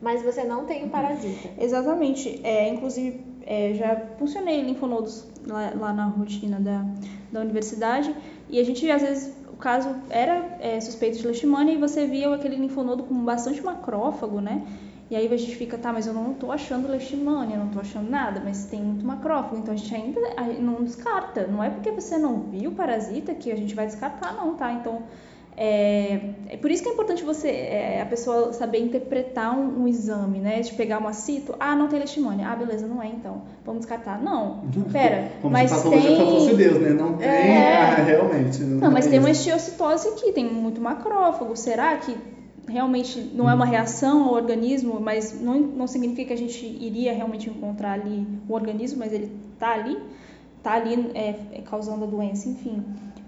Mas 0.00 0.20
você 0.20 0.42
não 0.42 0.64
tem 0.64 0.84
o 0.84 0.90
parasita. 0.90 1.48
Exatamente. 1.56 2.40
É, 2.42 2.68
inclusive, 2.70 3.24
é, 3.46 3.74
já 3.74 3.94
funcionei 4.18 4.60
linfonodos 4.62 5.24
lá, 5.46 5.72
lá, 5.78 5.92
na 5.92 6.06
rotina 6.06 6.58
da, 6.58 6.84
da 7.30 7.40
universidade 7.40 8.12
e 8.50 8.58
a 8.58 8.64
gente 8.64 8.90
às 8.90 9.00
vezes 9.00 9.32
o 9.48 9.56
caso 9.56 9.94
era 10.10 10.58
é, 10.58 10.80
suspeito 10.80 11.18
de 11.18 11.24
leishmania 11.24 11.74
e 11.74 11.78
você 11.78 12.04
via 12.04 12.34
aquele 12.34 12.56
linfonodo 12.56 13.04
com 13.04 13.14
bastante 13.24 13.62
macrófago, 13.62 14.40
né? 14.40 14.66
E 15.10 15.16
aí 15.16 15.26
a 15.26 15.36
gente 15.36 15.56
fica, 15.56 15.76
tá, 15.76 15.92
mas 15.92 16.06
eu 16.06 16.14
não 16.14 16.32
tô 16.32 16.50
achando 16.50 16.88
leishmania, 16.88 17.56
não 17.56 17.68
tô 17.68 17.80
achando 17.80 18.08
nada, 18.08 18.40
mas 18.42 18.64
tem 18.66 18.80
muito 18.80 19.04
macrófago, 19.04 19.58
então 19.58 19.74
a 19.74 19.76
gente 19.76 19.94
ainda 19.94 20.20
não 20.58 20.82
descarta. 20.82 21.46
Não 21.46 21.62
é 21.62 21.68
porque 21.68 21.90
você 21.90 22.16
não 22.16 22.40
viu 22.44 22.70
o 22.70 22.74
parasita 22.74 23.34
que 23.34 23.52
a 23.52 23.56
gente 23.56 23.74
vai 23.74 23.86
descartar, 23.86 24.32
não, 24.34 24.54
tá? 24.54 24.72
Então, 24.72 25.02
é, 25.54 26.30
é 26.48 26.56
por 26.56 26.70
isso 26.70 26.82
que 26.82 26.88
é 26.88 26.92
importante 26.92 27.22
você, 27.22 27.48
é, 27.48 28.00
a 28.00 28.06
pessoa 28.06 28.54
saber 28.54 28.78
interpretar 28.78 29.54
um, 29.54 29.82
um, 29.82 29.88
exame, 29.88 30.38
né? 30.38 30.60
De 30.60 30.72
pegar 30.72 30.98
uma 30.98 31.12
cito, 31.12 31.54
ah, 31.60 31.76
não 31.76 31.88
tem 31.88 31.98
leishmania, 31.98 32.48
ah, 32.48 32.56
beleza, 32.56 32.86
não 32.86 33.02
é 33.02 33.08
então, 33.08 33.42
vamos 33.64 33.80
descartar. 33.80 34.20
Não, 34.20 34.62
pera, 34.90 35.30
Como 35.42 35.52
mas 35.52 35.70
se 35.70 35.90
tem... 35.90 36.16
fosse 36.16 36.54
Deus, 36.54 36.80
né? 36.80 36.90
Não 36.90 37.14
tem, 37.14 37.28
é... 37.28 37.76
ah, 37.76 37.94
realmente. 37.96 38.62
Não, 38.62 38.78
não 38.78 38.90
mas 38.90 39.06
é 39.06 39.10
tem 39.10 39.18
isso. 39.18 39.26
uma 39.26 39.30
estiocitose 39.30 40.08
aqui, 40.08 40.32
tem 40.32 40.50
muito 40.50 40.80
macrófago, 40.80 41.54
será 41.54 41.98
que 41.98 42.16
realmente 42.66 43.20
não 43.34 43.48
é 43.48 43.54
uma 43.54 43.64
reação 43.64 44.24
ao 44.24 44.34
organismo, 44.34 45.00
mas 45.00 45.40
não, 45.40 45.58
não 45.58 45.86
significa 45.86 46.28
que 46.28 46.32
a 46.32 46.36
gente 46.36 46.64
iria 46.64 47.12
realmente 47.12 47.50
encontrar 47.50 47.92
ali 47.92 48.26
o 48.48 48.54
organismo, 48.54 48.98
mas 49.00 49.12
ele 49.12 49.30
está 49.52 49.72
ali, 49.72 49.98
está 50.58 50.74
ali 50.74 51.10
é, 51.14 51.36
é, 51.52 51.62
causando 51.62 52.04
a 52.04 52.06
doença, 52.06 52.48
enfim. 52.48 52.82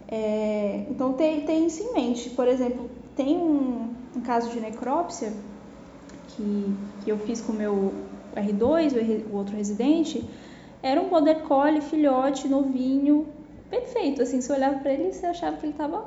É, 0.09 0.87
então 0.91 1.15
tem, 1.15 1.41
tem 1.43 1.67
isso 1.67 1.83
em 1.83 1.93
mente. 1.93 2.31
Por 2.31 2.47
exemplo, 2.47 2.89
tem 3.17 3.37
um, 3.37 3.91
um 4.17 4.21
caso 4.21 4.51
de 4.51 4.61
necrópsia 4.61 5.33
que, 6.29 6.77
que 7.05 7.11
eu 7.11 7.19
fiz 7.19 7.41
com 7.41 7.53
o 7.53 7.57
meu 7.57 7.93
R2, 8.35 9.27
o, 9.31 9.37
outro 9.37 9.57
residente, 9.57 10.25
era 10.83 11.01
um 11.01 11.09
border 11.09 11.41
filhote, 11.83 12.49
novinho, 12.49 13.27
perfeito. 13.71 14.23
Assim, 14.23 14.41
se 14.41 14.53
olhava 14.53 14.79
para 14.79 14.93
ele, 14.93 15.13
você 15.13 15.27
achava 15.27 15.57
que 15.57 15.67
ele 15.67 15.73
estava 15.73 16.05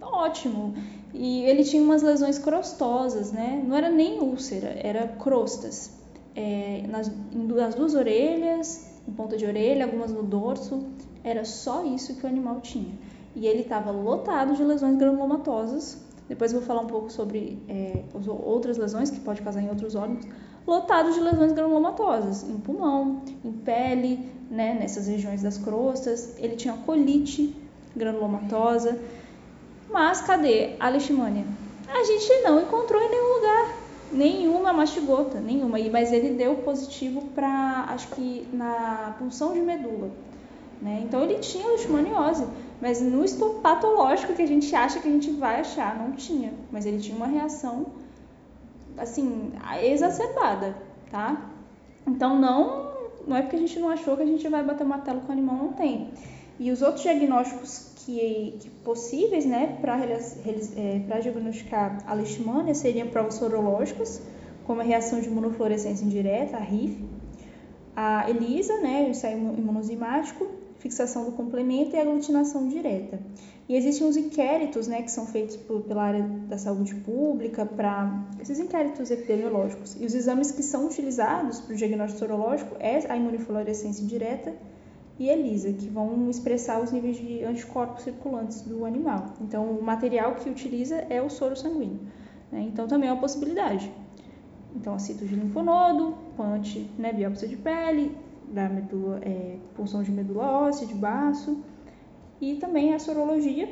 ótimo. 0.00 0.74
E 1.18 1.42
ele 1.42 1.64
tinha 1.64 1.82
umas 1.82 2.00
lesões 2.00 2.38
crostosas, 2.38 3.32
né? 3.32 3.60
Não 3.66 3.76
era 3.76 3.90
nem 3.90 4.20
úlcera, 4.20 4.72
era 4.80 5.08
crostas. 5.08 5.90
É, 6.36 6.84
nas, 6.88 7.10
nas 7.34 7.74
duas 7.74 7.94
orelhas, 7.94 8.88
em 9.06 9.10
ponta 9.10 9.36
de 9.36 9.44
orelha, 9.44 9.84
algumas 9.84 10.12
no 10.12 10.22
dorso. 10.22 10.80
Era 11.24 11.44
só 11.44 11.84
isso 11.84 12.14
que 12.14 12.24
o 12.24 12.28
animal 12.28 12.60
tinha. 12.60 12.94
E 13.34 13.48
ele 13.48 13.62
estava 13.62 13.90
lotado 13.90 14.54
de 14.54 14.62
lesões 14.62 14.96
granulomatosas. 14.96 15.98
Depois 16.28 16.52
eu 16.52 16.60
vou 16.60 16.66
falar 16.68 16.82
um 16.82 16.86
pouco 16.86 17.10
sobre 17.10 17.58
é, 17.68 18.04
outras 18.44 18.78
lesões 18.78 19.10
que 19.10 19.18
pode 19.18 19.42
causar 19.42 19.60
em 19.60 19.68
outros 19.68 19.96
órgãos. 19.96 20.24
Lotado 20.64 21.12
de 21.12 21.18
lesões 21.18 21.50
granulomatosas, 21.50 22.48
em 22.48 22.58
pulmão, 22.58 23.22
em 23.44 23.50
pele, 23.50 24.30
né, 24.48 24.72
nessas 24.78 25.08
regiões 25.08 25.42
das 25.42 25.58
crostas. 25.58 26.36
Ele 26.38 26.54
tinha 26.54 26.74
colite 26.74 27.56
granulomatosa. 27.96 28.96
Mas 29.90 30.20
cadê 30.20 30.76
a 30.78 30.88
leishmania? 30.88 31.44
A 31.88 32.04
gente 32.04 32.42
não 32.42 32.60
encontrou 32.60 33.00
em 33.00 33.10
nenhum 33.10 33.34
lugar. 33.36 33.74
Nenhuma 34.12 34.72
mastigota, 34.72 35.40
nenhuma. 35.40 35.78
Mas 35.90 36.12
ele 36.12 36.30
deu 36.30 36.56
positivo 36.56 37.22
para, 37.34 37.86
acho 37.88 38.08
que 38.08 38.46
na 38.52 39.14
punção 39.18 39.52
de 39.52 39.60
medula. 39.60 40.10
Né? 40.80 41.02
Então 41.04 41.22
ele 41.22 41.36
tinha 41.36 41.66
leishmaniose, 41.66 42.46
mas 42.80 43.00
no 43.00 43.24
histopatológico 43.24 44.34
que 44.34 44.42
a 44.42 44.46
gente 44.46 44.72
acha 44.74 45.00
que 45.00 45.08
a 45.08 45.10
gente 45.10 45.30
vai 45.32 45.60
achar, 45.60 45.98
não 45.98 46.12
tinha. 46.12 46.52
Mas 46.70 46.86
ele 46.86 47.00
tinha 47.00 47.16
uma 47.16 47.26
reação, 47.26 47.86
assim, 48.96 49.52
exacerbada, 49.82 50.76
tá? 51.10 51.50
Então 52.06 52.38
não, 52.38 52.92
não 53.26 53.36
é 53.36 53.42
porque 53.42 53.56
a 53.56 53.58
gente 53.58 53.78
não 53.80 53.88
achou 53.88 54.16
que 54.16 54.22
a 54.22 54.26
gente 54.26 54.46
vai 54.48 54.62
bater 54.62 54.84
o 54.84 54.88
martelo 54.88 55.20
com 55.22 55.28
o 55.28 55.32
animal, 55.32 55.56
não 55.56 55.72
tem. 55.72 56.10
E 56.60 56.70
os 56.70 56.80
outros 56.80 57.02
diagnósticos 57.02 57.87
que, 58.08 58.56
que 58.60 58.70
possíveis 58.70 59.44
né, 59.44 59.76
para 59.82 59.98
é, 60.02 61.20
diagnosticar 61.20 62.02
a 62.06 62.14
leishmania 62.14 62.74
seriam 62.74 63.06
provas 63.08 63.34
sorológicas, 63.34 64.22
como 64.66 64.80
a 64.80 64.84
reação 64.84 65.20
de 65.20 65.26
imunofluorescência 65.28 66.06
indireta, 66.06 66.56
a 66.56 66.60
RIF, 66.60 67.04
a 67.94 68.30
ELISA, 68.30 68.78
né, 68.78 69.04
o 69.06 69.10
ensaio 69.10 69.36
imunozimático, 69.36 70.46
fixação 70.78 71.26
do 71.26 71.32
complemento 71.32 71.96
e 71.96 71.98
aglutinação 71.98 72.66
direta. 72.66 73.20
E 73.68 73.76
existem 73.76 74.08
os 74.08 74.16
inquéritos, 74.16 74.88
né, 74.88 75.02
que 75.02 75.10
são 75.10 75.26
feitos 75.26 75.56
por, 75.56 75.82
pela 75.82 76.02
área 76.02 76.22
da 76.22 76.56
saúde 76.56 76.94
pública 76.94 77.66
para 77.66 78.26
esses 78.40 78.58
inquéritos 78.58 79.10
epidemiológicos. 79.10 79.94
E 80.00 80.06
os 80.06 80.14
exames 80.14 80.50
que 80.50 80.62
são 80.62 80.86
utilizados 80.86 81.60
para 81.60 81.74
o 81.74 81.76
diagnóstico 81.76 82.20
sorológico 82.20 82.74
é 82.80 83.00
a 83.12 83.16
imunofluorescência 83.18 84.02
indireta 84.02 84.54
e 85.18 85.28
ELISA, 85.28 85.72
que 85.72 85.88
vão 85.88 86.30
expressar 86.30 86.80
os 86.80 86.92
níveis 86.92 87.16
de 87.16 87.42
anticorpos 87.42 88.04
circulantes 88.04 88.62
do 88.62 88.84
animal. 88.84 89.34
Então, 89.40 89.64
o 89.64 89.82
material 89.82 90.36
que 90.36 90.48
utiliza 90.48 90.96
é 91.10 91.20
o 91.20 91.28
soro 91.28 91.56
sanguíneo. 91.56 92.00
Né? 92.52 92.68
Então, 92.72 92.86
também 92.86 93.08
é 93.08 93.12
uma 93.12 93.20
possibilidade. 93.20 93.90
Então, 94.76 94.94
a 94.94 94.98
cito 94.98 95.26
de 95.26 95.34
linfonodo, 95.34 96.14
PANT, 96.36 96.76
né, 96.96 97.12
biópsia 97.12 97.48
de 97.48 97.56
pele, 97.56 98.16
da 98.48 98.68
medula, 98.68 99.18
é, 99.22 99.56
punção 99.74 100.02
de 100.02 100.12
medula 100.12 100.50
óssea, 100.50 100.86
de 100.86 100.94
baço, 100.94 101.62
e 102.40 102.54
também 102.56 102.94
a 102.94 102.98
sorologia, 102.98 103.68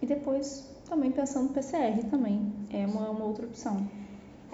e 0.00 0.06
depois 0.06 0.74
também 0.88 1.10
pensando 1.10 1.48
no 1.48 1.50
PCR 1.50 2.02
também, 2.10 2.52
é 2.70 2.86
uma, 2.86 3.10
uma 3.10 3.24
outra 3.24 3.46
opção. 3.46 3.86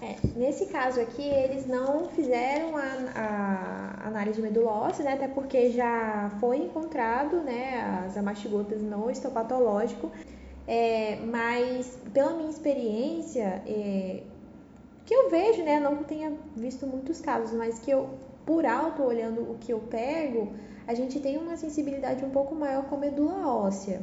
É, 0.02 0.16
nesse 0.36 0.66
caso 0.66 1.00
aqui, 1.00 1.22
eles 1.22 1.64
não 1.68 2.08
fizeram 2.08 2.76
a, 2.76 4.00
a 4.02 4.08
análise 4.08 4.34
de 4.34 4.42
medula 4.42 4.72
óssea, 4.72 5.04
né, 5.04 5.12
até 5.12 5.28
porque 5.28 5.70
já 5.70 6.28
foi 6.40 6.56
encontrado 6.56 7.36
né, 7.36 8.04
as 8.04 8.16
amastigotas 8.16 8.82
no 8.82 9.08
histopatológico, 9.08 10.10
é, 10.66 11.20
mas 11.24 11.96
pela 12.12 12.34
minha 12.34 12.50
experiência, 12.50 13.62
é, 13.64 14.24
que 15.06 15.14
eu 15.14 15.30
vejo, 15.30 15.62
né, 15.62 15.78
não 15.78 16.02
tenha 16.02 16.32
visto 16.56 16.84
muitos 16.84 17.20
casos, 17.20 17.56
mas 17.56 17.78
que 17.78 17.92
eu, 17.92 18.10
por 18.44 18.66
alto, 18.66 19.04
olhando 19.04 19.52
o 19.52 19.56
que 19.60 19.72
eu 19.72 19.78
pego, 19.78 20.52
a 20.84 20.94
gente 20.94 21.20
tem 21.20 21.38
uma 21.38 21.56
sensibilidade 21.56 22.24
um 22.24 22.30
pouco 22.30 22.56
maior 22.56 22.86
com 22.86 22.96
medula 22.96 23.46
óssea. 23.46 24.02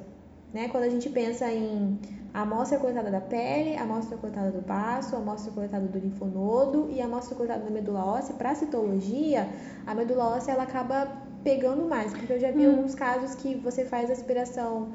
Né? 0.53 0.69
Quando 0.69 0.85
a 0.85 0.89
gente 0.89 1.09
pensa 1.09 1.51
em 1.51 1.99
amostra 2.33 2.77
coletada 2.77 3.09
da 3.09 3.21
pele, 3.21 3.75
amostra 3.77 4.17
coletada 4.17 4.51
do 4.51 4.61
baço, 4.61 5.15
amostra 5.15 5.51
coletada 5.51 5.85
do 5.85 5.97
linfonodo 5.97 6.89
e 6.91 7.01
amostra 7.01 7.35
coletada 7.35 7.63
da 7.63 7.71
medula 7.71 8.05
óssea, 8.05 8.35
para 8.35 8.53
citologia, 8.55 9.47
a 9.85 9.95
medula 9.95 10.35
óssea 10.35 10.53
ela 10.53 10.63
acaba 10.63 11.07
pegando 11.43 11.87
mais, 11.87 12.13
porque 12.13 12.33
eu 12.33 12.39
já 12.39 12.51
vi 12.51 12.67
hum. 12.67 12.71
alguns 12.71 12.93
casos 12.95 13.35
que 13.35 13.55
você 13.55 13.85
faz 13.85 14.09
a 14.09 14.13
aspiração 14.13 14.89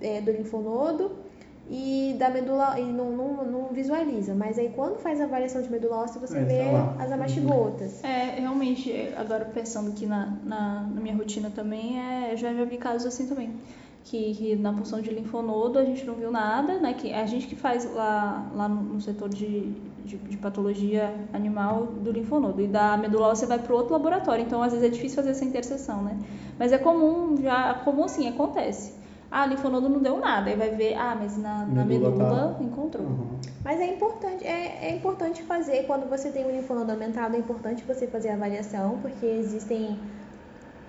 é, 0.00 0.20
do 0.20 0.32
linfonodo 0.32 1.12
e 1.70 2.16
da 2.18 2.28
medula 2.28 2.78
e 2.78 2.84
não, 2.84 3.12
não, 3.12 3.44
não, 3.44 3.68
visualiza, 3.68 4.34
mas 4.34 4.58
aí 4.58 4.72
quando 4.74 4.98
faz 4.98 5.20
a 5.20 5.24
avaliação 5.24 5.62
de 5.62 5.70
medula 5.70 5.98
óssea 5.98 6.20
você 6.20 6.38
é, 6.38 6.44
vê 6.44 6.64
tá 6.70 6.96
as 6.98 7.12
amastigotas. 7.12 8.02
É, 8.02 8.40
realmente, 8.40 8.92
agora 9.16 9.44
pensando 9.44 9.90
aqui 9.90 10.04
na, 10.04 10.36
na, 10.44 10.82
na 10.82 11.00
minha 11.00 11.14
rotina 11.14 11.50
também, 11.50 12.00
é, 12.00 12.36
já, 12.36 12.52
já 12.52 12.64
vi 12.64 12.78
casos 12.78 13.06
assim 13.06 13.26
também 13.28 13.54
que, 14.04 14.34
que, 14.34 14.56
na 14.56 14.72
função 14.72 15.00
de 15.00 15.10
linfonodo 15.10 15.78
a 15.78 15.84
gente 15.84 16.04
não 16.04 16.14
viu 16.14 16.30
nada, 16.30 16.78
né? 16.78 16.92
Que 16.94 17.10
é 17.10 17.20
a 17.20 17.26
gente 17.26 17.46
que 17.46 17.56
faz 17.56 17.92
lá, 17.94 18.50
lá 18.54 18.68
no, 18.68 19.00
setor 19.00 19.28
de, 19.28 19.72
de, 20.04 20.16
de, 20.16 20.36
patologia 20.36 21.14
animal 21.32 21.86
do 21.86 22.10
linfonodo. 22.10 22.60
E 22.60 22.66
da 22.66 22.96
medula 22.96 23.28
óssea 23.28 23.46
vai 23.46 23.58
para 23.58 23.74
outro 23.74 23.92
laboratório, 23.92 24.44
então 24.44 24.62
às 24.62 24.72
vezes 24.72 24.86
é 24.86 24.90
difícil 24.90 25.16
fazer 25.16 25.30
essa 25.30 25.44
interseção, 25.44 26.02
né? 26.02 26.18
Mas 26.58 26.72
é 26.72 26.78
comum, 26.78 27.36
já 27.40 27.74
comum 27.74 28.08
sim, 28.08 28.28
acontece. 28.28 29.00
Ah, 29.30 29.46
linfonodo 29.46 29.88
não 29.88 30.00
deu 30.00 30.18
nada, 30.18 30.50
aí 30.50 30.56
vai 30.56 30.70
ver, 30.70 30.94
ah, 30.94 31.16
mas 31.18 31.38
na, 31.38 31.64
na 31.64 31.84
medula, 31.86 32.10
medula 32.10 32.54
tá... 32.58 32.62
encontrou. 32.62 33.06
Uhum. 33.06 33.38
Mas 33.64 33.80
é 33.80 33.86
importante, 33.86 34.44
é, 34.44 34.90
é 34.90 34.94
importante 34.94 35.42
fazer, 35.42 35.84
quando 35.86 36.06
você 36.06 36.30
tem 36.30 36.44
um 36.44 36.50
linfonodo 36.50 36.92
aumentado, 36.92 37.34
é 37.34 37.38
importante 37.38 37.82
você 37.84 38.06
fazer 38.06 38.28
a 38.28 38.34
avaliação, 38.34 38.98
porque 39.00 39.24
existem 39.24 39.98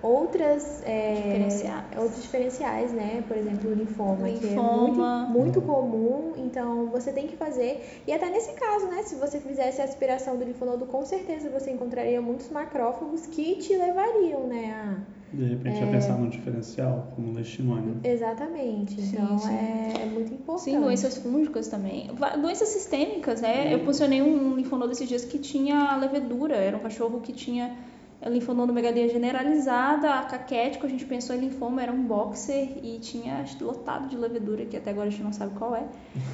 outras 0.04 0.82
é, 0.84 1.14
Diferenciais. 1.14 1.84
outros 1.96 2.22
diferenciais, 2.22 2.92
né? 2.92 3.24
Por 3.26 3.36
exemplo, 3.36 3.70
o 3.70 3.74
linfoma, 3.74 4.28
que 4.28 4.46
é 4.46 4.50
Linfoma. 4.50 5.26
muito, 5.26 5.32
muito 5.32 5.62
comum, 5.62 6.32
então 6.36 6.86
você 6.88 7.10
tem 7.10 7.26
que 7.26 7.36
fazer. 7.36 7.82
E 8.06 8.12
até 8.12 8.28
nesse 8.28 8.52
caso, 8.52 8.86
né? 8.88 9.02
Se 9.02 9.14
você 9.14 9.40
fizesse 9.40 9.80
a 9.80 9.84
aspiração 9.84 10.36
do 10.36 10.44
linfonodo, 10.44 10.84
com 10.86 11.04
certeza 11.06 11.48
você 11.48 11.70
encontraria 11.70 12.20
muitos 12.20 12.50
macrófagos 12.50 13.26
que 13.26 13.56
te 13.56 13.74
levariam, 13.76 14.46
né? 14.46 14.74
A... 15.00 15.14
De 15.34 15.44
repente, 15.46 15.80
É. 15.80 15.84
a 15.84 15.86
pensar 15.90 16.16
no 16.16 16.28
diferencial, 16.30 17.08
como 17.16 17.32
leishmania. 17.32 17.94
Exatamente. 18.04 19.00
Sim, 19.02 19.16
Então 19.16 19.38
sim. 19.38 19.52
É, 19.52 20.02
é 20.02 20.06
muito 20.06 20.32
importante. 20.32 20.64
Sim, 20.70 20.80
doenças 20.80 21.16
fúngicas 21.18 21.66
também. 21.66 22.08
Doenças 22.40 22.68
sistêmicas, 22.68 23.40
né? 23.40 23.72
Eu 23.74 23.80
posicionei 23.80 24.22
um 24.22 24.54
linfonodo 24.54 24.92
esses 24.92 25.08
dias 25.08 25.24
que 25.24 25.38
tinha 25.38 25.96
levedura. 25.96 26.54
Era 26.56 26.76
um 26.76 26.80
cachorro 26.80 27.20
que 27.20 27.32
tinha 27.32 27.74
linfonodomegalia 28.28 29.08
generalizada, 29.08 30.08
caquético. 30.22 30.86
A 30.86 30.88
gente 30.88 31.04
pensou 31.04 31.34
em 31.36 31.40
linfoma, 31.40 31.82
era 31.82 31.92
um 31.92 32.02
boxer 32.02 32.78
e 32.82 32.98
tinha 32.98 33.44
lotado 33.60 34.08
de 34.08 34.16
levedura, 34.16 34.64
que 34.64 34.76
até 34.76 34.90
agora 34.90 35.08
a 35.08 35.10
gente 35.10 35.22
não 35.22 35.32
sabe 35.32 35.54
qual 35.58 35.74
é. 35.74 35.84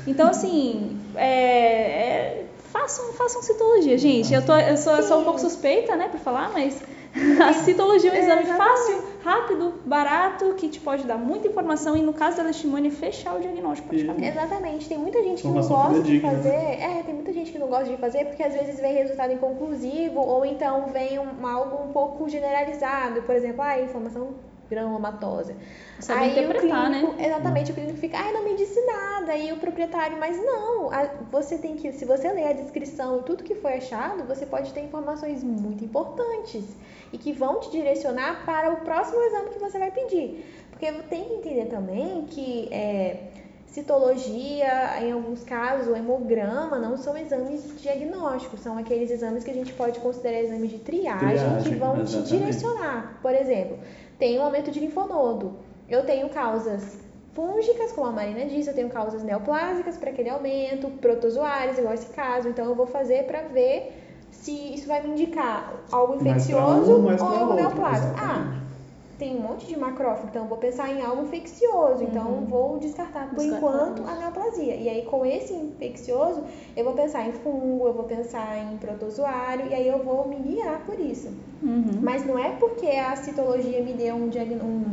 Então, 0.06 0.28
assim, 0.28 0.98
é, 1.16 1.26
é- 1.26 2.46
façam, 2.72 3.12
façam 3.14 3.42
citologia, 3.42 3.98
gente. 3.98 4.32
Eu, 4.32 4.44
tô, 4.44 4.56
eu 4.56 4.76
sou, 4.76 4.96
eu 4.96 5.02
sou 5.02 5.20
um 5.20 5.24
pouco 5.24 5.40
suspeita, 5.40 5.96
né, 5.96 6.08
pra 6.08 6.20
falar, 6.20 6.52
mas 6.52 6.80
a 7.44 7.52
citologia 7.52 8.10
é 8.10 8.12
um 8.12 8.16
exame 8.16 8.42
Exatamente. 8.42 8.70
fácil, 8.70 9.04
rápido, 9.24 9.74
barato, 9.84 10.54
que 10.54 10.68
te 10.68 10.78
pode 10.80 11.04
dar 11.04 11.16
muita 11.16 11.48
informação 11.48 11.96
e, 11.96 12.02
no 12.02 12.12
caso 12.12 12.36
da 12.36 12.44
leishmania, 12.44 12.90
fechar 12.90 13.36
o 13.36 13.40
diagnóstico 13.40 13.88
praticamente. 13.88 14.28
Exatamente, 14.28 14.88
tem 14.88 14.98
muita 14.98 15.22
gente 15.22 15.42
que 15.42 15.48
não 15.48 15.58
Informação 15.58 15.76
gosta 15.76 16.02
de 16.02 16.20
fidedigna, 16.20 16.30
fazer. 16.30 16.48
né? 16.50 16.98
É, 16.98 17.02
tem 17.02 17.14
muita 17.14 17.32
gente 17.32 17.50
que 17.52 17.58
não 17.58 17.66
gosta 17.68 17.86
de 17.86 17.96
fazer 17.96 18.24
porque 18.26 18.42
às 18.42 18.54
vezes 18.54 18.80
vem 18.80 18.94
resultado 18.94 19.32
inconclusivo 19.32 20.20
ou 20.20 20.44
então 20.44 20.86
vem 20.92 21.18
um, 21.18 21.46
algo 21.46 21.84
um 21.84 21.92
pouco 21.92 22.28
generalizado, 22.28 23.22
por 23.22 23.34
exemplo, 23.34 23.62
ah, 23.62 23.80
inflamação 23.80 24.34
granulomatosa. 24.70 25.54
Saber 25.98 26.20
Aí 26.20 26.30
interpretar, 26.30 26.86
o 26.88 26.90
clínico, 26.94 27.12
né? 27.16 27.26
Exatamente, 27.26 27.72
o 27.72 27.74
clínico 27.74 27.98
fica, 27.98 28.16
ai, 28.18 28.32
não 28.32 28.44
me 28.44 28.54
disse 28.56 28.80
nada. 28.86 29.36
E 29.36 29.52
o 29.52 29.56
proprietário, 29.58 30.16
mas 30.18 30.36
não, 30.38 30.90
a- 30.90 31.10
você 31.30 31.58
tem 31.58 31.76
que, 31.76 31.92
se 31.92 32.04
você 32.04 32.32
ler 32.32 32.46
a 32.48 32.52
descrição 32.52 33.18
e 33.18 33.22
tudo 33.24 33.42
que 33.44 33.54
foi 33.56 33.74
achado, 33.74 34.24
você 34.24 34.46
pode 34.46 34.72
ter 34.72 34.80
informações 34.82 35.42
muito 35.44 35.84
importantes 35.84 36.64
e 37.12 37.18
que 37.18 37.32
vão 37.32 37.60
te 37.60 37.70
direcionar 37.70 38.44
para 38.46 38.72
o 38.72 38.76
próximo 38.78 39.20
exame 39.20 39.50
que 39.50 39.58
você 39.58 39.78
vai 39.78 39.90
pedir. 39.90 40.46
Porque 40.70 40.90
tem 41.10 41.24
que 41.24 41.34
entender 41.34 41.66
também 41.66 42.24
que 42.30 42.68
é, 42.72 43.24
citologia, 43.66 45.02
em 45.02 45.12
alguns 45.12 45.44
casos, 45.44 45.88
o 45.88 45.96
hemograma, 45.96 46.78
não 46.78 46.96
são 46.96 47.16
exames 47.16 47.62
diagnósticos, 47.80 48.60
são 48.60 48.78
aqueles 48.78 49.10
exames 49.10 49.44
que 49.44 49.50
a 49.50 49.54
gente 49.54 49.72
pode 49.74 49.98
considerar 50.00 50.40
exames 50.40 50.70
de 50.70 50.78
triagem, 50.78 51.28
que 51.58 51.62
Triagem, 51.62 51.78
vão 51.78 51.94
te 51.96 52.00
exatamente. 52.02 52.28
direcionar. 52.38 53.18
Por 53.20 53.34
exemplo, 53.34 53.78
tem 54.20 54.38
um 54.38 54.44
aumento 54.44 54.70
de 54.70 54.78
linfonodo. 54.78 55.56
Eu 55.88 56.04
tenho 56.04 56.28
causas 56.28 57.00
fúngicas, 57.32 57.90
como 57.90 58.06
a 58.06 58.12
Marina 58.12 58.44
disse, 58.44 58.68
eu 58.68 58.74
tenho 58.74 58.90
causas 58.90 59.24
neoplásicas 59.24 59.96
para 59.96 60.10
aquele 60.10 60.28
aumento, 60.28 60.88
protozoários, 61.00 61.78
igual 61.78 61.94
esse 61.94 62.12
caso. 62.12 62.48
Então 62.48 62.66
eu 62.66 62.74
vou 62.74 62.86
fazer 62.86 63.24
para 63.24 63.42
ver 63.42 63.92
se 64.30 64.52
isso 64.74 64.86
vai 64.86 65.02
me 65.02 65.10
indicar 65.10 65.72
algo 65.90 66.14
infeccioso 66.14 66.92
um, 66.92 67.06
ou 67.06 67.26
algo 67.26 67.54
neoplásico. 67.54 68.14
Ah. 68.16 68.60
Tem 69.20 69.36
um 69.36 69.40
monte 69.42 69.66
de 69.66 69.76
macrófago, 69.76 70.28
então 70.30 70.42
eu 70.44 70.48
vou 70.48 70.58
pensar 70.58 70.90
em 70.90 71.02
algo 71.02 71.22
infeccioso, 71.24 72.02
então 72.02 72.26
Uhum. 72.28 72.46
vou 72.46 72.78
descartar 72.78 73.28
por 73.28 73.38
Descartar 73.38 73.56
enquanto 73.58 74.02
a 74.08 74.14
neoplasia. 74.16 74.74
E 74.74 74.88
aí 74.88 75.02
com 75.02 75.24
esse 75.26 75.52
infeccioso, 75.52 76.42
eu 76.76 76.82
vou 76.84 76.94
pensar 76.94 77.28
em 77.28 77.32
fungo, 77.32 77.86
eu 77.86 77.92
vou 77.92 78.04
pensar 78.04 78.56
em 78.72 78.76
protozoário 78.78 79.66
e 79.70 79.74
aí 79.74 79.86
eu 79.86 80.02
vou 80.02 80.26
me 80.26 80.36
guiar 80.36 80.80
por 80.86 80.98
isso. 80.98 81.28
Uhum. 81.62 81.98
Mas 82.02 82.26
não 82.26 82.38
é 82.38 82.50
porque 82.52 82.86
a 82.86 83.14
citologia 83.16 83.82
me 83.82 83.92
deu 83.92 84.14
um, 84.16 84.28
diagn- 84.30 84.62
um, 84.62 84.84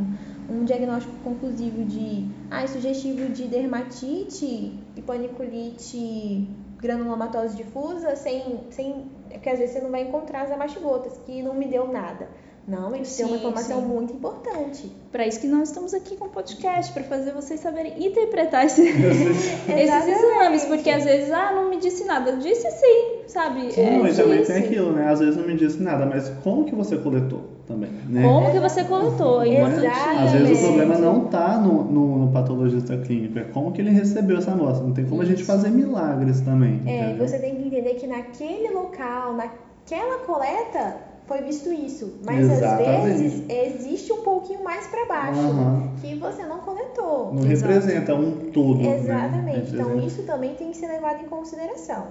um 0.56 0.64
diagnóstico 0.64 1.14
conclusivo 1.24 1.84
de 1.86 2.26
ah, 2.50 2.66
sugestivo 2.66 3.30
de 3.30 3.48
dermatite 3.48 4.78
e 4.94 5.00
paniculite 5.02 6.46
granulomatose 6.80 7.56
difusa 7.56 8.14
sem, 8.14 8.60
sem. 8.70 9.06
Porque 9.30 9.48
às 9.48 9.58
vezes 9.58 9.74
você 9.74 9.80
não 9.80 9.90
vai 9.90 10.02
encontrar 10.02 10.42
as 10.42 10.50
amastigotas, 10.50 11.18
que 11.24 11.42
não 11.42 11.54
me 11.54 11.66
deu 11.66 11.88
nada. 11.88 12.28
Não, 12.68 12.94
isso 12.94 13.16
tem 13.16 13.24
uma 13.24 13.32
Sim, 13.32 13.38
informação 13.38 13.80
sim. 13.80 13.86
muito 13.86 14.12
importante. 14.12 14.92
Para 15.10 15.26
isso 15.26 15.40
que 15.40 15.46
nós 15.46 15.68
estamos 15.70 15.94
aqui 15.94 16.16
com 16.16 16.26
o 16.26 16.28
podcast, 16.28 16.92
para 16.92 17.02
fazer 17.04 17.32
vocês 17.32 17.60
saberem 17.60 17.94
interpretar 18.06 18.64
esse- 18.66 18.82
esses 18.82 19.66
Exatamente. 19.66 20.10
exames, 20.18 20.64
porque 20.66 20.90
às 20.90 21.02
vezes, 21.04 21.32
ah, 21.32 21.52
não 21.52 21.70
me 21.70 21.78
disse 21.78 22.04
nada. 22.04 22.36
Disse 22.36 22.70
sim, 22.70 23.20
sabe? 23.26 23.72
Sim, 23.72 23.80
É, 23.80 23.90
não, 23.96 24.06
e 24.06 24.12
também 24.14 24.44
tem 24.44 24.56
aquilo, 24.58 24.92
né? 24.92 25.08
Às 25.08 25.18
vezes 25.20 25.36
não 25.36 25.46
me 25.46 25.54
disse 25.56 25.82
nada, 25.82 26.04
mas 26.04 26.28
como 26.44 26.64
que 26.66 26.74
você 26.74 26.98
coletou 26.98 27.40
também, 27.66 27.90
né? 28.08 28.22
Como 28.22 28.50
que 28.50 28.58
você 28.60 28.84
coletou? 28.84 29.42
É 29.42 29.48
importantíssimo. 29.48 30.18
Às 30.20 30.32
vezes 30.32 30.48
o 30.48 30.52
Exatamente. 30.52 30.60
problema 30.66 30.98
não 30.98 31.24
está 31.24 31.58
no, 31.58 31.84
no, 31.84 32.18
no 32.26 32.32
patologista 32.32 32.96
clínico, 32.98 33.38
é 33.38 33.44
como 33.44 33.72
que 33.72 33.80
ele 33.80 33.90
recebeu 33.90 34.36
essa 34.36 34.52
amostra. 34.52 34.86
Não 34.86 34.92
tem 34.92 35.06
como 35.06 35.22
a 35.22 35.24
gente 35.24 35.38
Isso. 35.38 35.46
fazer 35.50 35.70
milagres 35.70 36.42
também. 36.42 36.82
É, 36.86 36.90
e 36.90 37.04
entendeu? 37.12 37.26
você 37.26 37.38
tem 37.38 37.56
que 37.56 37.62
entender 37.66 37.94
que 37.94 38.06
naquele 38.06 38.68
local, 38.74 39.32
naquela 39.34 40.18
coleta, 40.26 41.07
foi 41.28 41.42
visto 41.42 41.70
isso. 41.72 42.14
Mas 42.24 42.50
às 42.50 42.56
Exatamente. 42.58 43.02
vezes 43.04 43.42
existe 43.48 44.12
um 44.12 44.22
pouquinho 44.22 44.64
mais 44.64 44.86
para 44.86 45.04
baixo 45.06 45.38
Aham. 45.40 45.90
que 46.00 46.14
você 46.16 46.42
não 46.44 46.58
coletou. 46.58 47.32
Não 47.34 47.48
Exato. 47.50 47.72
representa 47.72 48.14
um 48.14 48.50
todo. 48.50 48.80
Exatamente. 48.80 49.72
Né? 49.72 49.80
Então 49.82 49.98
isso 50.00 50.22
também 50.22 50.54
tem 50.54 50.70
que 50.70 50.76
ser 50.78 50.88
levado 50.88 51.22
em 51.24 51.28
consideração. 51.28 52.06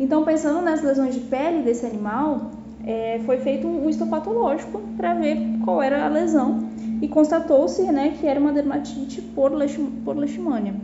Então, 0.00 0.24
pensando 0.24 0.60
nas 0.62 0.82
lesões 0.82 1.14
de 1.14 1.20
pele 1.20 1.62
desse 1.62 1.84
animal, 1.84 2.50
é, 2.86 3.20
foi 3.26 3.38
feito 3.38 3.66
um 3.66 3.88
histopatológico 3.88 4.80
para 4.96 5.14
ver 5.14 5.36
qual 5.64 5.82
era 5.82 6.04
a 6.04 6.08
lesão 6.08 6.60
e 7.00 7.08
constatou-se 7.08 7.82
né, 7.92 8.16
que 8.18 8.26
era 8.26 8.38
uma 8.40 8.52
dermatite 8.52 9.20
por, 9.20 9.52
leishma- 9.52 9.90
por 10.04 10.16
leishmania. 10.16 10.74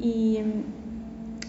E 0.00 0.64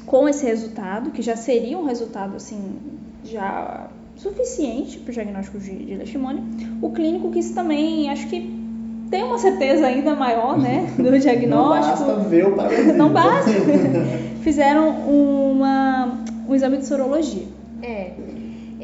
com 0.05 0.28
esse 0.28 0.45
resultado, 0.45 1.11
que 1.11 1.22
já 1.22 1.36
seria 1.36 1.78
um 1.78 1.86
resultado 1.86 2.36
assim 2.36 2.78
já 3.24 3.88
suficiente 4.24 4.97
para 4.99 5.11
o 5.11 5.13
diagnóstico 5.13 5.59
de, 5.59 5.76
de 5.76 5.95
leishmania, 5.95 6.41
o 6.82 6.89
clínico 6.91 7.30
quis 7.30 7.51
também, 7.51 8.09
acho 8.09 8.28
que 8.28 8.63
tem 9.11 9.24
uma 9.24 9.38
certeza 9.38 9.86
ainda 9.86 10.15
maior, 10.15 10.57
né, 10.57 10.88
do 10.97 11.11
Não 11.11 11.19
diagnóstico. 11.19 12.05
basta 12.07 12.30
ver 12.30 12.47
o 12.47 12.55
parasita. 12.55 12.93
Não 12.93 13.09
basta. 13.09 13.51
Fizeram 14.41 14.89
uma, 14.89 16.19
um 16.47 16.55
exame 16.55 16.78
de 16.78 16.86
sorologia. 16.86 17.43
É. 17.82 18.11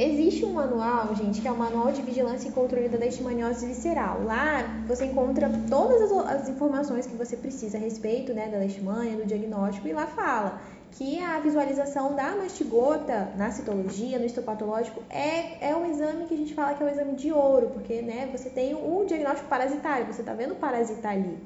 Existe 0.02 0.45
um 0.45 0.54
manual, 0.54 1.14
gente, 1.14 1.41
que 1.41 1.47
é 1.50 1.52
o 1.52 1.58
Manual 1.58 1.91
de 1.91 2.02
Vigilância 2.02 2.47
e 2.47 2.54
Controle 2.54 2.88
da 2.88 2.97
Leishmaniose 2.97 3.66
Visceral. 3.66 4.24
Lá 4.24 4.64
você 4.88 5.04
encontra 5.04 5.52
todas 5.70 6.10
as, 6.10 6.47
informações 6.47 7.06
que 7.06 7.18
você 7.18 7.36
precisa 7.36 7.78
a 7.78 7.82
respeito 7.82 8.34
né, 8.34 8.47
da 8.47 8.60
leishmania, 8.60 9.18
do 9.18 9.26
diagnóstico, 9.26 9.89
e 9.89 9.91
lá 9.91 10.08
fala 10.08 10.62
que 10.93 11.22
a 11.22 11.38
visualização 11.41 12.16
da 12.16 12.34
mastigota 12.34 13.34
na 13.36 13.52
citologia, 13.52 14.18
no 14.18 14.24
histopatológico, 14.24 15.04
é, 15.10 15.70
é 15.70 15.76
um 15.76 15.86
exame 15.91 16.28
que 16.28 16.34
a 16.34 16.38
gente 16.38 16.54
fala 16.54 16.76
que 16.76 16.82
é 16.82 16.86
um 16.86 16.89
exame 16.89 17.16
de 17.18 17.34
ouro, 17.34 17.72
porque 17.74 18.02
né, 18.02 18.30
você 18.32 18.50
tem 18.50 18.74
o 18.74 19.04
diagnóstico 19.06 19.50
parasitário, 19.50 20.06
você 20.06 20.22
está 20.22 20.34
vendo 20.34 20.54
o 20.54 20.56
parasita 20.56 21.10
ali. 21.10 21.38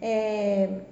É, 0.00 0.82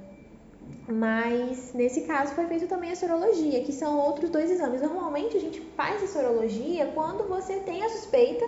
mas 0.89 1.73
nesse 1.73 2.03
caso 2.03 2.35
foi 2.35 2.47
feito 2.47 2.67
também 2.67 2.91
a 2.91 2.97
sorologia, 2.97 3.63
que 3.63 3.73
são 3.73 3.99
outros 3.99 4.31
dois 4.31 4.51
exames. 4.51 4.83
Normalmente 4.83 5.37
a 5.37 5.41
gente 5.41 5.61
faz 5.77 6.03
a 6.03 6.07
sorologia 6.07 6.91
quando 6.95 7.29
você 7.29 7.61
tem 7.61 7.85
a 7.85 7.89
suspeita, 7.89 8.45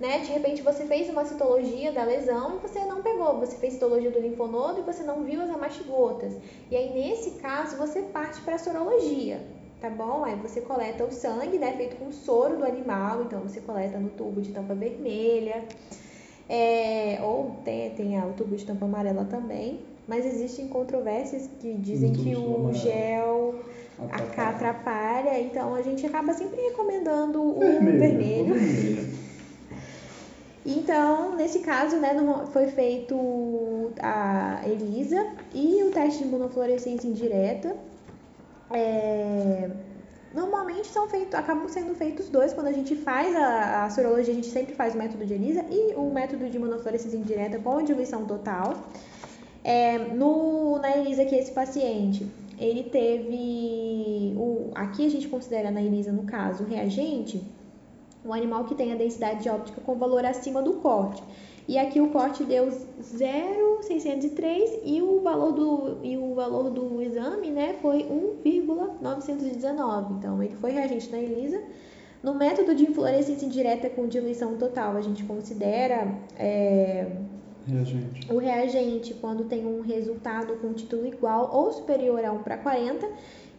né? 0.00 0.20
De 0.20 0.32
repente 0.32 0.62
você 0.62 0.86
fez 0.86 1.08
uma 1.10 1.24
citologia 1.24 1.92
da 1.92 2.04
lesão 2.04 2.56
e 2.56 2.66
você 2.66 2.84
não 2.84 3.02
pegou, 3.02 3.38
você 3.38 3.56
fez 3.56 3.74
citologia 3.74 4.10
do 4.10 4.20
linfonodo 4.20 4.80
e 4.80 4.82
você 4.82 5.02
não 5.02 5.22
viu 5.22 5.42
as 5.42 5.50
amastigotas. 5.50 6.34
E 6.70 6.76
aí 6.76 6.92
nesse 6.92 7.32
caso 7.32 7.76
você 7.76 8.02
parte 8.02 8.40
para 8.40 8.54
a 8.54 8.58
sorologia, 8.58 9.40
tá 9.80 9.90
bom? 9.90 10.24
Aí 10.24 10.36
você 10.36 10.60
coleta 10.60 11.04
o 11.04 11.12
sangue, 11.12 11.58
né? 11.58 11.72
Feito 11.76 11.96
com 11.96 12.10
soro 12.10 12.56
do 12.56 12.64
animal, 12.64 13.22
então 13.22 13.40
você 13.40 13.60
coleta 13.60 13.98
no 13.98 14.10
tubo 14.10 14.40
de 14.40 14.52
tampa 14.52 14.74
vermelha. 14.74 15.64
É, 16.48 17.18
ou 17.22 17.56
tem, 17.64 17.90
tem 17.90 18.18
ah, 18.18 18.26
o 18.26 18.32
tubo 18.32 18.56
de 18.56 18.66
tampa 18.66 18.84
amarela 18.84 19.24
também, 19.24 19.80
mas 20.06 20.26
existem 20.26 20.68
controvérsias 20.68 21.48
que 21.60 21.72
dizem 21.74 22.12
que 22.12 22.34
o 22.34 22.56
amarela. 22.56 22.72
gel 22.74 23.54
Atrapalha. 24.10 24.48
atrapalha, 24.48 25.40
então 25.40 25.74
a 25.74 25.82
gente 25.82 26.04
acaba 26.06 26.32
sempre 26.32 26.60
recomendando 26.60 27.40
o 27.42 27.58
Vermelho. 27.58 27.98
vermelho. 27.98 28.54
o 28.54 28.58
vermelho. 28.58 29.22
Então, 30.64 31.34
nesse 31.34 31.58
caso, 31.60 31.96
né, 31.96 32.14
foi 32.52 32.68
feito 32.68 33.90
a 34.00 34.60
ELISA 34.64 35.26
e 35.52 35.82
o 35.82 35.90
teste 35.90 36.22
de 36.22 36.28
imunofluorescência 36.28 37.08
indireta. 37.08 37.76
É, 38.70 39.68
Normalmente 40.34 40.86
são 40.88 41.08
feitos, 41.08 41.34
acabam 41.34 41.68
sendo 41.68 41.94
feitos 41.94 42.28
dois. 42.30 42.54
Quando 42.54 42.68
a 42.68 42.72
gente 42.72 42.96
faz 42.96 43.34
a, 43.36 43.84
a 43.84 43.90
sorologia, 43.90 44.32
a 44.32 44.34
gente 44.34 44.46
sempre 44.46 44.74
faz 44.74 44.94
o 44.94 44.98
método 44.98 45.26
de 45.26 45.34
ELISA 45.34 45.64
e 45.70 45.94
o 45.94 46.10
método 46.10 46.48
de 46.48 46.56
imunofluorescência 46.56 47.18
indireta 47.18 47.58
com 47.58 47.82
diluição 47.82 48.24
total. 48.24 48.72
É, 49.64 49.98
no, 49.98 50.78
na 50.78 50.96
ELISA 50.96 51.24
que 51.24 51.36
esse 51.36 51.52
paciente, 51.52 52.26
ele 52.58 52.84
teve 52.84 54.34
aqui 54.74 55.06
a 55.06 55.10
gente 55.10 55.28
considera 55.28 55.70
na 55.70 55.80
ELISA, 55.82 56.12
no 56.12 56.24
caso, 56.24 56.64
o 56.64 56.66
reagente, 56.66 57.42
um 58.24 58.32
animal 58.32 58.64
que 58.64 58.74
tem 58.74 58.92
a 58.92 58.96
densidade 58.96 59.42
de 59.42 59.48
óptica 59.48 59.80
com 59.80 59.94
valor 59.96 60.24
acima 60.24 60.60
do 60.62 60.74
corte. 60.74 61.22
E 61.68 61.78
aqui 61.78 62.00
o 62.00 62.08
corte 62.08 62.42
deu 62.44 62.68
0,603 62.70 64.80
e 64.84 65.00
o 65.00 65.20
valor 65.20 65.52
do 65.52 65.98
e 66.02 66.16
o 66.16 66.34
valor 66.34 66.70
do 66.70 67.00
exame, 67.00 67.50
né, 67.50 67.76
foi 67.80 68.02
1,919. 68.02 70.14
Então 70.14 70.42
ele 70.42 70.56
foi 70.56 70.72
reagente 70.72 71.08
na 71.10 71.18
ELISA. 71.18 71.62
No 72.22 72.34
método 72.34 72.74
de 72.74 72.84
inflorescência 72.84 73.46
indireta 73.46 73.88
com 73.90 74.06
diluição 74.06 74.56
total, 74.56 74.96
a 74.96 75.00
gente 75.00 75.24
considera 75.24 76.06
é, 76.36 77.06
Reagente. 77.66 78.32
o 78.32 78.38
reagente 78.38 79.14
quando 79.14 79.44
tem 79.44 79.64
um 79.64 79.80
resultado 79.82 80.56
com 80.56 80.72
título 80.72 81.06
igual 81.06 81.50
ou 81.52 81.72
superior 81.72 82.24
a 82.24 82.32
1 82.32 82.42
para 82.42 82.58
40 82.58 83.08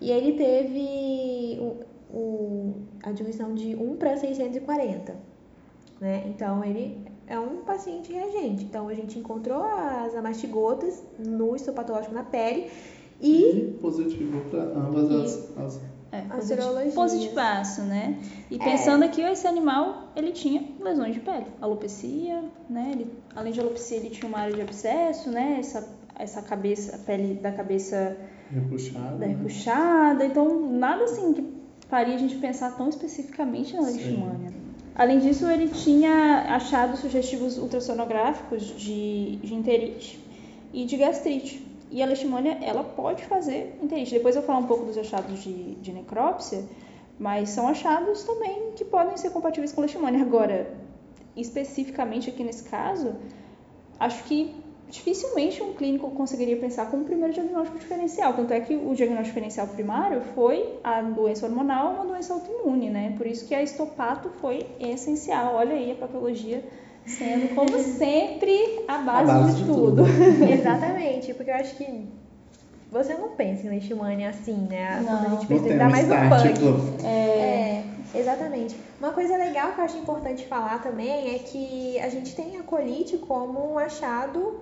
e 0.02 0.12
ele 0.12 0.34
teve 0.34 1.58
o, 1.62 1.78
o, 2.14 2.74
a 3.02 3.12
diluição 3.12 3.54
de 3.54 3.76
1 3.76 3.96
para 3.96 4.18
640. 4.18 5.16
Né? 6.02 6.24
Então 6.28 6.64
ele 6.64 6.98
é 7.28 7.40
um 7.40 7.58
paciente 7.58 8.12
reagente. 8.12 8.66
Então 8.66 8.90
a 8.90 8.94
gente 8.94 9.18
encontrou 9.18 9.64
as 9.64 10.14
amastigotas 10.16 11.04
no 11.18 11.56
histopatológico 11.56 12.14
na 12.14 12.24
pele 12.24 12.70
e 13.22 13.52
E 13.52 13.78
positivo 13.80 14.42
para 14.50 14.64
ambas 14.64 15.10
as, 15.10 15.58
as 15.58 15.82
É, 16.14 16.42
serologias. 16.42 16.94
positivaço, 16.94 17.82
né? 17.82 18.18
E 18.52 18.56
É. 18.56 18.60
pensando 18.60 19.10
que 19.10 19.22
esse 19.22 19.48
animal, 19.48 20.10
ele 20.16 20.32
tinha 20.32 20.64
lesões 20.80 21.14
de 21.16 21.20
pele, 21.20 21.48
alopecia, 21.60 22.44
né? 22.70 22.90
Ele, 22.92 23.12
além 23.36 23.52
de 23.52 23.60
alopecia, 23.60 23.98
ele 23.98 24.10
tinha 24.12 24.28
uma 24.30 24.40
área 24.40 24.54
de 24.54 24.62
abscesso, 24.62 25.32
né? 25.32 25.58
Essa, 25.60 25.90
essa 26.18 26.42
cabeça, 26.42 26.96
a 26.96 27.00
pele 27.00 27.34
da 27.36 27.52
cabeça 27.52 28.16
repuxadas. 28.52 29.20
da 29.20 29.26
né? 29.26 29.36
repuxada, 29.36 30.26
então 30.26 30.70
nada 30.70 31.06
assim 31.06 31.34
que 31.34 31.54
faria 31.90 32.16
a 32.16 32.18
gente 32.18 32.36
pensar 32.36 32.78
tão 32.78 32.90
especificamente 32.90 33.76
na 33.76 33.82
leishmania. 33.82 34.54
Além 34.96 35.18
disso, 35.18 35.48
ele 35.50 35.70
tinha 35.70 36.46
achado 36.50 36.96
sugestivos 36.98 37.58
ultrassonográficos 37.58 38.62
de, 38.78 39.38
de 39.38 39.56
enterite 39.56 40.20
e 40.72 40.86
de 40.86 40.98
gastrite. 40.98 41.66
E 41.94 42.02
a 42.02 42.08
leishmania, 42.08 42.58
ela 42.60 42.84
pode 42.84 43.24
fazer 43.26 43.78
enterite. 43.80 44.16
Depois 44.16 44.36
eu 44.36 44.42
vou 44.42 44.48
falar 44.48 44.60
um 44.60 44.66
pouco 44.66 44.84
dos 44.84 44.98
achados 44.98 45.44
de, 45.44 45.76
de 45.76 45.94
necrópsia, 45.94 46.64
mas 47.20 47.50
são 47.50 47.68
achados 47.68 48.24
também 48.24 48.72
que 48.76 48.84
podem 48.84 49.16
ser 49.16 49.30
compatíveis 49.30 49.72
com 49.72 49.82
leishmania. 49.82 50.24
Agora, 50.24 50.74
especificamente 51.38 52.32
aqui 52.32 52.44
nesse 52.44 52.64
caso, 52.64 53.14
acho 54.00 54.24
que 54.24 54.56
dificilmente 54.90 55.62
um 55.62 55.74
clínico 55.74 56.10
conseguiria 56.10 56.58
pensar 56.58 56.90
como 56.90 57.06
primeiro 57.06 57.32
diagnóstico 57.32 57.78
diferencial. 57.78 58.34
Tanto 58.34 58.52
é 58.54 58.60
que 58.60 58.76
o 58.76 58.96
diagnóstico 58.96 59.36
diferencial 59.36 59.68
primário 59.68 60.22
foi 60.34 60.80
a 60.84 61.00
doença 61.00 61.46
hormonal, 61.46 61.94
uma 61.94 62.06
doença 62.08 62.34
autoimune, 62.34 62.90
né? 62.90 63.14
Por 63.16 63.28
isso 63.28 63.48
que 63.48 63.54
a 63.54 63.62
estopato 63.62 64.32
foi 64.42 64.66
essencial. 64.80 65.54
Olha 65.54 65.76
aí 65.76 65.92
a 65.92 65.96
patologia 65.96 66.64
sendo, 67.06 67.54
como 67.56 67.78
sempre, 67.80 68.84
a 68.88 68.98
base, 69.00 69.32
A 69.32 69.34
base 69.34 69.56
de, 69.58 69.64
de 69.64 69.72
tudo. 69.72 70.04
Exatamente, 70.52 71.34
porque 71.34 71.52
eu 71.52 71.56
acho 71.56 71.76
que 71.76 72.08
você 72.92 73.14
não 73.16 73.30
pensa 73.30 73.66
em 73.66 73.70
leishmania 73.70 74.30
assim, 74.30 74.68
né? 74.70 75.02
Quando 75.04 75.10
a 75.26 75.30
Não. 75.30 75.30
gente 75.32 75.42
Não 75.42 75.48
pensa 75.48 75.64
tem 75.64 75.72
ainda 75.74 75.86
um 75.88 75.90
mais 75.92 76.08
no 76.08 76.14
start, 76.14 76.42
punk. 76.44 76.54
tipo, 76.54 77.06
É, 77.08 77.84
exatamente. 78.14 78.76
Uma 79.00 79.12
coisa 79.12 79.36
legal 79.36 79.72
que 79.74 79.80
eu 79.82 79.86
acho 79.86 79.98
importante 79.98 80.46
falar 80.46 80.82
também 80.84 81.36
é 81.36 81.40
que 81.40 82.00
a 82.00 82.10
gente 82.10 82.36
tem 82.36 82.58
a 82.58 82.64
colite 82.64 83.18
como 83.18 83.74
um 83.74 83.80
achado 83.80 84.62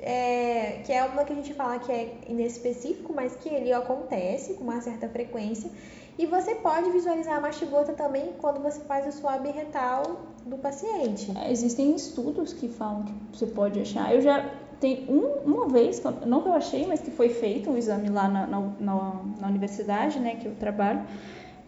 é, 0.00 0.80
que 0.84 0.92
é 0.92 1.04
uma 1.04 1.24
que 1.24 1.32
a 1.32 1.36
gente 1.36 1.54
fala 1.54 1.78
que 1.78 1.92
é 1.92 2.14
inespecífico, 2.28 3.12
mas 3.14 3.36
que 3.36 3.48
ele 3.48 3.72
acontece 3.72 4.54
com 4.54 4.64
uma 4.64 4.80
certa 4.80 5.08
frequência. 5.08 5.70
E 6.18 6.26
você 6.26 6.54
pode 6.56 6.90
visualizar 6.90 7.36
a 7.36 7.40
mastigota 7.40 7.92
também 7.92 8.32
quando 8.40 8.60
você 8.62 8.80
faz 8.80 9.06
o 9.06 9.12
swab 9.16 9.46
retal 9.50 10.02
do 10.46 10.56
paciente. 10.58 11.32
É, 11.38 11.50
Existem 11.50 11.94
estudos 11.94 12.52
que 12.52 12.68
falam 12.68 13.04
que 13.04 13.12
você 13.38 13.46
pode 13.46 13.80
achar. 13.80 14.14
Eu 14.14 14.20
já 14.20 14.44
tem 14.80 15.06
um, 15.08 15.50
uma 15.50 15.68
vez, 15.68 16.02
não 16.26 16.42
que 16.42 16.48
eu 16.48 16.52
achei, 16.54 16.86
mas 16.86 17.00
que 17.00 17.10
foi 17.10 17.28
feito 17.28 17.70
um 17.70 17.76
exame 17.76 18.08
lá 18.08 18.26
na, 18.28 18.46
na, 18.46 18.60
na- 18.80 19.22
na 19.40 19.46
universidade, 19.48 20.18
né, 20.18 20.36
que 20.36 20.46
eu 20.46 20.54
trabalho. 20.56 21.02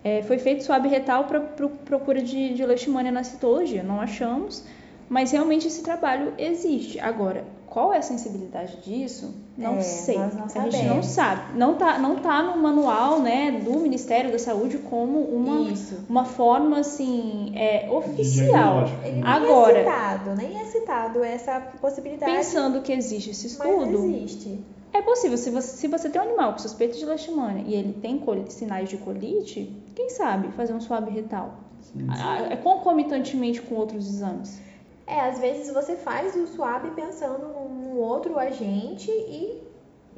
É, 0.02 0.22
foi 0.22 0.36
feito 0.38 0.64
swab 0.64 0.84
retal 0.86 1.24
para 1.24 1.40
procura 1.40 2.20
de, 2.20 2.52
de 2.54 2.66
leishmania 2.66 3.10
na 3.12 3.24
citologia. 3.24 3.82
Não 3.82 4.00
achamos, 4.00 4.64
mas 5.08 5.30
realmente 5.32 5.66
esse 5.66 5.82
trabalho 5.82 6.34
existe. 6.36 6.98
Agora, 7.00 7.44
qual 7.74 7.92
é 7.92 7.98
a 7.98 8.02
sensibilidade 8.02 8.76
disso? 8.84 9.34
Não 9.58 9.74
É, 9.78 9.80
sei. 9.80 10.16
nós 10.16 10.34
não 10.34 10.44
a 10.44 10.70
gente 10.70 10.86
não 10.86 11.02
sabe. 11.02 11.58
Não 11.58 11.74
tá, 11.74 11.98
não 11.98 12.16
tá 12.16 12.40
no 12.42 12.56
manual, 12.62 13.18
né, 13.20 13.50
do 13.64 13.80
Ministério 13.80 14.30
da 14.30 14.38
Saúde 14.38 14.78
como 14.78 15.18
uma 15.20 15.72
Isso. 15.72 15.98
uma 16.08 16.24
forma 16.24 16.78
assim 16.78 17.52
é, 17.56 17.90
oficial. 17.90 18.84
Ele 19.04 19.16
nem 19.16 19.24
Agora- 19.24 19.78
é 19.78 19.84
citado, 19.84 20.34
nem 20.36 20.56
é 20.60 20.64
citado 20.66 21.24
essa 21.24 21.60
possibilidade. 21.80 22.30
Pensando 22.32 22.80
que 22.80 22.92
existe 22.92 23.30
esse 23.30 23.58
mas 23.58 23.68
estudo, 23.68 24.04
existe. 24.06 24.60
é 24.92 25.02
possível. 25.02 25.36
Se 25.36 25.50
você, 25.50 25.76
se 25.76 25.88
você 25.88 26.08
tem 26.08 26.20
um 26.20 26.24
animal 26.24 26.52
com 26.52 26.58
suspeita 26.60 26.96
de 26.96 27.04
leishmania 27.04 27.64
e 27.66 27.74
ele 27.74 27.92
tem 27.94 28.22
sinais 28.50 28.88
de 28.88 28.96
colite, 28.98 29.74
quem 29.96 30.08
sabe 30.10 30.48
fazer 30.52 30.72
um 30.72 30.80
swab 30.80 31.10
retal? 31.10 31.54
Sim. 31.82 32.06
Ah, 32.08 32.46
É 32.50 32.56
concomitantemente 32.56 33.60
com 33.60 33.74
outros 33.74 34.06
exames. 34.08 34.60
É, 35.06 35.20
às 35.20 35.38
vezes 35.38 35.72
você 35.72 35.96
faz 35.96 36.34
o 36.34 36.46
swab 36.46 36.88
pensando 36.94 37.46
num 37.48 37.96
outro 37.98 38.38
agente 38.38 39.10
e 39.10 39.62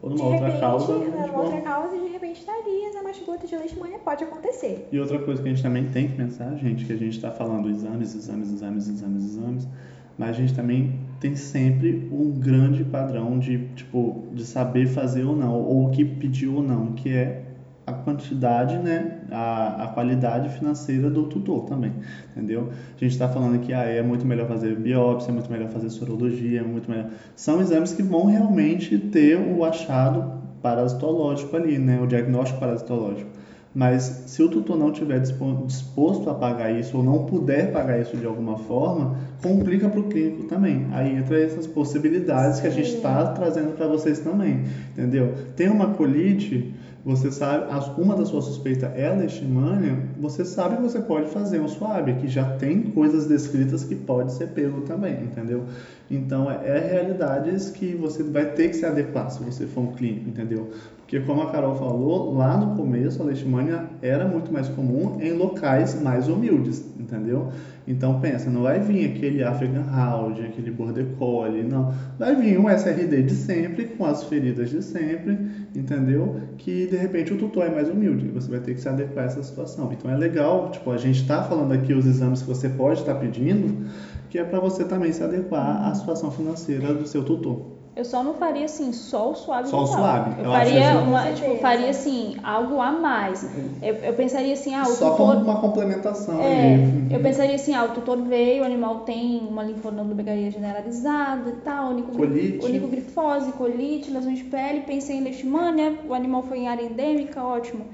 Ou 0.01 0.11
de 0.11 0.16
numa 0.16 0.30
outra 0.30 0.47
repente, 0.47 0.61
causa. 0.61 0.93
numa 0.93 1.05
né, 1.07 1.24
tipo, 1.24 1.39
outra 1.39 1.61
causa, 1.61 1.99
de 1.99 2.09
repente 2.09 2.45
tá 2.45 2.53
ali, 2.53 2.84
essa 2.84 3.03
mastigota 3.03 3.47
de 3.47 3.57
leishmania 3.57 3.99
pode 3.99 4.22
acontecer. 4.24 4.89
E 4.93 4.99
outra 5.01 5.18
coisa 5.18 5.43
que 5.43 5.49
a 5.49 5.53
gente 5.53 5.62
também 5.62 5.89
tem 5.91 6.09
que 6.09 6.16
pensar, 6.16 6.55
gente, 6.57 6.84
que 6.84 6.93
a 6.93 6.97
gente 6.97 7.16
está 7.16 7.30
falando 7.30 7.68
exames, 7.68 8.14
exames, 8.14 8.53
exames, 8.53 8.89
exames, 8.89 9.24
exames, 9.24 9.68
mas 10.16 10.30
a 10.30 10.32
gente 10.32 10.55
também 10.55 10.99
tem 11.20 11.34
sempre 11.34 12.09
um 12.12 12.30
grande 12.30 12.84
padrão 12.84 13.39
de, 13.39 13.68
tipo, 13.74 14.24
de 14.32 14.45
saber 14.45 14.87
fazer 14.87 15.24
ou 15.24 15.34
não, 15.34 15.55
ou 15.61 15.89
o 15.89 15.91
que 15.91 16.05
pedir 16.05 16.49
ou 16.49 16.62
não, 16.62 16.93
que 16.93 17.12
é 17.12 17.45
a 17.87 17.93
quantidade, 17.93 18.76
né, 18.78 19.18
a, 19.30 19.84
a 19.84 19.87
qualidade 19.89 20.49
financeira 20.49 21.09
do 21.09 21.24
tutor 21.24 21.66
também, 21.66 21.93
entendeu? 22.32 22.70
A 22.97 22.99
gente 22.99 23.12
está 23.12 23.28
falando 23.28 23.61
que 23.61 23.72
ah, 23.72 23.84
é 23.84 24.03
muito 24.03 24.26
melhor 24.26 24.49
fazer 24.49 24.74
biópsia, 24.74 25.30
é 25.30 25.32
muito 25.32 25.51
melhor 25.51 25.68
fazer 25.68 25.89
sorologia, 25.91 26.61
é 26.61 26.64
muito 26.64 26.91
melhor... 26.91 27.07
São 27.37 27.61
exames 27.61 27.93
que 27.93 28.03
vão 28.03 28.26
realmente 28.26 28.99
ter 28.99 29.39
o 29.39 29.64
achado 29.64 30.32
parasitológico 30.61 31.57
ali, 31.57 31.78
né, 31.78 32.01
o 32.03 32.07
diagnóstico 32.09 32.59
parasitológico. 32.59 33.30
Mas 33.72 34.22
se 34.26 34.43
o 34.43 34.49
tutor 34.49 34.78
não 34.78 34.91
tiver 34.91 35.20
dispo- 35.20 35.64
disposto 35.66 36.30
a 36.30 36.34
pagar 36.34 36.70
isso 36.70 36.97
ou 36.97 37.05
não 37.05 37.26
puder 37.26 37.72
pagar 37.72 38.01
isso 38.01 38.16
de 38.16 38.24
alguma 38.24 38.57
forma, 38.57 39.16
complica 39.43 39.87
para 39.87 40.01
o 40.01 40.05
clínico 40.05 40.45
também. 40.45 40.87
Aí 40.93 41.14
entra 41.14 41.39
essas 41.39 41.66
possibilidades 41.66 42.59
que 42.59 42.66
a 42.66 42.70
gente 42.70 42.89
Sim. 42.89 42.97
está 42.97 43.26
trazendo 43.32 43.76
para 43.76 43.87
vocês 43.87 44.18
também, 44.20 44.64
entendeu? 44.93 45.34
Tem 45.55 45.68
uma 45.68 45.89
colite, 45.89 46.74
você 47.07 47.31
sabe, 47.31 47.67
uma 48.03 48.17
da 48.17 48.25
sua 48.25 48.43
suspeita 48.43 48.87
é 48.87 49.09
leishmania, 49.15 49.97
você 50.19 50.45
sabe 50.45 50.75
que 50.75 50.83
você 50.83 50.99
pode 50.99 51.31
fazer 51.31 51.61
um 51.61 51.69
swab, 51.69 52.13
que 52.15 52.27
já 52.27 52.57
tem 52.57 52.83
coisas 52.83 53.29
descritas 53.29 53.85
que 53.85 53.95
pode 53.95 54.33
ser 54.33 54.49
pego 54.49 54.81
também, 54.81 55.23
entendeu? 55.23 55.67
Então 56.11 56.51
é, 56.51 56.67
é 56.67 56.79
realidades 56.81 57.71
que 57.71 57.95
você 57.95 58.25
vai 58.25 58.47
ter 58.47 58.71
que 58.71 58.75
se 58.75 58.85
adequar 58.85 59.31
se 59.31 59.41
você 59.41 59.67
for 59.69 59.83
um 59.83 59.93
clínico, 59.93 60.31
entendeu? 60.31 60.71
Porque 60.97 61.21
como 61.21 61.43
a 61.43 61.53
Carol 61.53 61.77
falou, 61.77 62.35
lá 62.35 62.57
no 62.57 62.75
começo 62.75 63.23
a 63.23 63.27
leishmania 63.27 63.85
era 64.03 64.27
muito 64.27 64.53
mais 64.53 64.69
comum 64.69 65.19
em 65.21 65.33
locais 65.33 66.03
mais 66.03 66.27
humildes, 66.27 66.85
entendeu? 66.99 67.53
Então 67.87 68.20
pensa, 68.20 68.51
não 68.51 68.62
vai 68.62 68.80
vir 68.80 69.14
aquele 69.14 69.45
African 69.45 69.84
Hound, 69.95 70.41
aquele 70.43 70.70
Border 70.72 71.07
Collie, 71.18 71.62
não. 71.62 71.95
Vai 72.18 72.34
vir 72.34 72.59
um 72.59 72.68
SRD 72.68 73.22
de 73.22 73.34
sempre, 73.34 73.84
com 73.84 74.05
as 74.05 74.24
feridas 74.24 74.70
de 74.70 74.82
sempre, 74.82 75.39
entendeu? 75.74 76.41
Que 76.59 76.87
de 76.87 76.97
repente 76.97 77.32
o 77.32 77.39
tutor 77.39 77.64
é 77.64 77.70
mais 77.70 77.89
humilde, 77.89 78.26
você 78.28 78.51
vai 78.51 78.61
ter 78.61 78.74
que 78.74 78.80
se 78.80 78.89
adequar 78.89 79.24
a 79.24 79.26
essa 79.28 79.43
situação. 79.43 79.93
Então 79.93 80.11
é 80.11 80.16
legal, 80.16 80.70
tipo, 80.70 80.91
a 80.91 80.97
gente 80.97 81.20
está 81.20 81.45
falando 81.45 81.72
aqui 81.72 81.93
os 81.93 82.07
exames 82.07 82.43
que 82.43 82.49
você 82.49 82.68
pode 82.68 83.01
estar 83.01 83.14
pedindo, 83.14 83.87
que 84.28 84.39
é 84.39 84.45
para 84.45 84.59
você 84.59 84.84
também 84.84 85.12
se 85.12 85.22
adequar 85.22 85.89
à 85.89 85.95
situação 85.95 86.30
financeira 86.30 86.93
do 86.93 87.07
seu 87.07 87.22
tutor. 87.22 87.76
Eu 87.97 88.05
só 88.05 88.22
não 88.22 88.34
faria 88.34 88.66
assim, 88.66 88.92
só 88.92 89.30
o 89.30 89.34
suave. 89.34 89.68
Só 89.68 89.82
o 89.82 89.86
suave. 89.86 90.38
Eu, 90.38 90.44
Eu 90.44 90.53
acho 90.53 90.70
faria 90.70 90.90
assim- 90.90 91.09
uma, 91.09 91.32
tipo, 91.32 91.57
faria 91.57 91.88
assim, 91.90 92.36
algo 92.44 92.78
a 92.78 92.92
mais. 92.92 93.42
Eu, 93.80 93.94
eu 93.94 94.12
pensaria 94.12 94.53
assim, 94.53 94.74
ah, 94.74 94.82
o 94.82 94.86
Só 94.86 95.12
tutor 95.12 95.16
como 95.34 95.40
uma 95.51 95.61
complementação 95.62 96.38
É, 96.38 96.74
ali. 96.74 97.07
eu 97.11 97.20
pensaria 97.20 97.55
assim, 97.55 97.74
ah, 97.74 97.84
o 97.84 97.88
tutor 97.88 98.18
veio, 98.18 98.62
o 98.62 98.66
animal 98.66 98.97
tem 99.01 99.38
uma 99.49 99.62
linfonodomegalia 99.62 100.51
generalizada 100.51 101.49
e 101.49 101.53
tal, 101.62 101.94
Colite. 101.94 102.62
onicogrifose, 102.62 103.53
colite, 103.53 104.11
lesões 104.11 104.38
de 104.38 104.44
pele, 104.44 104.82
pensei 104.82 105.16
em 105.16 105.22
leishmania, 105.22 105.99
o 106.07 106.12
animal 106.12 106.42
foi 106.42 106.59
em 106.59 106.68
área 106.68 106.82
endêmica, 106.84 107.42
ótimo. 107.42 107.86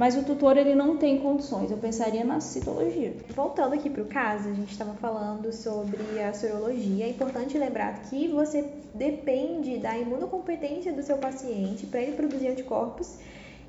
Mas 0.00 0.16
o 0.16 0.22
tutor, 0.22 0.56
ele 0.56 0.74
não 0.74 0.96
tem 0.96 1.18
condições, 1.18 1.70
eu 1.70 1.76
pensaria 1.76 2.24
na 2.24 2.40
citologia. 2.40 3.14
Voltando 3.36 3.74
aqui 3.74 3.90
para 3.90 4.02
o 4.02 4.06
caso, 4.06 4.48
a 4.48 4.54
gente 4.54 4.72
estava 4.72 4.94
falando 4.94 5.52
sobre 5.52 5.98
a 6.22 6.32
sorologia. 6.32 7.04
É 7.04 7.10
importante 7.10 7.58
lembrar 7.58 8.00
que 8.04 8.26
você 8.28 8.66
depende 8.94 9.76
da 9.76 9.98
imunocompetência 9.98 10.90
do 10.90 11.02
seu 11.02 11.18
paciente 11.18 11.86
para 11.86 12.00
ele 12.00 12.12
produzir 12.12 12.48
anticorpos 12.48 13.18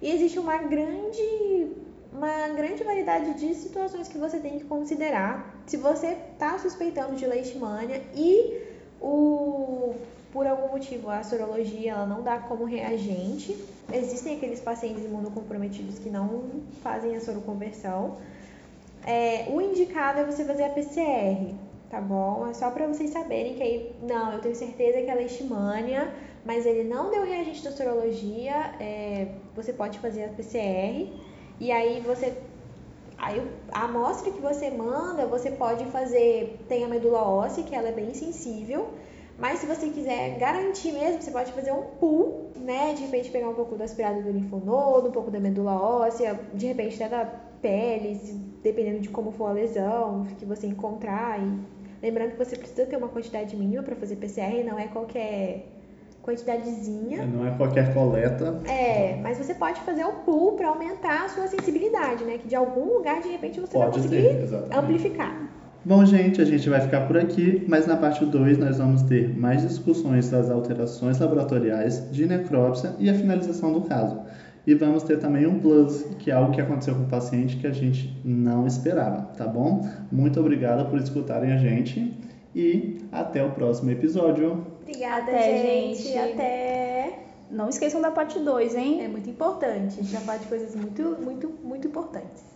E 0.01 0.09
existe 0.09 0.39
uma 0.39 0.57
grande 0.57 1.67
uma 2.13 2.47
grande 2.55 2.81
variedade 2.81 3.33
de 3.33 3.53
situações 3.53 4.07
que 4.07 4.17
você 4.17 4.39
tem 4.39 4.57
que 4.57 4.63
considerar. 4.63 5.61
Se 5.65 5.75
você 5.75 6.15
está 6.31 6.57
suspeitando 6.57 7.13
de 7.13 7.27
leishmania 7.27 8.01
e 8.15 8.57
o 9.01 9.95
por 10.31 10.47
algum 10.47 10.69
motivo 10.69 11.09
a 11.09 11.23
sorologia 11.23 11.91
ela 11.91 12.05
não 12.05 12.21
dá 12.21 12.37
como 12.39 12.63
reagente, 12.63 13.57
existem 13.91 14.37
aqueles 14.37 14.59
pacientes 14.59 15.03
imunocomprometidos 15.03 15.99
que 15.99 16.09
não 16.09 16.43
fazem 16.81 17.15
a 17.15 17.21
soroconversão. 17.21 18.17
É, 19.05 19.47
o 19.49 19.59
indicado 19.59 20.19
é 20.19 20.23
você 20.23 20.45
fazer 20.45 20.63
a 20.63 20.69
PCR, 20.69 21.53
tá 21.89 21.99
bom? 21.99 22.47
É 22.49 22.53
só 22.53 22.69
para 22.69 22.87
vocês 22.87 23.09
saberem 23.09 23.55
que 23.55 23.63
aí, 23.63 23.95
não, 24.03 24.33
eu 24.33 24.39
tenho 24.39 24.55
certeza 24.55 25.01
que 25.01 25.09
é 25.09 25.15
leishmania, 25.15 26.13
mas 26.45 26.65
ele 26.65 26.87
não 26.87 27.09
deu 27.09 27.23
reagente 27.23 27.63
da 27.63 27.71
sorologia, 27.71 28.73
é, 28.79 29.27
você 29.55 29.73
pode 29.73 29.99
fazer 29.99 30.25
a 30.25 30.29
PCR 30.29 31.11
e 31.59 31.71
aí 31.71 31.99
você 32.01 32.35
Aí 33.21 33.39
a 33.71 33.83
amostra 33.83 34.31
que 34.31 34.41
você 34.41 34.71
manda, 34.71 35.27
você 35.27 35.51
pode 35.51 35.85
fazer, 35.91 36.59
tem 36.67 36.83
a 36.83 36.87
medula 36.87 37.21
óssea, 37.21 37.63
que 37.63 37.75
ela 37.75 37.89
é 37.89 37.91
bem 37.91 38.15
sensível, 38.15 38.89
mas 39.37 39.59
se 39.59 39.65
você 39.65 39.89
quiser 39.89 40.37
garantir 40.37 40.91
mesmo, 40.91 41.21
você 41.21 41.31
pode 41.31 41.51
fazer 41.51 41.71
um 41.71 41.81
pool, 41.99 42.51
né? 42.55 42.93
De 42.93 43.03
repente 43.03 43.31
pegar 43.31 43.49
um 43.49 43.55
pouco 43.55 43.75
do 43.75 43.83
aspirado 43.83 44.21
do 44.21 44.31
linfonodo, 44.31 45.09
um 45.09 45.11
pouco 45.11 45.31
da 45.31 45.39
medula 45.39 45.73
óssea, 45.73 46.39
de 46.53 46.67
repente 46.67 47.01
até 47.01 47.17
da 47.17 47.25
pele, 47.61 48.19
dependendo 48.63 48.99
de 48.99 49.09
como 49.09 49.31
for 49.31 49.47
a 49.47 49.51
lesão 49.51 50.25
que 50.37 50.45
você 50.45 50.67
encontrar. 50.67 51.39
E 51.39 51.59
lembrando 52.01 52.31
que 52.31 52.37
você 52.37 52.55
precisa 52.55 52.85
ter 52.85 52.97
uma 52.97 53.09
quantidade 53.09 53.55
mínima 53.55 53.83
para 53.83 53.95
fazer 53.95 54.15
PCR, 54.17 54.63
não 54.63 54.77
é 54.77 54.87
qualquer 54.87 55.65
quantidadezinha. 56.23 57.25
Não 57.25 57.47
é 57.47 57.51
qualquer 57.57 57.93
coleta. 57.93 58.61
É, 58.67 59.17
mas 59.21 59.37
você 59.37 59.53
pode 59.53 59.79
fazer 59.81 60.05
o 60.05 60.13
pool 60.25 60.53
para 60.53 60.67
aumentar 60.67 61.25
a 61.25 61.29
sua 61.29 61.47
sensibilidade, 61.47 62.23
né? 62.23 62.37
Que 62.37 62.47
de 62.47 62.55
algum 62.55 62.93
lugar, 62.93 63.21
de 63.21 63.29
repente, 63.29 63.59
você 63.59 63.73
pode 63.73 63.99
vai 63.99 64.01
conseguir 64.01 64.47
ter, 64.47 64.77
amplificar. 64.77 65.60
Bom, 65.83 66.05
gente, 66.05 66.39
a 66.39 66.45
gente 66.45 66.69
vai 66.69 66.79
ficar 66.79 67.07
por 67.07 67.17
aqui, 67.17 67.65
mas 67.67 67.87
na 67.87 67.97
parte 67.97 68.23
2 68.23 68.59
nós 68.59 68.77
vamos 68.77 69.01
ter 69.01 69.35
mais 69.35 69.63
discussões 69.67 70.29
das 70.29 70.51
alterações 70.51 71.17
laboratoriais 71.17 72.07
de 72.11 72.27
necrópsia 72.27 72.93
e 72.99 73.09
a 73.09 73.13
finalização 73.15 73.73
do 73.73 73.81
caso. 73.81 74.21
E 74.67 74.75
vamos 74.75 75.01
ter 75.01 75.17
também 75.17 75.47
um 75.47 75.59
plus, 75.59 76.03
que 76.19 76.29
é 76.29 76.35
algo 76.35 76.51
que 76.51 76.61
aconteceu 76.61 76.93
com 76.93 77.01
o 77.01 77.07
paciente 77.07 77.57
que 77.57 77.65
a 77.65 77.71
gente 77.71 78.15
não 78.23 78.67
esperava, 78.67 79.23
tá 79.35 79.47
bom? 79.47 79.89
Muito 80.11 80.39
obrigada 80.39 80.85
por 80.85 80.99
escutarem 80.99 81.51
a 81.51 81.57
gente 81.57 82.13
e 82.55 82.99
até 83.11 83.43
o 83.43 83.49
próximo 83.49 83.89
episódio. 83.89 84.63
Obrigada, 84.83 85.31
Até, 85.31 85.63
gente. 85.63 86.03
gente. 86.03 86.17
Até. 86.33 87.19
Não 87.49 87.69
esqueçam 87.69 87.99
da 87.99 88.11
parte 88.11 88.37
2, 88.37 88.75
hein? 88.75 89.03
É 89.03 89.07
muito 89.07 89.27
importante. 89.27 89.99
A 89.99 90.03
gente 90.03 90.13
vai 90.13 90.21
falar 90.21 90.37
de 90.37 90.45
coisas 90.45 90.75
muito, 90.75 91.17
muito, 91.23 91.51
muito 91.63 91.87
importantes. 91.87 92.50